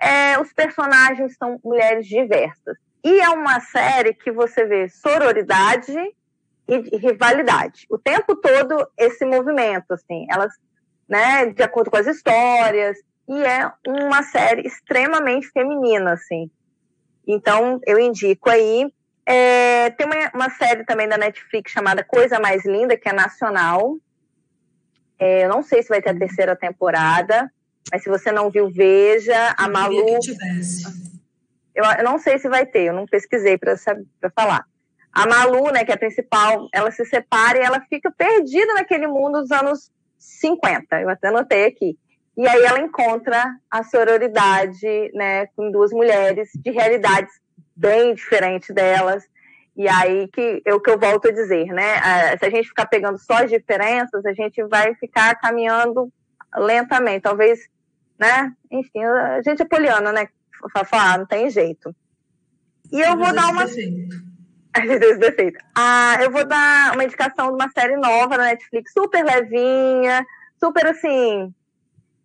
é, 0.00 0.38
os 0.40 0.52
personagens 0.52 1.36
são 1.36 1.58
mulheres 1.64 2.06
diversas. 2.06 2.76
E 3.04 3.20
é 3.20 3.28
uma 3.30 3.60
série 3.60 4.14
que 4.14 4.30
você 4.30 4.64
vê 4.64 4.88
sororidade 4.88 5.94
e 6.68 6.96
rivalidade. 6.98 7.86
O 7.88 7.98
tempo 7.98 8.36
todo 8.36 8.86
esse 8.96 9.24
movimento, 9.24 9.92
assim, 9.92 10.26
elas, 10.30 10.52
né, 11.08 11.46
de 11.46 11.62
acordo 11.62 11.90
com 11.90 11.96
as 11.96 12.06
histórias, 12.06 12.98
e 13.28 13.42
é 13.42 13.70
uma 13.86 14.22
série 14.22 14.66
extremamente 14.66 15.48
feminina, 15.50 16.12
assim. 16.12 16.50
Então, 17.26 17.80
eu 17.86 17.98
indico 17.98 18.48
aí. 18.48 18.90
É, 19.26 19.90
tem 19.90 20.06
uma, 20.06 20.30
uma, 20.34 20.50
série 20.50 20.84
também 20.84 21.06
da 21.06 21.18
Netflix 21.18 21.70
chamada 21.70 22.02
Coisa 22.02 22.40
Mais 22.40 22.64
Linda, 22.64 22.96
que 22.96 23.08
é 23.08 23.12
nacional. 23.12 23.96
É, 25.18 25.44
eu 25.44 25.50
não 25.50 25.62
sei 25.62 25.82
se 25.82 25.90
vai 25.90 26.00
ter 26.00 26.10
a 26.10 26.18
terceira 26.18 26.56
temporada, 26.56 27.52
mas 27.90 28.02
se 28.02 28.08
você 28.08 28.30
não 28.30 28.50
viu, 28.50 28.70
veja. 28.70 29.54
A 29.56 29.68
Malu. 29.68 30.18
Eu, 31.74 31.84
eu 31.84 32.04
não 32.04 32.18
sei 32.18 32.38
se 32.38 32.48
vai 32.48 32.66
ter, 32.66 32.84
eu 32.84 32.92
não 32.92 33.06
pesquisei 33.06 33.56
para 33.56 33.76
falar. 34.34 34.64
A 35.12 35.26
Malu, 35.26 35.70
né, 35.72 35.84
que 35.84 35.90
é 35.90 35.94
a 35.94 35.98
principal, 35.98 36.68
ela 36.72 36.90
se 36.90 37.04
separa 37.04 37.58
e 37.58 37.62
ela 37.62 37.80
fica 37.88 38.10
perdida 38.10 38.74
naquele 38.74 39.06
mundo 39.06 39.40
dos 39.40 39.50
anos 39.50 39.90
50. 40.18 41.00
Eu 41.00 41.08
até 41.08 41.28
anotei 41.28 41.64
aqui. 41.64 41.98
E 42.36 42.46
aí 42.46 42.62
ela 42.62 42.80
encontra 42.80 43.44
a 43.70 43.82
sororidade, 43.82 45.10
né, 45.14 45.46
com 45.56 45.70
duas 45.70 45.90
mulheres 45.92 46.50
de 46.54 46.70
realidades 46.70 47.32
bem 47.74 48.14
diferentes 48.14 48.74
delas. 48.74 49.24
E 49.76 49.88
aí 49.88 50.28
que 50.28 50.62
é 50.64 50.74
o 50.74 50.80
que 50.80 50.90
eu 50.90 50.98
volto 50.98 51.28
a 51.28 51.32
dizer, 51.32 51.66
né? 51.66 52.36
Se 52.36 52.44
a 52.44 52.50
gente 52.50 52.68
ficar 52.68 52.86
pegando 52.86 53.16
só 53.18 53.44
as 53.44 53.50
diferenças, 53.50 54.26
a 54.26 54.32
gente 54.32 54.62
vai 54.64 54.94
ficar 54.96 55.36
caminhando 55.36 56.12
lentamente. 56.56 57.22
Talvez, 57.22 57.68
né? 58.18 58.52
Enfim, 58.70 59.04
a 59.04 59.42
gente 59.42 59.62
é 59.62 59.64
poliana, 59.64 60.12
né? 60.12 60.28
Fafá, 60.72 61.16
não 61.18 61.26
tem 61.26 61.50
jeito. 61.50 61.94
E 62.90 63.00
eu 63.00 63.16
vou 63.16 63.32
dar 63.32 63.50
uma. 63.50 63.64
Ah, 65.74 66.18
eu 66.20 66.30
vou 66.30 66.44
dar 66.44 66.94
uma 66.94 67.02
indicação 67.02 67.48
de 67.48 67.54
uma 67.54 67.68
série 67.70 67.96
nova 67.96 68.36
na 68.36 68.44
Netflix, 68.44 68.92
super 68.92 69.24
levinha, 69.24 70.24
super 70.58 70.86
assim, 70.86 71.52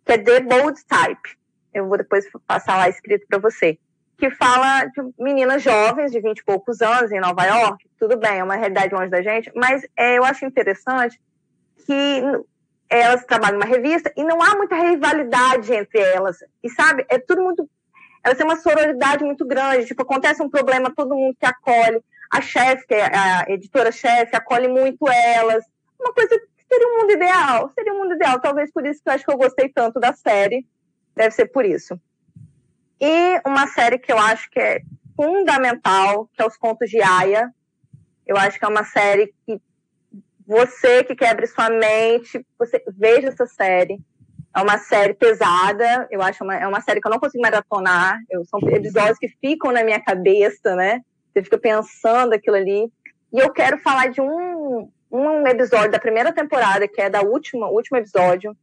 que 0.04 0.12
é 0.12 0.18
The 0.18 0.40
Bold 0.40 0.80
Type. 0.86 1.36
Eu 1.72 1.88
vou 1.88 1.98
depois 1.98 2.26
passar 2.46 2.76
lá 2.76 2.88
escrito 2.88 3.26
para 3.28 3.38
você. 3.38 3.78
Que 4.16 4.30
fala 4.30 4.84
de 4.84 5.02
meninas 5.18 5.62
jovens 5.62 6.12
de 6.12 6.20
20 6.20 6.38
e 6.38 6.44
poucos 6.44 6.80
anos 6.80 7.10
em 7.10 7.18
Nova 7.18 7.44
York. 7.44 7.84
Tudo 7.98 8.16
bem, 8.16 8.38
é 8.38 8.44
uma 8.44 8.54
realidade 8.54 8.94
longe 8.94 9.10
da 9.10 9.22
gente, 9.22 9.50
mas 9.56 9.84
é, 9.96 10.18
eu 10.18 10.24
acho 10.24 10.44
interessante 10.44 11.20
que 11.84 12.22
elas 12.98 13.24
trabalham 13.24 13.58
numa 13.58 13.68
revista 13.68 14.12
e 14.16 14.24
não 14.24 14.42
há 14.42 14.56
muita 14.56 14.76
rivalidade 14.76 15.72
entre 15.72 16.00
elas. 16.00 16.38
E 16.62 16.70
sabe, 16.70 17.04
é 17.08 17.18
tudo 17.18 17.42
muito. 17.42 17.68
Elas 18.22 18.38
têm 18.38 18.46
uma 18.46 18.56
sororidade 18.56 19.24
muito 19.24 19.44
grande. 19.46 19.86
Tipo, 19.86 20.02
acontece 20.02 20.42
um 20.42 20.48
problema, 20.48 20.94
todo 20.94 21.14
mundo 21.14 21.36
se 21.38 21.46
acolhe. 21.46 22.02
A 22.32 22.40
chefe, 22.40 22.86
é 22.94 23.04
a 23.04 23.44
editora-chefe, 23.48 24.34
acolhe 24.34 24.66
muito 24.66 25.08
elas. 25.08 25.64
Uma 26.00 26.12
coisa 26.12 26.40
Seria 26.74 26.88
um 26.88 27.00
mundo 27.00 27.12
ideal, 27.12 27.72
seria 27.72 27.92
um 27.92 27.98
mundo 27.98 28.14
ideal. 28.14 28.40
Talvez 28.40 28.72
por 28.72 28.84
isso 28.84 29.00
que 29.00 29.08
eu 29.08 29.12
acho 29.12 29.24
que 29.24 29.32
eu 29.32 29.36
gostei 29.36 29.68
tanto 29.68 30.00
da 30.00 30.12
série. 30.12 30.66
Deve 31.14 31.30
ser 31.30 31.46
por 31.46 31.64
isso. 31.64 32.00
E 33.00 33.40
uma 33.46 33.68
série 33.68 33.98
que 33.98 34.12
eu 34.12 34.18
acho 34.18 34.50
que 34.50 34.58
é 34.58 34.82
fundamental, 35.14 36.28
que 36.34 36.42
é 36.42 36.46
Os 36.46 36.56
Contos 36.56 36.90
de 36.90 37.00
Aya. 37.00 37.52
Eu 38.26 38.36
acho 38.36 38.58
que 38.58 38.64
é 38.64 38.68
uma 38.68 38.82
série 38.82 39.32
que 39.46 39.60
você 40.46 41.02
que 41.04 41.14
quebra 41.14 41.46
sua 41.46 41.70
mente, 41.70 42.44
você 42.58 42.82
veja 42.96 43.28
essa 43.28 43.46
série. 43.46 43.98
É 44.54 44.60
uma 44.60 44.78
série 44.78 45.14
pesada, 45.14 46.06
eu 46.10 46.22
acho 46.22 46.44
uma, 46.44 46.54
é 46.54 46.66
uma 46.66 46.80
série 46.80 47.00
que 47.00 47.06
eu 47.08 47.10
não 47.10 47.18
consigo 47.18 47.42
maratonar. 47.42 48.20
Eu, 48.30 48.44
são 48.44 48.60
episódios 48.70 49.18
que 49.18 49.28
ficam 49.28 49.72
na 49.72 49.82
minha 49.82 50.00
cabeça, 50.00 50.76
né? 50.76 51.00
Você 51.32 51.42
fica 51.42 51.58
pensando 51.58 52.34
aquilo 52.34 52.56
ali. 52.56 52.92
E 53.32 53.38
eu 53.38 53.50
quero 53.50 53.78
falar 53.78 54.08
de 54.08 54.20
um, 54.20 54.88
um 55.10 55.46
episódio 55.46 55.90
da 55.90 55.98
primeira 55.98 56.32
temporada, 56.32 56.86
que 56.86 57.00
é 57.00 57.10
da 57.10 57.22
última, 57.22 57.68
último 57.68 57.98
episódio, 57.98 58.56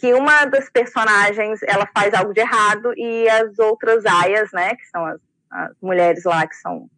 que 0.00 0.12
uma 0.14 0.44
das 0.46 0.70
personagens 0.70 1.60
ela 1.62 1.86
faz 1.94 2.14
algo 2.14 2.32
de 2.32 2.40
errado 2.40 2.92
e 2.96 3.28
as 3.28 3.58
outras 3.58 4.04
aias, 4.06 4.50
né, 4.52 4.74
que 4.74 4.86
são 4.86 5.04
as, 5.04 5.20
as 5.50 5.76
mulheres 5.80 6.24
lá 6.24 6.46
que 6.46 6.56
são 6.56 6.88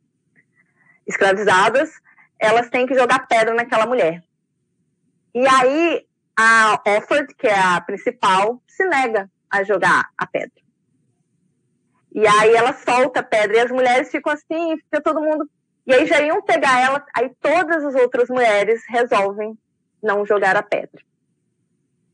escravizadas, 1.07 1.91
elas 2.41 2.69
têm 2.71 2.87
que 2.87 2.95
jogar 2.95 3.27
pedra 3.27 3.55
naquela 3.55 3.87
mulher. 3.87 4.23
E 5.35 5.47
aí 5.47 6.07
a 6.37 6.81
Offord, 6.87 7.35
que 7.35 7.47
é 7.47 7.59
a 7.59 7.81
principal, 7.81 8.63
se 8.67 8.85
nega 8.87 9.31
a 9.51 9.63
jogar 9.63 10.09
a 10.17 10.27
pedra. 10.27 10.61
E 12.13 12.27
aí 12.27 12.55
ela 12.55 12.73
solta 12.73 13.21
a 13.21 13.23
pedra 13.23 13.59
e 13.59 13.61
as 13.61 13.71
mulheres 13.71 14.11
ficam 14.11 14.33
assim, 14.33 14.77
fica 14.79 15.01
todo 15.01 15.21
mundo 15.21 15.49
e 15.87 15.95
aí 15.95 16.07
já 16.07 16.21
iam 16.21 16.41
pegar 16.43 16.81
ela, 16.81 17.05
aí 17.15 17.31
todas 17.41 17.85
as 17.85 17.95
outras 17.95 18.29
mulheres 18.29 18.83
resolvem 18.89 19.59
não 20.03 20.25
jogar 20.25 20.57
a 20.57 20.63
pedra. 20.63 21.03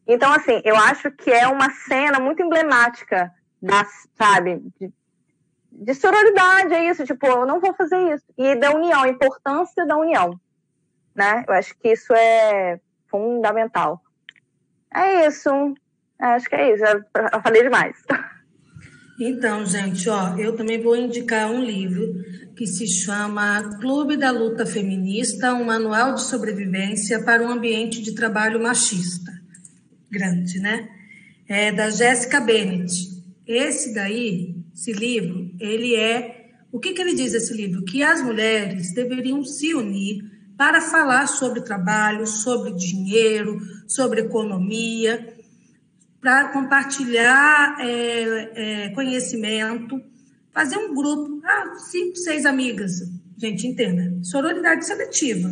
Então, 0.07 0.33
assim, 0.33 0.62
eu 0.64 0.77
acho 0.77 1.11
que 1.11 1.31
é 1.31 1.47
uma 1.49 1.70
cena 1.70 2.18
muito 2.18 2.43
emblemática 2.43 3.31
da, 3.61 3.85
sabe, 4.16 4.62
de, 4.81 4.91
de 5.79 5.95
sororidade, 5.95 6.72
é 6.72 6.89
isso, 6.89 7.05
tipo, 7.05 7.27
eu 7.27 7.47
não 7.47 7.61
vou 7.61 7.74
fazer 7.74 8.14
isso. 8.14 8.24
E 8.37 8.55
da 8.55 8.70
união, 8.72 9.03
a 9.03 9.09
importância 9.09 9.87
da 9.87 9.97
união, 9.97 10.41
né? 11.14 11.45
Eu 11.47 11.55
acho 11.55 11.77
que 11.79 11.93
isso 11.93 12.12
é 12.14 12.81
fundamental. 13.09 14.01
É 14.95 15.27
isso. 15.27 15.51
Acho 16.18 16.49
que 16.49 16.55
é 16.55 16.74
isso. 16.74 16.85
Eu 16.85 17.41
falei 17.43 17.62
demais. 17.62 17.97
Então, 19.18 19.64
gente, 19.64 20.09
ó, 20.09 20.37
eu 20.37 20.55
também 20.57 20.83
vou 20.83 20.97
indicar 20.97 21.51
um 21.51 21.62
livro 21.62 22.14
que 22.55 22.66
se 22.66 22.87
chama 22.87 23.79
Clube 23.81 24.16
da 24.16 24.31
Luta 24.31 24.66
Feminista, 24.66 25.55
um 25.55 25.64
manual 25.64 26.14
de 26.14 26.22
sobrevivência 26.22 27.22
para 27.24 27.43
um 27.43 27.51
ambiente 27.51 28.03
de 28.03 28.14
trabalho 28.14 28.62
machista. 28.62 29.33
Grande, 30.11 30.59
né? 30.61 30.89
É 31.49 31.72
da 31.72 31.91
Jéssica 31.91 32.41
Bennett. 32.41 32.93
Esse 33.47 33.95
daí, 33.95 34.55
esse 34.77 34.93
livro, 34.93 35.51
ele 35.59 35.95
é. 35.95 36.51
O 36.70 36.79
que, 36.79 36.93
que 36.93 37.01
ele 37.01 37.14
diz 37.14 37.33
esse 37.33 37.55
livro? 37.55 37.83
Que 37.83 38.03
as 38.03 38.20
mulheres 38.20 38.93
deveriam 38.93 39.43
se 39.43 39.74
unir 39.74 40.22
para 40.55 40.83
falar 40.83 41.27
sobre 41.27 41.62
trabalho, 41.62 42.27
sobre 42.27 42.74
dinheiro, 42.74 43.59
sobre 43.89 44.20
economia 44.20 45.35
para 46.20 46.49
compartilhar 46.49 47.77
é, 47.79 48.87
é, 48.87 48.89
conhecimento, 48.91 50.03
fazer 50.53 50.77
um 50.77 50.93
grupo, 50.93 51.41
ah, 51.45 51.77
cinco, 51.77 52.16
seis 52.16 52.45
amigas. 52.45 53.01
Gente, 53.39 53.66
entenda, 53.66 54.12
sororidade 54.24 54.85
seletiva. 54.85 55.49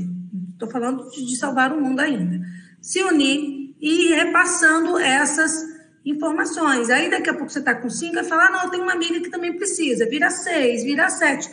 Estou 0.52 0.68
falando 0.68 1.08
de, 1.10 1.36
salvar 1.36 1.72
o 1.72 1.80
mundo 1.80 2.00
ainda. 2.00 2.44
Se 2.80 3.00
unir 3.04 3.74
e 3.80 4.08
ir 4.08 4.14
repassando 4.16 4.98
essas 4.98 5.73
informações. 6.04 6.90
Aí 6.90 7.10
daqui 7.10 7.30
a 7.30 7.34
pouco 7.34 7.50
você 7.50 7.60
está 7.60 7.74
com 7.74 7.88
cinco 7.88 8.18
e 8.18 8.24
fala, 8.24 8.46
ah, 8.46 8.50
não, 8.50 8.70
tem 8.70 8.80
uma 8.80 8.92
amiga 8.92 9.20
que 9.20 9.30
também 9.30 9.56
precisa, 9.56 10.08
vira 10.08 10.30
seis, 10.30 10.84
vira 10.84 11.08
sete. 11.08 11.50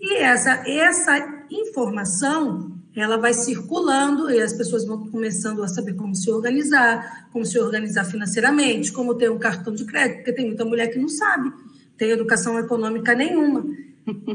E 0.00 0.16
essa, 0.16 0.64
essa 0.66 1.44
informação 1.50 2.72
ela 2.94 3.16
vai 3.16 3.32
circulando 3.32 4.30
e 4.30 4.40
as 4.40 4.52
pessoas 4.52 4.84
vão 4.84 5.08
começando 5.08 5.62
a 5.62 5.68
saber 5.68 5.94
como 5.94 6.14
se 6.14 6.30
organizar, 6.30 7.28
como 7.32 7.44
se 7.44 7.58
organizar 7.58 8.04
financeiramente, 8.04 8.92
como 8.92 9.14
ter 9.14 9.30
um 9.30 9.38
cartão 9.38 9.74
de 9.74 9.84
crédito, 9.84 10.16
porque 10.16 10.32
tem 10.32 10.46
muita 10.46 10.64
mulher 10.64 10.88
que 10.88 10.98
não 10.98 11.08
sabe, 11.08 11.50
tem 11.96 12.10
educação 12.10 12.58
econômica 12.58 13.14
nenhuma. 13.14 13.64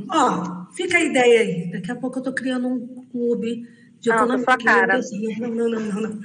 Ó, 0.10 0.66
fica 0.72 0.98
a 0.98 1.04
ideia 1.04 1.42
aí. 1.42 1.72
Daqui 1.72 1.92
a 1.92 1.96
pouco 1.96 2.18
eu 2.18 2.22
estou 2.22 2.34
criando 2.34 2.68
um 2.68 3.06
clube 3.12 3.68
de 4.08 4.16
economia. 4.16 4.46
Ah, 4.48 4.58
cara. 4.58 5.00
Não, 5.40 5.50
não, 5.50 5.70
não, 5.70 5.80
não, 5.80 6.02
não. 6.02 6.20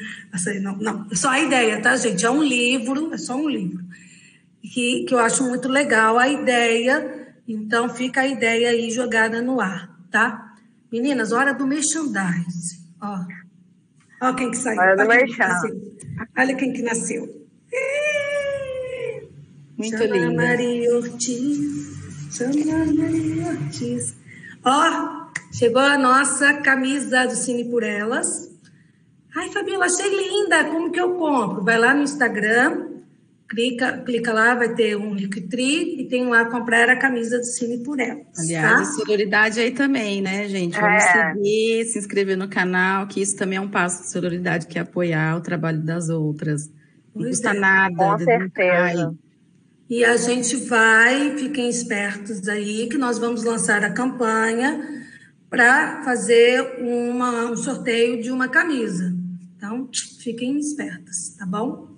Aí 0.47 0.61
não, 0.61 0.77
não. 0.77 1.07
É 1.11 1.15
só 1.15 1.31
a 1.31 1.41
ideia, 1.41 1.81
tá, 1.81 1.97
gente? 1.97 2.25
É 2.25 2.31
um 2.31 2.43
livro, 2.43 3.13
é 3.13 3.19
só 3.19 3.35
um 3.35 3.49
livro. 3.49 3.85
Que, 4.63 5.05
que 5.05 5.15
eu 5.15 5.19
acho 5.19 5.43
muito 5.43 5.69
legal 5.69 6.19
a 6.19 6.29
ideia. 6.29 7.35
Então, 7.47 7.89
fica 7.89 8.21
a 8.21 8.27
ideia 8.27 8.71
aí 8.71 8.91
jogada 8.91 9.43
no 9.43 9.61
ar, 9.61 9.91
tá? 10.11 10.55
Meninas, 10.91 11.33
hora 11.33 11.53
do 11.53 11.67
merchandise. 11.67 12.81
Ó, 13.01 13.25
ó 14.21 14.33
quem 14.35 14.51
que 14.51 14.57
saiu. 14.57 14.81
Hora 14.81 14.97
do 14.97 15.09
merchan. 15.09 15.49
Olha 16.39 16.55
quem 16.55 16.73
que 16.73 16.83
nasceu. 16.83 17.43
Muito 19.77 19.99
Chama 19.99 20.17
linda. 20.17 20.35
Maria 20.35 20.97
Ortiz. 20.97 22.37
Chama 22.37 22.53
Maria 22.95 23.49
Ortiz. 23.49 24.15
Ó, 24.65 25.22
chegou 25.53 25.83
a 25.83 25.99
nossa 25.99 26.55
camisa 26.55 27.27
do 27.27 27.35
Cine 27.35 27.65
por 27.65 27.83
Elas. 27.83 28.51
Ai, 29.37 29.51
Fabiola, 29.51 29.87
achei 29.87 30.09
linda. 30.09 30.65
Como 30.65 30.91
que 30.91 31.01
eu 31.01 31.15
compro? 31.15 31.63
Vai 31.63 31.79
lá 31.79 31.95
no 31.95 32.03
Instagram, 32.03 32.89
clica, 33.49 33.99
clica 33.99 34.33
lá, 34.33 34.55
vai 34.55 34.75
ter 34.75 34.97
um 34.97 35.15
Linktree 35.15 36.01
e 36.01 36.09
tem 36.09 36.27
lá 36.27 36.47
comprar 36.47 36.89
a 36.89 36.97
camisa 36.97 37.39
do 37.39 37.45
Cine 37.45 37.79
por 37.85 38.01
Elas. 38.01 38.27
Aliás, 38.39 38.73
tá? 38.73 38.81
a 38.81 38.85
sororidade 38.85 39.61
aí 39.61 39.71
também, 39.71 40.23
né, 40.23 40.49
gente? 40.49 40.79
Vamos 40.79 41.05
é. 41.05 41.33
seguir, 41.35 41.85
se 41.85 41.99
inscrever 41.99 42.37
no 42.37 42.49
canal, 42.49 43.07
que 43.07 43.21
isso 43.21 43.37
também 43.37 43.59
é 43.59 43.61
um 43.61 43.71
passo 43.71 44.03
de 44.03 44.11
sororidade, 44.11 44.67
que 44.67 44.79
é 44.79 44.83
apoiar 44.83 45.37
o 45.37 45.41
trabalho 45.41 45.81
das 45.81 46.09
outras. 46.09 46.69
Não 47.15 47.23
pois 47.23 47.37
custa 47.37 47.51
é. 47.51 47.59
nada. 47.59 47.95
Com 47.95 48.19
certeza. 48.19 49.15
E 49.89 50.05
a 50.05 50.17
gente 50.17 50.57
vai, 50.57 51.37
fiquem 51.37 51.69
espertos 51.69 52.49
aí, 52.49 52.89
que 52.89 52.97
nós 52.97 53.19
vamos 53.19 53.45
lançar 53.45 53.85
a 53.85 53.91
campanha 53.91 55.02
para 55.53 56.03
fazer 56.03 56.79
uma, 56.79 57.51
um 57.51 57.57
sorteio 57.59 58.23
de 58.23 58.31
uma 58.31 58.49
camisa. 58.49 59.15
Então, 59.55 59.87
fiquem 60.19 60.59
espertas, 60.59 61.37
tá 61.39 61.45
bom? 61.45 61.89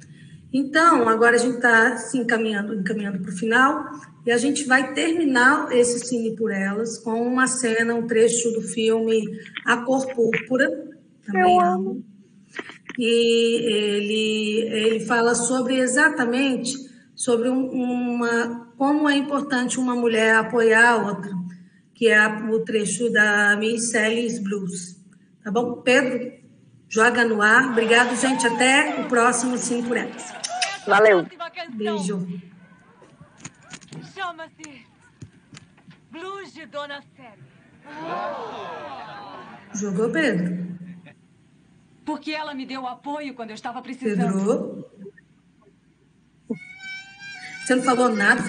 Então, 0.52 1.08
agora 1.08 1.36
a 1.36 1.38
gente 1.38 1.54
está 1.54 1.96
se 1.96 2.18
encaminhando, 2.18 2.74
encaminhando 2.74 3.20
para 3.20 3.30
o 3.30 3.36
final 3.36 3.84
e 4.26 4.32
a 4.32 4.38
gente 4.38 4.64
vai 4.64 4.92
terminar 4.92 5.70
esse 5.70 6.00
Cine 6.00 6.34
por 6.34 6.50
Elas 6.50 6.98
com 6.98 7.22
uma 7.22 7.46
cena, 7.46 7.94
um 7.94 8.08
trecho 8.08 8.50
do 8.50 8.60
filme 8.60 9.24
A 9.64 9.76
Cor 9.76 10.12
Púrpura. 10.12 10.68
Também 11.24 11.56
Eu 11.56 11.60
amo. 11.60 12.04
E 12.98 13.06
ele, 13.72 14.68
ele 14.72 15.06
fala 15.06 15.32
sobre 15.36 15.76
exatamente 15.76 16.74
sobre 17.14 17.48
uma 17.48 18.64
como 18.76 19.08
é 19.08 19.16
importante 19.16 19.78
uma 19.78 19.94
mulher 19.94 20.34
apoiar 20.34 20.90
a 20.90 20.96
outra, 20.96 21.30
que 22.04 22.10
é 22.10 22.28
o 22.28 22.62
trecho 22.62 23.10
da 23.10 23.56
Miss 23.56 23.90
Sally's 23.90 24.38
Blues. 24.38 25.02
Tá 25.42 25.50
bom? 25.50 25.80
Pedro, 25.80 26.34
joga 26.86 27.24
no 27.24 27.40
ar. 27.40 27.70
Obrigado, 27.70 28.14
gente. 28.14 28.46
Até 28.46 29.00
o 29.00 29.08
próximo 29.08 29.56
Cine 29.56 29.88
por 29.88 29.96
Elas. 29.96 30.34
Valeu. 30.86 31.26
Beijo. 31.72 32.28
Chama-se 34.14 34.86
Blues 36.10 36.52
de 36.52 36.66
Dona 36.66 37.02
Célia. 37.16 37.38
Jogou 39.74 40.10
Pedro. 40.10 40.76
Porque 42.04 42.32
ela 42.32 42.52
me 42.52 42.66
deu 42.66 42.86
apoio 42.86 43.32
quando 43.32 43.48
eu 43.48 43.54
estava 43.54 43.80
precisando. 43.80 44.30
Pedro. 44.30 44.90
Você 47.64 47.76
não 47.76 47.82
falou 47.82 48.10
nada? 48.10 48.42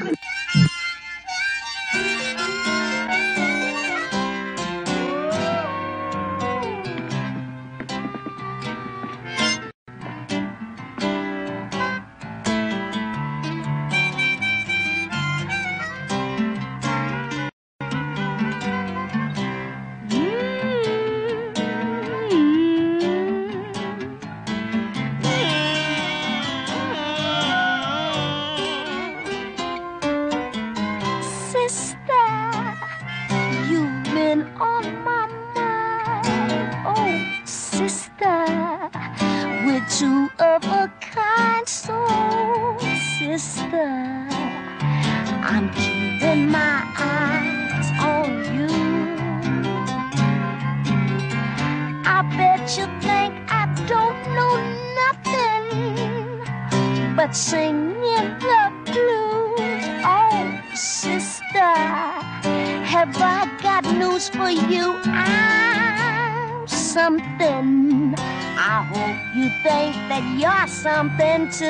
That 70.10 70.24
you're 70.38 70.68
something 70.68 71.50
too. 71.50 71.66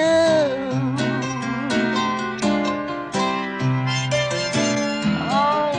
Oh, 5.31 5.71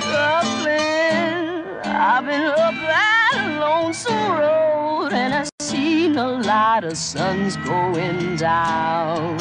Brooklyn, 0.00 1.64
I've 1.84 2.24
been 2.24 2.46
up 2.46 2.74
that 2.74 3.58
lonesome 3.60 4.38
road 4.38 5.12
and 5.12 5.34
I've 5.34 5.50
seen 5.60 6.16
a 6.16 6.28
lot 6.28 6.84
of 6.84 6.96
suns 6.96 7.56
going 7.58 8.36
down. 8.36 9.36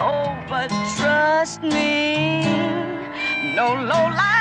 Oh, 0.00 0.36
but 0.48 0.68
trust 0.96 1.62
me, 1.62 2.44
no 3.56 3.74
low 3.74 4.06
life's 4.14 4.31